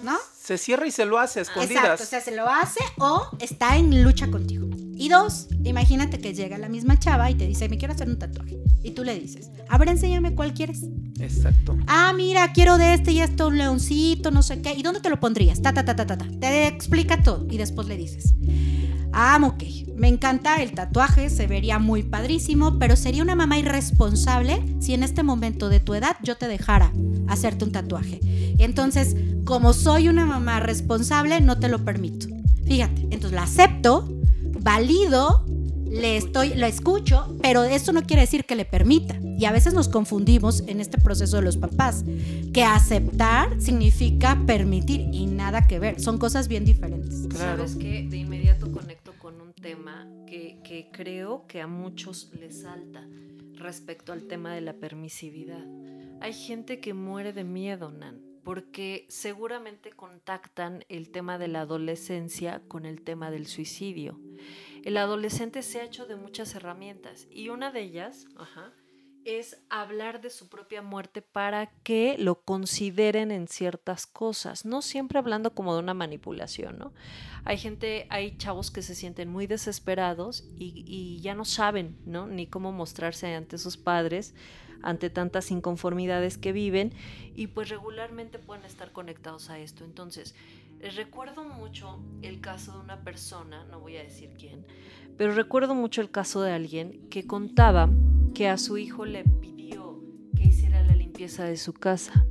¿no? 0.02 0.18
Se 0.36 0.56
cierra 0.58 0.86
y 0.86 0.90
se 0.90 1.04
lo 1.04 1.18
hace 1.18 1.42
escondidas. 1.42 1.84
Exacto, 1.84 2.04
o 2.04 2.06
sea, 2.06 2.20
se 2.20 2.34
lo 2.34 2.48
hace 2.48 2.80
o 2.98 3.28
está 3.38 3.76
en 3.76 4.02
lucha 4.02 4.30
contigo. 4.30 4.66
Y 5.02 5.08
dos, 5.08 5.48
imagínate 5.64 6.20
que 6.20 6.32
llega 6.32 6.58
la 6.58 6.68
misma 6.68 6.96
chava 6.96 7.28
y 7.28 7.34
te 7.34 7.44
dice, 7.44 7.68
me 7.68 7.76
quiero 7.76 7.92
hacer 7.92 8.08
un 8.08 8.20
tatuaje. 8.20 8.56
Y 8.84 8.92
tú 8.92 9.02
le 9.02 9.18
dices, 9.18 9.50
a 9.68 9.76
ver, 9.76 9.88
enséñame 9.88 10.36
cuál 10.36 10.54
quieres. 10.54 10.84
Exacto. 11.18 11.76
Ah, 11.88 12.12
mira, 12.14 12.52
quiero 12.52 12.78
de 12.78 12.94
este 12.94 13.10
y 13.10 13.18
esto, 13.18 13.48
un 13.48 13.58
leoncito, 13.58 14.30
no 14.30 14.44
sé 14.44 14.62
qué. 14.62 14.74
¿Y 14.74 14.84
dónde 14.84 15.00
te 15.00 15.10
lo 15.10 15.18
pondrías? 15.18 15.60
Ta, 15.60 15.74
ta, 15.74 15.84
ta, 15.84 15.96
ta, 15.96 16.06
ta, 16.06 16.16
ta. 16.16 16.28
Te 16.38 16.68
explica 16.68 17.20
todo. 17.20 17.48
Y 17.50 17.58
después 17.58 17.88
le 17.88 17.96
dices, 17.96 18.34
ah, 19.12 19.40
ok, 19.42 19.64
me 19.96 20.06
encanta 20.06 20.62
el 20.62 20.70
tatuaje, 20.70 21.30
se 21.30 21.48
vería 21.48 21.80
muy 21.80 22.04
padrísimo, 22.04 22.78
pero 22.78 22.94
sería 22.94 23.24
una 23.24 23.34
mamá 23.34 23.58
irresponsable 23.58 24.62
si 24.78 24.94
en 24.94 25.02
este 25.02 25.24
momento 25.24 25.68
de 25.68 25.80
tu 25.80 25.94
edad 25.94 26.16
yo 26.22 26.36
te 26.36 26.46
dejara 26.46 26.92
hacerte 27.26 27.64
un 27.64 27.72
tatuaje. 27.72 28.20
Entonces, 28.58 29.16
como 29.44 29.72
soy 29.72 30.08
una 30.08 30.26
mamá 30.26 30.60
responsable, 30.60 31.40
no 31.40 31.58
te 31.58 31.68
lo 31.68 31.84
permito. 31.84 32.28
Fíjate, 32.66 33.02
entonces 33.10 33.32
la 33.32 33.42
acepto, 33.42 34.08
valido, 34.44 35.44
le 35.86 36.16
estoy, 36.16 36.54
lo 36.54 36.66
escucho, 36.66 37.36
pero 37.42 37.64
eso 37.64 37.92
no 37.92 38.02
quiere 38.02 38.22
decir 38.22 38.44
que 38.44 38.56
le 38.56 38.64
permita. 38.64 39.18
Y 39.38 39.44
a 39.44 39.52
veces 39.52 39.74
nos 39.74 39.88
confundimos 39.88 40.62
en 40.66 40.80
este 40.80 40.98
proceso 40.98 41.36
de 41.36 41.42
los 41.42 41.56
papás, 41.56 42.04
que 42.54 42.64
aceptar 42.64 43.60
significa 43.60 44.42
permitir 44.46 45.08
y 45.12 45.26
nada 45.26 45.66
que 45.66 45.78
ver. 45.78 46.00
Son 46.00 46.18
cosas 46.18 46.48
bien 46.48 46.64
diferentes. 46.64 47.26
Claro. 47.28 47.68
Sabes 47.68 47.76
que 47.76 48.06
de 48.08 48.16
inmediato 48.16 48.72
conecto 48.72 49.12
con 49.18 49.40
un 49.40 49.52
tema 49.52 50.08
que, 50.26 50.60
que 50.64 50.88
creo 50.92 51.46
que 51.46 51.60
a 51.60 51.66
muchos 51.66 52.30
les 52.38 52.62
salta 52.62 53.06
respecto 53.54 54.12
al 54.12 54.26
tema 54.28 54.54
de 54.54 54.62
la 54.62 54.74
permisividad. 54.74 55.64
Hay 56.20 56.32
gente 56.32 56.80
que 56.80 56.94
muere 56.94 57.32
de 57.32 57.44
miedo, 57.44 57.90
Nan 57.90 58.31
porque 58.44 59.06
seguramente 59.08 59.92
contactan 59.92 60.84
el 60.88 61.10
tema 61.10 61.38
de 61.38 61.48
la 61.48 61.62
adolescencia 61.62 62.62
con 62.68 62.86
el 62.86 63.02
tema 63.02 63.30
del 63.30 63.46
suicidio. 63.46 64.18
El 64.84 64.96
adolescente 64.96 65.62
se 65.62 65.80
ha 65.80 65.84
hecho 65.84 66.06
de 66.06 66.16
muchas 66.16 66.54
herramientas 66.54 67.26
y 67.30 67.48
una 67.50 67.70
de 67.70 67.82
ellas 67.82 68.26
es 69.24 69.62
hablar 69.70 70.20
de 70.20 70.30
su 70.30 70.48
propia 70.48 70.82
muerte 70.82 71.22
para 71.22 71.66
que 71.84 72.16
lo 72.18 72.42
consideren 72.42 73.30
en 73.30 73.46
ciertas 73.46 74.06
cosas, 74.06 74.64
no 74.64 74.82
siempre 74.82 75.18
hablando 75.18 75.54
como 75.54 75.74
de 75.74 75.80
una 75.80 75.94
manipulación, 75.94 76.78
¿no? 76.78 76.92
Hay 77.44 77.58
gente, 77.58 78.06
hay 78.10 78.36
chavos 78.36 78.72
que 78.72 78.82
se 78.82 78.96
sienten 78.96 79.28
muy 79.28 79.46
desesperados 79.46 80.44
y, 80.56 80.84
y 80.86 81.20
ya 81.20 81.36
no 81.36 81.44
saben, 81.44 81.98
¿no? 82.04 82.26
Ni 82.26 82.48
cómo 82.48 82.72
mostrarse 82.72 83.32
ante 83.34 83.58
sus 83.58 83.76
padres 83.76 84.34
ante 84.82 85.10
tantas 85.10 85.50
inconformidades 85.50 86.38
que 86.38 86.52
viven 86.52 86.92
y 87.34 87.48
pues 87.48 87.68
regularmente 87.68 88.38
pueden 88.38 88.64
estar 88.64 88.92
conectados 88.92 89.50
a 89.50 89.58
esto. 89.58 89.84
Entonces, 89.84 90.34
recuerdo 90.96 91.44
mucho 91.44 92.00
el 92.22 92.40
caso 92.40 92.72
de 92.72 92.78
una 92.78 93.00
persona, 93.02 93.64
no 93.70 93.80
voy 93.80 93.96
a 93.96 94.02
decir 94.02 94.30
quién, 94.38 94.66
pero 95.16 95.34
recuerdo 95.34 95.74
mucho 95.74 96.00
el 96.00 96.10
caso 96.10 96.42
de 96.42 96.52
alguien 96.52 97.08
que 97.08 97.26
contaba 97.26 97.88
que 98.34 98.48
a 98.48 98.56
su 98.56 98.78
hijo 98.78 99.04
le 99.04 99.24
pidió 99.24 100.00
que 100.34 100.44
hiciera 100.44 100.82
la 100.82 100.96
limpieza 100.96 101.44
de 101.44 101.56
su 101.56 101.72
casa. 101.72 102.26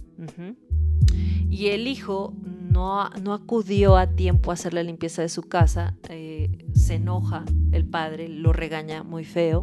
Y 1.49 1.67
el 1.67 1.87
hijo 1.87 2.33
no, 2.43 3.09
no, 3.21 3.33
acudió 3.33 3.97
a 3.97 4.07
tiempo 4.07 4.51
a 4.51 4.53
hacer 4.53 4.73
la 4.73 4.83
limpieza 4.83 5.21
de 5.21 5.29
su 5.29 5.43
casa, 5.43 5.97
eh, 6.09 6.65
se 6.73 6.95
enoja 6.95 7.43
el 7.71 7.85
padre, 7.85 8.29
lo 8.29 8.53
regaña 8.53 9.03
muy 9.03 9.25
feo 9.25 9.61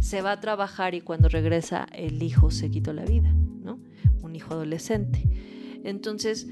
se 0.00 0.22
va 0.22 0.32
a 0.32 0.40
trabajar 0.40 0.94
y 0.94 1.00
cuando 1.00 1.28
regresa 1.28 1.86
el 1.92 2.22
hijo 2.22 2.50
se 2.50 2.70
quitó 2.70 2.92
la 2.92 3.04
vida, 3.04 3.32
¿no? 3.32 3.78
Un 4.22 4.36
hijo 4.36 4.54
adolescente. 4.54 5.24
Entonces, 5.84 6.46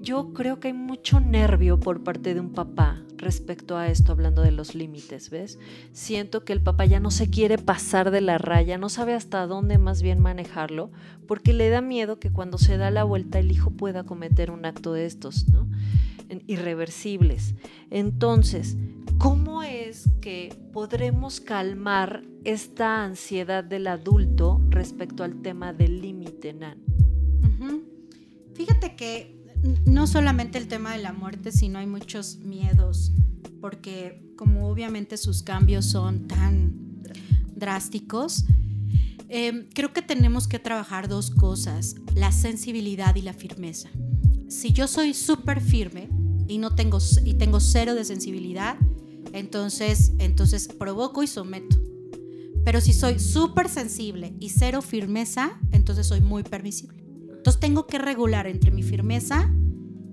yo 0.00 0.32
creo 0.32 0.60
que 0.60 0.68
hay 0.68 0.74
mucho 0.74 1.20
nervio 1.20 1.80
por 1.80 2.04
parte 2.04 2.34
de 2.34 2.40
un 2.40 2.52
papá 2.52 3.02
respecto 3.16 3.76
a 3.76 3.88
esto, 3.88 4.12
hablando 4.12 4.42
de 4.42 4.52
los 4.52 4.74
límites, 4.74 5.30
¿ves? 5.30 5.58
Siento 5.92 6.44
que 6.44 6.52
el 6.52 6.60
papá 6.60 6.84
ya 6.84 7.00
no 7.00 7.10
se 7.10 7.28
quiere 7.30 7.58
pasar 7.58 8.10
de 8.10 8.20
la 8.20 8.38
raya, 8.38 8.78
no 8.78 8.88
sabe 8.88 9.14
hasta 9.14 9.46
dónde 9.46 9.78
más 9.78 10.02
bien 10.02 10.20
manejarlo, 10.20 10.90
porque 11.26 11.52
le 11.52 11.68
da 11.68 11.80
miedo 11.80 12.20
que 12.20 12.30
cuando 12.30 12.58
se 12.58 12.76
da 12.76 12.90
la 12.90 13.04
vuelta 13.04 13.38
el 13.38 13.50
hijo 13.50 13.70
pueda 13.70 14.04
cometer 14.04 14.50
un 14.50 14.64
acto 14.64 14.92
de 14.92 15.06
estos, 15.06 15.48
¿no? 15.48 15.66
Irreversibles. 16.46 17.54
Entonces, 17.90 18.76
¿cómo 19.18 19.62
es 19.62 20.08
que 20.20 20.56
podremos 20.72 21.40
calmar 21.40 22.22
esta 22.44 23.04
ansiedad 23.04 23.64
del 23.64 23.86
adulto 23.86 24.60
respecto 24.70 25.24
al 25.24 25.42
tema 25.42 25.72
del 25.72 26.00
límite, 26.00 26.52
Nan? 26.52 26.82
Fíjate 28.54 28.96
que 28.96 29.36
no 29.84 30.06
solamente 30.06 30.58
el 30.58 30.66
tema 30.66 30.92
de 30.92 31.02
la 31.02 31.12
muerte, 31.12 31.52
sino 31.52 31.78
hay 31.78 31.86
muchos 31.86 32.38
miedos, 32.38 33.12
porque 33.60 34.32
como 34.36 34.68
obviamente 34.68 35.16
sus 35.16 35.42
cambios 35.42 35.84
son 35.84 36.26
tan 36.26 37.02
drásticos, 37.54 38.44
eh, 39.28 39.68
creo 39.74 39.92
que 39.92 40.02
tenemos 40.02 40.46
que 40.48 40.58
trabajar 40.58 41.08
dos 41.08 41.30
cosas, 41.30 41.96
la 42.14 42.32
sensibilidad 42.32 43.14
y 43.16 43.22
la 43.22 43.32
firmeza. 43.32 43.90
Si 44.48 44.72
yo 44.72 44.86
soy 44.86 45.14
súper 45.14 45.60
firme 45.60 46.08
y 46.48 46.58
no 46.58 46.74
tengo 46.74 46.98
y 47.24 47.34
tengo 47.34 47.60
cero 47.60 47.94
de 47.94 48.04
sensibilidad, 48.04 48.76
entonces, 49.38 50.12
entonces 50.18 50.68
provoco 50.68 51.22
y 51.22 51.26
someto. 51.26 51.76
Pero 52.64 52.80
si 52.80 52.92
soy 52.92 53.18
súper 53.18 53.68
sensible 53.68 54.34
y 54.40 54.50
cero 54.50 54.82
firmeza, 54.82 55.58
entonces 55.70 56.06
soy 56.06 56.20
muy 56.20 56.42
permisible. 56.42 57.04
Entonces 57.28 57.60
tengo 57.60 57.86
que 57.86 57.98
regular 57.98 58.46
entre 58.46 58.72
mi 58.72 58.82
firmeza 58.82 59.48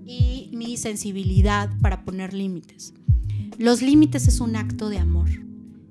y 0.04 0.50
mi 0.52 0.76
sensibilidad 0.76 1.70
para 1.80 2.04
poner 2.04 2.32
límites. 2.32 2.94
Los 3.58 3.82
límites 3.82 4.28
es 4.28 4.40
un 4.40 4.54
acto 4.54 4.88
de 4.88 4.98
amor, 4.98 5.30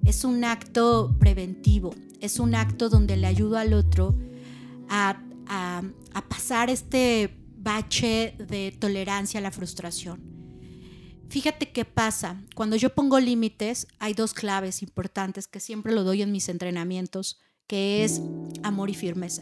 es 0.05 0.23
un 0.23 0.43
acto 0.45 1.15
preventivo, 1.19 1.93
es 2.21 2.39
un 2.39 2.55
acto 2.55 2.89
donde 2.89 3.17
le 3.17 3.27
ayudo 3.27 3.57
al 3.57 3.73
otro 3.73 4.17
a, 4.89 5.21
a 5.47 6.29
pasar 6.29 6.69
este 6.69 7.37
bache 7.57 8.35
de 8.37 8.73
tolerancia 8.77 9.39
a 9.39 9.43
la 9.43 9.51
frustración. 9.51 10.32
Fíjate 11.33 11.71
qué 11.71 11.83
pasa. 11.83 12.39
Cuando 12.53 12.75
yo 12.75 12.93
pongo 12.93 13.19
límites, 13.19 13.87
hay 13.97 14.13
dos 14.13 14.35
claves 14.35 14.83
importantes 14.83 15.47
que 15.47 15.59
siempre 15.59 15.91
lo 15.91 16.03
doy 16.03 16.21
en 16.21 16.31
mis 16.31 16.47
entrenamientos, 16.47 17.39
que 17.65 18.03
es 18.03 18.21
amor 18.61 18.91
y 18.91 18.93
firmeza. 18.93 19.41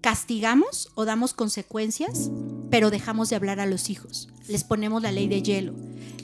Castigamos 0.00 0.92
o 0.94 1.06
damos 1.06 1.34
consecuencias, 1.34 2.30
pero 2.70 2.92
dejamos 2.92 3.30
de 3.30 3.34
hablar 3.34 3.58
a 3.58 3.66
los 3.66 3.90
hijos. 3.90 4.28
Les 4.46 4.62
ponemos 4.62 5.02
la 5.02 5.10
ley 5.10 5.26
de 5.26 5.42
hielo. 5.42 5.74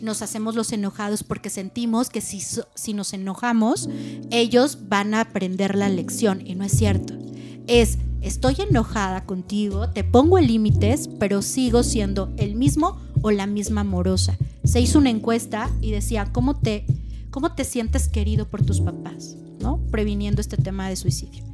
Nos 0.01 0.23
hacemos 0.23 0.55
los 0.55 0.73
enojados 0.73 1.25
porque 1.25 1.51
sentimos 1.51 2.09
que 2.09 2.21
si, 2.21 2.41
si 2.77 2.95
nos 2.95 3.13
enojamos, 3.13 3.89
ellos 4.31 4.89
van 4.89 5.15
a 5.15 5.23
aprender 5.23 5.75
la 5.75 5.89
lección. 5.89 6.47
Y 6.47 6.55
no 6.55 6.63
es 6.63 6.71
cierto. 6.71 7.19
Es 7.67 7.99
estoy 8.23 8.55
enojada 8.59 9.25
contigo, 9.25 9.91
te 9.91 10.05
pongo 10.05 10.39
límites, 10.39 11.09
pero 11.19 11.43
sigo 11.43 11.83
siendo 11.83 12.33
el 12.37 12.55
mismo 12.55 13.01
o 13.23 13.31
la 13.31 13.47
misma 13.47 13.83
amorosa. 13.83 14.37
Se 14.65 14.81
hizo 14.81 14.99
una 14.99 15.11
encuesta 15.11 15.71
y 15.81 15.91
decía, 15.91 16.29
¿cómo 16.33 16.57
te, 16.57 16.85
cómo 17.31 17.55
te 17.55 17.65
sientes 17.65 18.09
querido 18.09 18.49
por 18.49 18.65
tus 18.65 18.81
papás? 18.81 19.37
¿No? 19.61 19.79
Previniendo 19.91 20.41
este 20.41 20.57
tema 20.57 20.89
de 20.89 20.97
suicidio. 20.97 21.45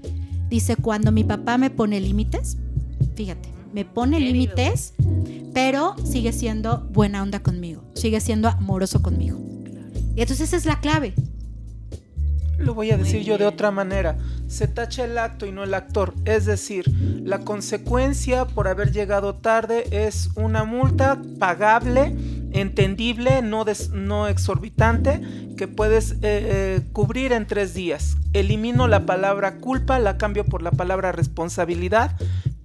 Dice, 0.49 0.77
cuando 0.77 1.11
mi 1.13 1.25
papá 1.25 1.59
me 1.59 1.71
pone 1.71 2.01
límites, 2.01 2.57
fíjate, 3.15 3.49
me 3.73 3.85
pone 3.85 4.21
límites, 4.21 4.95
pero 5.53 5.97
sigue 6.05 6.33
siendo 6.33 6.89
buena 6.93 7.23
onda 7.23 7.43
conmigo, 7.43 7.83
sigue 7.95 8.21
siendo 8.21 8.49
amoroso 8.49 9.03
conmigo. 9.03 9.39
Y 10.15 10.23
entonces 10.23 10.49
esa 10.49 10.57
es 10.57 10.65
la 10.65 10.81
clave. 10.81 11.15
Lo 12.59 12.75
voy 12.75 12.91
a 12.91 12.97
decir 12.97 13.23
yo 13.23 13.39
de 13.39 13.47
otra 13.47 13.71
manera. 13.71 14.17
Se 14.49 14.67
tacha 14.67 15.05
el 15.05 15.19
acto 15.19 15.47
y 15.47 15.53
no 15.53 15.63
el 15.63 15.75
actor. 15.75 16.15
Es 16.25 16.47
decir, 16.47 16.87
la 17.23 17.41
consecuencia 17.41 18.47
por 18.47 18.69
haber 18.69 18.93
llegado 18.93 19.35
tarde 19.35 19.87
es 19.91 20.31
una 20.37 20.65
multa 20.65 21.21
pagable, 21.39 22.15
entendible, 22.53 23.43
no, 23.43 23.65
no 23.93 24.29
exorbitante, 24.29 25.21
que 25.57 25.69
puedes 25.69 26.13
eh, 26.13 26.17
eh, 26.23 26.81
cubrir 26.93 27.33
en 27.33 27.47
tres 27.47 27.75
días. 27.75 28.17
Elimino 28.33 28.89
la 28.89 29.05
palabra 29.05 29.57
culpa, 29.57 29.99
la 29.99 30.17
cambio 30.17 30.45
por 30.45 30.63
la 30.63 30.71
palabra 30.71 31.13
responsabilidad 31.13 32.17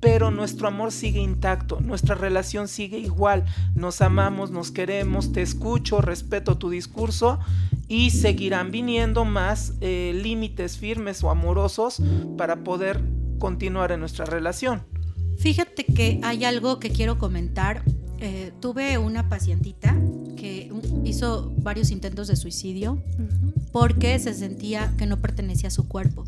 pero 0.02 0.32
nuestro 0.32 0.68
amor 0.68 0.92
sigue 0.92 1.20
intacto, 1.20 1.80
nuestra 1.80 2.16
relación 2.16 2.68
sigue 2.68 2.98
igual, 2.98 3.46
nos 3.76 4.02
amamos, 4.02 4.50
nos 4.50 4.72
queremos, 4.72 5.32
te 5.32 5.44
escucho, 5.44 6.02
respeto 6.02 6.58
tu 6.58 6.72
discurso 6.72 7.40
y 7.92 8.10
seguirán 8.12 8.72
viniendo 8.72 9.26
más 9.26 9.74
eh, 9.82 10.18
límites 10.24 10.78
firmes 10.78 11.26
o 11.26 11.30
amorosos 11.30 12.02
para 12.38 12.64
poder 12.64 13.02
continuar 13.38 13.92
en 13.92 14.00
nuestra 14.00 14.24
relación. 14.24 14.84
Fíjate 15.40 15.84
que 15.84 16.22
hay 16.24 16.46
algo 16.46 16.80
que 16.80 16.90
quiero 16.92 17.20
comentar. 17.20 17.84
Eh, 18.20 18.54
tuve 18.62 18.98
una 18.98 19.28
pacientita 19.28 20.00
que 20.38 20.72
hizo 21.04 21.52
varios 21.58 21.92
intentos 21.92 22.30
de 22.30 22.38
suicidio 22.38 23.04
porque 23.74 24.18
se 24.20 24.34
sentía 24.36 24.94
que 24.98 25.06
no 25.06 25.20
pertenecía 25.20 25.68
a 25.68 25.72
su 25.72 25.90
cuerpo. 25.90 26.24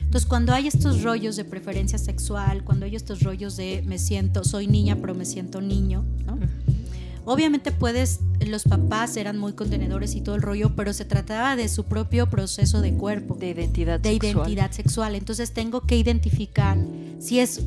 Entonces, 0.00 0.26
cuando 0.26 0.54
hay 0.54 0.68
estos 0.68 1.02
rollos 1.02 1.36
de 1.36 1.44
preferencia 1.44 1.98
sexual, 1.98 2.64
cuando 2.64 2.86
hay 2.86 2.96
estos 2.96 3.20
rollos 3.20 3.58
de 3.58 3.84
me 3.86 3.98
siento, 3.98 4.42
soy 4.42 4.66
niña, 4.66 4.96
pero 4.98 5.14
me 5.14 5.26
siento 5.26 5.60
niño, 5.60 6.02
Obviamente 7.30 7.72
puedes, 7.72 8.20
los 8.40 8.64
papás 8.64 9.18
eran 9.18 9.36
muy 9.36 9.52
contenedores 9.52 10.14
y 10.14 10.22
todo 10.22 10.34
el 10.34 10.40
rollo, 10.40 10.74
pero 10.74 10.94
se 10.94 11.04
trataba 11.04 11.56
de 11.56 11.68
su 11.68 11.84
propio 11.84 12.30
proceso 12.30 12.80
de 12.80 12.94
cuerpo. 12.94 13.34
De 13.34 13.50
identidad 13.50 14.00
de 14.00 14.12
sexual. 14.12 14.32
identidad 14.32 14.72
sexual. 14.72 15.14
Entonces 15.14 15.52
tengo 15.52 15.82
que 15.82 15.98
identificar 15.98 16.78
si 17.18 17.38
es 17.40 17.60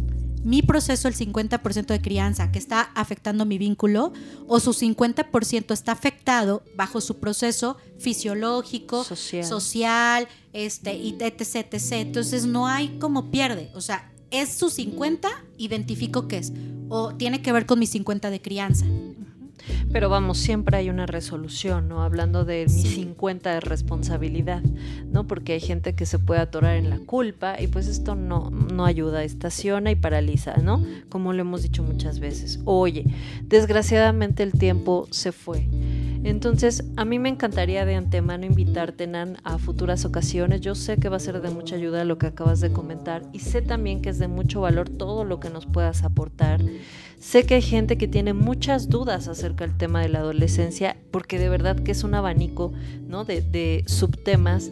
mi 0.44 0.64
proceso 0.64 1.08
el 1.08 1.14
50% 1.14 1.86
de 1.86 2.02
crianza 2.02 2.52
que 2.52 2.58
está 2.58 2.90
afectando 2.96 3.46
mi 3.46 3.60
vínculo 3.60 4.14
o 4.48 4.60
su 4.60 4.72
50% 4.74 5.72
está 5.74 5.92
afectado 5.92 6.64
bajo 6.76 7.00
su 7.00 7.20
proceso 7.20 7.78
fisiológico, 8.00 9.04
Social. 9.04 9.46
social, 9.46 10.28
este, 10.54 10.96
y 10.96 11.16
etc, 11.20 11.72
etc. 11.72 11.92
Entonces 11.92 12.48
no 12.48 12.66
hay 12.66 12.98
como 12.98 13.30
pierde. 13.30 13.70
O 13.76 13.82
sea, 13.82 14.12
es 14.32 14.54
su 14.54 14.72
50, 14.72 15.30
identifico 15.60 16.28
qué 16.28 16.40
es. 16.40 16.52
O 16.90 17.14
tiene 17.14 17.44
que 17.44 17.52
ver 17.52 17.68
con 17.68 17.78
mi 17.78 17.86
50 17.86 18.32
de 18.32 18.42
crianza. 18.42 18.88
Pero 19.92 20.10
vamos, 20.10 20.38
siempre 20.38 20.78
hay 20.78 20.90
una 20.90 21.06
resolución, 21.06 21.88
¿no? 21.88 22.04
Hablando 22.04 22.46
de 22.46 22.66
mi 22.68 22.70
Sí. 22.82 22.96
50 22.96 23.54
de 23.54 23.60
responsabilidad, 23.60 24.62
¿no? 25.12 25.28
Porque 25.28 25.54
hay 25.54 25.60
gente 25.60 25.94
que 25.96 26.06
se 26.06 26.20
puede 26.20 26.42
atorar 26.42 26.76
en 26.78 26.90
la 26.90 27.00
culpa 27.00 27.60
y 27.62 27.68
pues 27.68 27.88
esto 27.88 28.16
no, 28.16 28.50
no 28.50 28.86
ayuda, 28.86 29.24
estaciona 29.24 29.92
y 29.92 29.96
paraliza, 29.96 30.58
¿no? 30.58 30.84
Como 31.10 31.34
lo 31.34 31.42
hemos 31.42 31.64
dicho 31.64 31.84
muchas 31.84 32.20
veces. 32.20 32.60
Oye, 32.66 33.06
desgraciadamente 33.44 34.44
el 34.44 34.54
tiempo 34.54 35.08
se 35.12 35.32
fue. 35.32 35.68
Entonces, 36.24 36.84
a 36.98 37.06
mí 37.06 37.18
me 37.18 37.30
encantaría 37.30 37.84
de 37.84 37.96
antemano 37.96 38.46
invitarte, 38.46 39.08
Nan, 39.08 39.38
a 39.44 39.58
futuras 39.58 40.06
ocasiones. 40.06 40.62
Yo 40.62 40.76
sé 40.76 40.98
que 40.98 41.10
va 41.10 41.18
a 41.18 41.20
ser 41.20 41.42
de 41.42 41.50
mucha 41.50 41.76
ayuda 41.76 42.06
lo 42.06 42.20
que 42.20 42.28
acabas 42.28 42.60
de 42.60 42.72
comentar 42.72 43.24
y 43.34 43.40
sé 43.40 43.62
también 43.62 44.02
que 44.02 44.10
es 44.10 44.20
de 44.20 44.28
mucho 44.28 44.62
valor 44.62 44.88
todo 44.88 45.26
lo 45.26 45.40
que 45.40 45.50
nos 45.50 45.66
puedas 45.66 46.04
aportar. 46.04 46.62
Sé 47.20 47.46
que 47.46 47.56
hay 47.56 47.62
gente 47.62 47.98
que 47.98 48.08
tiene 48.08 48.34
muchas 48.34 48.90
dudas 48.90 49.28
acerca 49.28 49.66
del 49.66 49.78
tema 49.78 50.02
de 50.02 50.10
la 50.10 50.20
adolescencia, 50.20 50.98
porque 51.12 51.38
de 51.38 51.50
verdad 51.50 51.80
que 51.80 51.92
es 51.92 52.04
un 52.04 52.16
abanico 52.16 52.72
¿no? 53.08 53.26
de, 53.26 53.42
de 53.42 53.84
subtemas. 53.88 54.72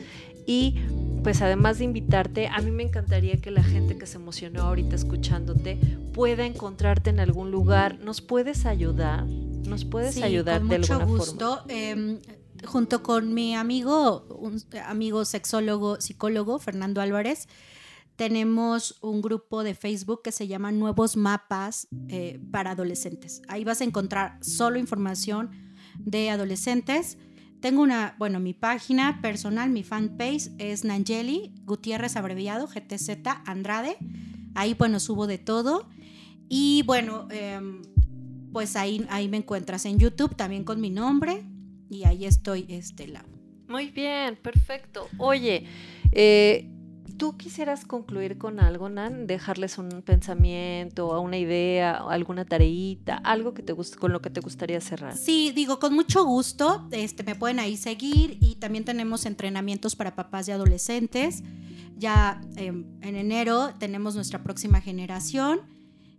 Y 0.49 0.73
pues 1.21 1.43
además 1.43 1.77
de 1.77 1.83
invitarte, 1.83 2.47
a 2.47 2.59
mí 2.61 2.71
me 2.71 2.81
encantaría 2.81 3.37
que 3.37 3.51
la 3.51 3.61
gente 3.61 3.99
que 3.99 4.07
se 4.07 4.17
emocionó 4.17 4.63
ahorita 4.63 4.95
escuchándote 4.95 5.75
pueda 6.11 6.43
encontrarte 6.43 7.11
en 7.11 7.19
algún 7.19 7.51
lugar. 7.51 7.99
¿Nos 7.99 8.21
puedes 8.21 8.65
ayudar? 8.65 9.27
¿Nos 9.27 9.85
puedes 9.85 10.15
Sí, 10.15 10.23
ayudar 10.23 10.61
con 10.61 10.69
de 10.69 10.79
mucho 10.79 10.93
alguna 10.93 11.11
gusto. 11.19 11.57
forma? 11.57 11.65
Eh, 11.69 12.19
junto 12.65 13.03
con 13.03 13.35
mi 13.35 13.53
amigo, 13.55 14.25
un 14.39 14.59
amigo 14.87 15.23
sexólogo, 15.23 16.01
psicólogo, 16.01 16.57
Fernando 16.57 16.99
Álvarez, 16.99 17.47
tenemos 18.15 18.97
un 19.01 19.21
grupo 19.21 19.63
de 19.63 19.75
Facebook 19.75 20.23
que 20.23 20.31
se 20.31 20.47
llama 20.47 20.71
Nuevos 20.71 21.15
Mapas 21.15 21.87
eh, 22.07 22.39
para 22.51 22.71
Adolescentes. 22.71 23.43
Ahí 23.47 23.63
vas 23.63 23.81
a 23.81 23.83
encontrar 23.83 24.39
solo 24.41 24.79
información 24.79 25.51
de 25.99 26.31
adolescentes. 26.31 27.19
Tengo 27.61 27.81
una, 27.81 28.15
bueno, 28.17 28.39
mi 28.39 28.53
página 28.53 29.19
personal, 29.21 29.69
mi 29.69 29.83
fanpage 29.83 30.49
es 30.59 30.85
Nangeli 30.85 31.53
Gutiérrez 31.65 32.15
abreviado, 32.15 32.67
GTZ 32.67 33.09
Andrade. 33.45 33.97
Ahí, 34.55 34.75
bueno, 34.75 34.99
subo 34.99 35.27
de 35.27 35.37
todo. 35.37 35.89
Y 36.47 36.83
bueno, 36.83 37.27
em, 37.31 37.81
pues 38.53 38.75
ahí, 38.75 39.05
ahí 39.09 39.27
me 39.27 39.37
encuentras 39.37 39.85
en 39.85 39.99
YouTube 39.99 40.35
también 40.35 40.63
con 40.63 40.79
mi 40.79 40.89
nombre. 40.89 41.43
Y 41.89 42.05
ahí 42.05 42.25
estoy, 42.25 42.65
este, 42.69 43.07
Lau. 43.07 43.25
Muy 43.67 43.91
bien, 43.91 44.37
perfecto. 44.37 45.07
Oye, 45.17 45.65
eh, 46.11 46.67
¿tú 47.19 47.37
quisieras 47.37 47.85
concluir 47.85 48.39
con 48.39 48.59
algo, 48.59 48.89
Nan? 48.89 49.27
Dejarles 49.27 49.77
un 49.77 50.01
pensamiento, 50.01 51.19
una 51.21 51.37
idea, 51.37 51.97
alguna 52.09 52.45
tareita, 52.45 53.17
algo 53.17 53.53
que 53.53 53.61
te 53.61 53.75
con 53.99 54.13
lo 54.13 54.21
que 54.21 54.29
te 54.31 54.39
gustaría 54.39 54.81
cerrar. 54.81 55.15
Sí, 55.15 55.51
digo, 55.53 55.79
con 55.79 55.93
mucho 55.93 56.23
gusto. 56.23 56.87
Este, 56.91 57.23
me 57.23 57.35
pueden 57.35 57.59
ahí 57.59 57.77
seguir 57.77 58.37
y 58.39 58.55
también 58.55 58.85
tenemos 58.85 59.25
entrenamientos 59.25 59.95
para 59.95 60.15
papás 60.15 60.47
y 60.47 60.51
adolescentes. 60.51 61.43
Ya 61.97 62.41
em, 62.55 62.85
en 63.01 63.15
enero 63.15 63.73
tenemos 63.77 64.15
nuestra 64.15 64.41
próxima 64.41 64.81
generación. 64.81 65.61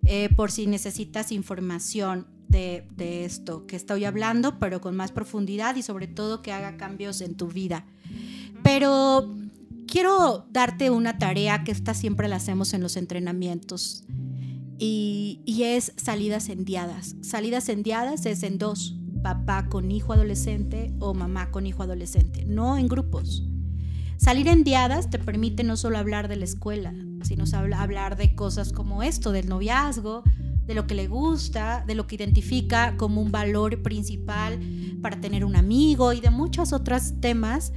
eh, 0.07 0.30
por 0.34 0.51
si 0.51 0.66
necesitas 0.66 1.30
información 1.30 2.26
de, 2.48 2.86
de 2.96 3.26
esto 3.26 3.66
que 3.66 3.76
estoy 3.76 4.07
hablando, 4.07 4.59
pero 4.59 4.80
con 4.80 4.96
más 4.96 5.12
profundidad 5.12 5.76
y 5.76 5.82
sobre 5.82 6.07
todo 6.07 6.40
que 6.40 6.53
haga 6.53 6.78
cambios 6.78 7.20
en 7.20 7.34
tu 7.34 7.48
vida. 7.48 7.84
Pero 8.62 9.28
quiero 9.91 10.47
darte 10.51 10.88
una 10.88 11.18
tarea 11.18 11.64
que 11.64 11.72
esta 11.72 11.95
siempre 11.95 12.28
la 12.28 12.36
hacemos 12.36 12.72
en 12.74 12.80
los 12.80 12.97
entrenamientos 12.97 14.05
y, 14.78 15.43
y 15.45 15.64
es 15.64 15.93
salidas 15.97 16.49
endiadas. 16.49 17.16
Salidas 17.20 17.68
endiadas 17.68 18.24
es 18.24 18.45
en 18.45 18.57
dos, 18.57 18.97
papá 19.22 19.68
con 19.68 19.91
hijo 19.91 20.12
adolescente 20.12 20.95
o 21.01 21.12
mamá 21.12 21.51
con 21.51 21.66
hijo 21.66 21.82
adolescente, 21.82 22.45
no 22.47 22.78
en 22.78 22.86
grupos. 22.86 23.45
Salir 24.16 24.49
endiadas 24.49 25.11
te 25.11 25.18
permite 25.18 25.64
no 25.64 25.76
solo 25.76 25.99
hablar 25.99 26.28
de 26.28 26.36
la 26.36 26.45
escuela, 26.45 26.95
sino 27.22 27.45
hablar 27.74 28.16
de 28.16 28.34
cosas 28.34 28.72
como 28.72 29.03
esto, 29.03 29.32
del 29.32 29.49
noviazgo, 29.49 30.22
de 30.66 30.74
lo 30.74 30.86
que 30.86 30.95
le 30.95 31.09
gusta, 31.09 31.84
de 31.86 31.95
lo 31.95 32.07
que 32.07 32.14
identifica 32.14 32.97
como 32.97 33.22
un 33.22 33.32
valor 33.32 33.82
principal 33.82 34.61
para 35.03 35.20
tener 35.20 35.45
un 35.45 35.57
amigo 35.57 36.12
y 36.12 36.20
de 36.20 36.30
muchos 36.30 36.72
otros 36.72 37.14
temas 37.20 37.72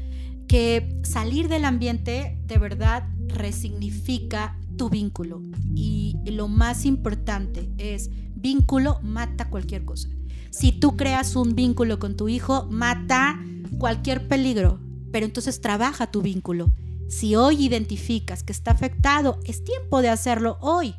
que 0.48 1.00
salir 1.04 1.48
del 1.48 1.66
ambiente 1.66 2.40
de 2.46 2.58
verdad 2.58 3.08
resignifica 3.28 4.58
tu 4.78 4.90
vínculo. 4.90 5.42
Y 5.76 6.16
lo 6.26 6.48
más 6.48 6.86
importante 6.86 7.70
es, 7.78 8.10
vínculo 8.36 9.00
mata 9.02 9.50
cualquier 9.50 9.86
cosa. 9.86 10.10
Si 10.50 10.72
tú 10.72 10.96
creas 10.96 11.36
un 11.36 11.56
vínculo 11.56 11.98
con 12.00 12.16
tu 12.16 12.30
hijo, 12.30 12.68
mata 12.70 13.40
cualquier 13.80 14.28
peligro, 14.28 14.80
pero 15.12 15.26
entonces 15.26 15.62
trabaja 15.62 16.12
tu 16.12 16.22
vínculo. 16.22 16.72
Si 17.10 17.36
hoy 17.36 17.66
identificas 17.66 18.44
que 18.44 18.54
está 18.54 18.72
afectado, 18.72 19.40
es 19.46 19.64
tiempo 19.64 20.02
de 20.02 20.10
hacerlo 20.10 20.58
hoy, 20.62 20.96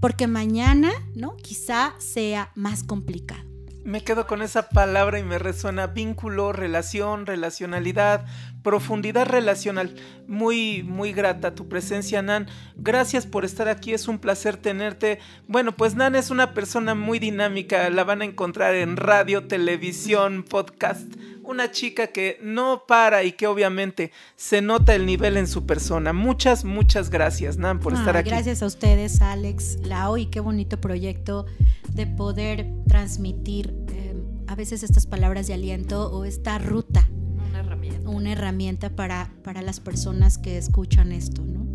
porque 0.00 0.26
mañana, 0.26 0.90
¿no? 1.14 1.36
Quizá 1.36 1.94
sea 1.98 2.52
más 2.54 2.84
complicado. 2.84 3.47
Me 3.88 4.04
quedo 4.04 4.26
con 4.26 4.42
esa 4.42 4.68
palabra 4.68 5.18
y 5.18 5.22
me 5.22 5.38
resuena 5.38 5.86
vínculo, 5.86 6.52
relación, 6.52 7.24
relacionalidad, 7.24 8.26
profundidad 8.62 9.26
relacional. 9.26 9.94
Muy, 10.26 10.82
muy 10.82 11.14
grata 11.14 11.54
tu 11.54 11.70
presencia, 11.70 12.20
Nan. 12.20 12.48
Gracias 12.76 13.24
por 13.24 13.46
estar 13.46 13.66
aquí, 13.66 13.94
es 13.94 14.06
un 14.06 14.18
placer 14.18 14.58
tenerte. 14.58 15.20
Bueno, 15.46 15.72
pues 15.72 15.94
Nan 15.94 16.16
es 16.16 16.30
una 16.30 16.52
persona 16.52 16.94
muy 16.94 17.18
dinámica, 17.18 17.88
la 17.88 18.04
van 18.04 18.20
a 18.20 18.26
encontrar 18.26 18.74
en 18.74 18.98
radio, 18.98 19.46
televisión, 19.46 20.42
podcast. 20.42 21.10
Una 21.48 21.70
chica 21.70 22.08
que 22.08 22.38
no 22.42 22.84
para 22.86 23.24
y 23.24 23.32
que 23.32 23.46
obviamente 23.46 24.12
se 24.36 24.60
nota 24.60 24.94
el 24.94 25.06
nivel 25.06 25.38
en 25.38 25.46
su 25.46 25.64
persona. 25.64 26.12
Muchas, 26.12 26.62
muchas 26.64 27.08
gracias, 27.08 27.56
Nan, 27.56 27.80
por 27.80 27.94
estar 27.94 28.16
aquí. 28.18 28.28
Gracias 28.28 28.62
a 28.62 28.66
ustedes, 28.66 29.22
Alex, 29.22 29.78
Lau, 29.82 30.18
y 30.18 30.26
qué 30.26 30.40
bonito 30.40 30.78
proyecto 30.78 31.46
de 31.94 32.06
poder 32.06 32.66
transmitir 32.86 33.74
eh, 33.88 34.14
a 34.46 34.54
veces 34.56 34.82
estas 34.82 35.06
palabras 35.06 35.46
de 35.46 35.54
aliento 35.54 36.10
o 36.12 36.26
esta 36.26 36.58
ruta, 36.58 37.08
Una 37.48 37.60
herramienta. 37.60 38.10
una 38.10 38.32
herramienta 38.32 38.90
para, 38.90 39.32
para 39.42 39.62
las 39.62 39.80
personas 39.80 40.36
que 40.36 40.58
escuchan 40.58 41.12
esto, 41.12 41.42
¿no? 41.46 41.66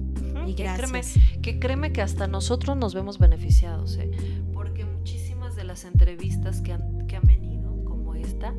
Y 0.48 0.54
que 0.54 0.64
gracias. 0.64 1.14
créeme, 1.14 1.42
que 1.42 1.60
créeme 1.60 1.92
que 1.94 2.02
hasta 2.04 2.28
nosotros 2.28 2.78
nos 2.78 2.94
vemos 2.94 3.18
beneficiados, 3.18 3.98
¿eh? 3.98 4.12
porque 4.54 4.86
muchísimas 4.86 5.56
de 5.56 5.64
las 5.64 5.84
entrevistas 5.86 6.62
que 6.62 6.74
han, 6.74 7.08
que 7.08 7.16
han 7.16 7.26
venido, 7.26 7.84
como 7.86 8.14
esta, 8.14 8.54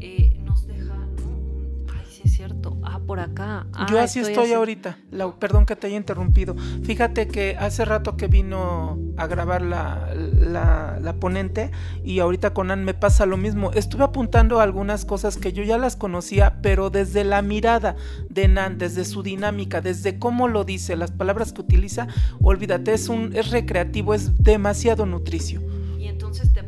eh, 0.00 0.38
nos 0.44 0.66
dejan, 0.66 1.14
¿no? 1.16 1.92
Ay, 1.92 2.06
sí 2.08 2.22
es 2.24 2.32
cierto, 2.32 2.78
ah, 2.82 3.00
por 3.00 3.20
acá. 3.20 3.66
Yo 3.90 3.98
ah, 3.98 4.04
así 4.04 4.20
estoy 4.20 4.44
así". 4.44 4.52
ahorita. 4.54 4.98
Lau, 5.10 5.38
perdón 5.38 5.66
que 5.66 5.76
te 5.76 5.86
haya 5.86 5.96
interrumpido. 5.96 6.54
Fíjate 6.82 7.28
que 7.28 7.56
hace 7.58 7.84
rato 7.84 8.16
que 8.16 8.28
vino 8.28 8.98
a 9.16 9.26
grabar 9.26 9.62
la, 9.62 10.12
la, 10.14 10.98
la 11.00 11.12
ponente 11.14 11.70
y 12.04 12.20
ahorita 12.20 12.54
con 12.54 12.70
Ann 12.70 12.84
me 12.84 12.94
pasa 12.94 13.26
lo 13.26 13.36
mismo. 13.36 13.72
Estuve 13.72 14.04
apuntando 14.04 14.60
algunas 14.60 15.04
cosas 15.04 15.36
que 15.36 15.52
yo 15.52 15.62
ya 15.64 15.78
las 15.78 15.96
conocía, 15.96 16.60
pero 16.62 16.90
desde 16.90 17.24
la 17.24 17.42
mirada 17.42 17.96
de 18.30 18.46
Nan, 18.48 18.78
desde 18.78 19.04
su 19.04 19.22
dinámica, 19.22 19.80
desde 19.80 20.18
cómo 20.18 20.46
lo 20.48 20.64
dice, 20.64 20.96
las 20.96 21.10
palabras 21.10 21.52
que 21.52 21.60
utiliza, 21.62 22.06
olvídate, 22.40 22.92
es, 22.92 23.08
un, 23.08 23.34
es 23.34 23.50
recreativo, 23.50 24.14
es 24.14 24.36
demasiado 24.42 25.06
nutricio. 25.06 25.60
Y 25.98 26.06
entonces 26.06 26.52
te 26.52 26.62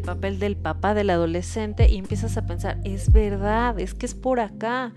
el 0.00 0.06
papel 0.06 0.38
del 0.38 0.56
papá 0.56 0.94
del 0.94 1.10
adolescente 1.10 1.88
y 1.90 1.98
empiezas 1.98 2.36
a 2.38 2.46
pensar, 2.46 2.80
es 2.84 3.12
verdad, 3.12 3.78
es 3.78 3.92
que 3.94 4.06
es 4.06 4.14
por 4.14 4.40
acá. 4.40 4.94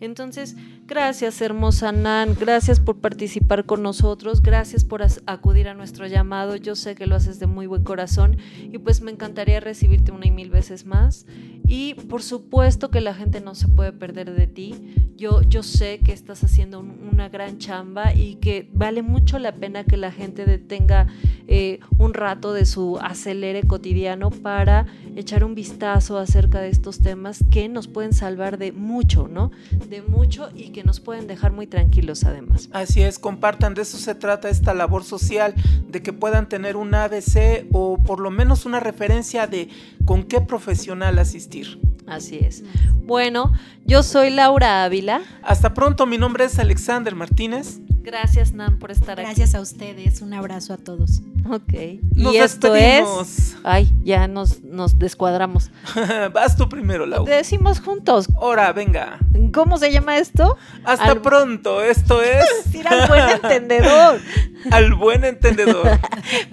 Entonces, 0.00 0.56
gracias 0.86 1.42
hermosa 1.42 1.92
Nan, 1.92 2.34
gracias 2.40 2.80
por 2.80 3.00
participar 3.00 3.66
con 3.66 3.82
nosotros, 3.82 4.40
gracias 4.40 4.82
por 4.82 5.02
acudir 5.26 5.68
a 5.68 5.74
nuestro 5.74 6.06
llamado, 6.06 6.56
yo 6.56 6.74
sé 6.74 6.94
que 6.94 7.06
lo 7.06 7.16
haces 7.16 7.38
de 7.38 7.46
muy 7.46 7.66
buen 7.66 7.84
corazón 7.84 8.38
y 8.72 8.78
pues 8.78 9.02
me 9.02 9.10
encantaría 9.10 9.60
recibirte 9.60 10.10
una 10.10 10.26
y 10.26 10.30
mil 10.30 10.48
veces 10.48 10.86
más. 10.86 11.26
Y 11.66 11.94
por 12.08 12.22
supuesto 12.22 12.90
que 12.90 13.02
la 13.02 13.12
gente 13.14 13.42
no 13.42 13.54
se 13.54 13.68
puede 13.68 13.92
perder 13.92 14.34
de 14.34 14.46
ti, 14.46 14.74
yo, 15.18 15.42
yo 15.42 15.62
sé 15.62 16.00
que 16.02 16.12
estás 16.14 16.42
haciendo 16.42 16.80
un- 16.80 17.10
una 17.12 17.28
gran 17.28 17.58
chamba 17.58 18.14
y 18.14 18.36
que 18.36 18.70
vale 18.72 19.02
mucho 19.02 19.38
la 19.38 19.52
pena 19.52 19.84
que 19.84 19.98
la 19.98 20.10
gente 20.10 20.46
detenga 20.46 21.08
eh, 21.46 21.78
un 21.98 22.14
rato 22.14 22.54
de 22.54 22.64
su 22.64 22.96
acelere 23.02 23.64
cotidiano 23.64 24.30
para 24.42 24.86
echar 25.16 25.44
un 25.44 25.54
vistazo 25.54 26.18
acerca 26.18 26.60
de 26.60 26.68
estos 26.68 27.00
temas 27.00 27.44
que 27.50 27.68
nos 27.68 27.88
pueden 27.88 28.12
salvar 28.12 28.58
de 28.58 28.72
mucho, 28.72 29.28
¿no? 29.28 29.50
De 29.88 30.02
mucho 30.02 30.50
y 30.54 30.70
que 30.70 30.84
nos 30.84 31.00
pueden 31.00 31.26
dejar 31.26 31.52
muy 31.52 31.66
tranquilos 31.66 32.24
además. 32.24 32.68
Así 32.72 33.02
es, 33.02 33.18
compartan, 33.18 33.74
de 33.74 33.82
eso 33.82 33.98
se 33.98 34.14
trata 34.14 34.48
esta 34.48 34.74
labor 34.74 35.04
social, 35.04 35.54
de 35.88 36.02
que 36.02 36.12
puedan 36.12 36.48
tener 36.48 36.76
un 36.76 36.94
ABC 36.94 37.66
o 37.72 37.98
por 37.98 38.20
lo 38.20 38.30
menos 38.30 38.66
una 38.66 38.80
referencia 38.80 39.46
de 39.46 39.68
con 40.04 40.24
qué 40.24 40.40
profesional 40.40 41.18
asistir. 41.18 41.80
Así 42.06 42.38
es. 42.38 42.64
Bueno, 43.06 43.52
yo 43.84 44.02
soy 44.02 44.30
Laura 44.30 44.84
Ávila. 44.84 45.22
Hasta 45.42 45.74
pronto, 45.74 46.06
mi 46.06 46.18
nombre 46.18 46.44
es 46.44 46.58
Alexander 46.58 47.14
Martínez. 47.14 47.80
Gracias, 48.02 48.52
Nan, 48.52 48.78
por 48.78 48.90
estar 48.90 49.16
Gracias 49.16 49.30
aquí. 49.30 49.40
Gracias 49.40 49.54
a 49.54 49.60
ustedes. 49.60 50.22
Un 50.22 50.32
abrazo 50.34 50.72
a 50.72 50.76
todos. 50.78 51.20
Ok. 51.48 51.72
Nos 52.14 52.34
y 52.34 52.38
esto 52.38 52.72
despedimos. 52.72 53.28
es. 53.28 53.56
Ay, 53.62 53.92
ya 54.02 54.26
nos, 54.28 54.62
nos 54.62 54.98
descuadramos. 54.98 55.70
Vas 56.32 56.56
tú 56.56 56.68
primero, 56.68 57.06
Lau. 57.06 57.24
Decimos 57.24 57.80
juntos. 57.80 58.28
Ahora, 58.36 58.72
venga. 58.72 59.18
¿Cómo 59.52 59.78
se 59.78 59.92
llama 59.92 60.18
esto? 60.18 60.56
Hasta 60.84 61.10
Al- 61.12 61.20
pronto. 61.20 61.82
Esto 61.82 62.22
es 62.22 62.44
Decir 62.64 62.86
al 62.88 63.06
buen 63.08 63.28
entendedor. 63.28 64.20
al 64.70 64.94
buen 64.94 65.24
entendedor. 65.24 65.98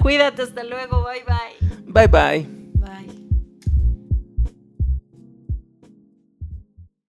Cuídate, 0.02 0.42
hasta 0.44 0.64
luego. 0.64 1.04
Bye 1.06 1.24
bye. 1.26 2.08
Bye 2.08 2.08
bye. 2.08 2.67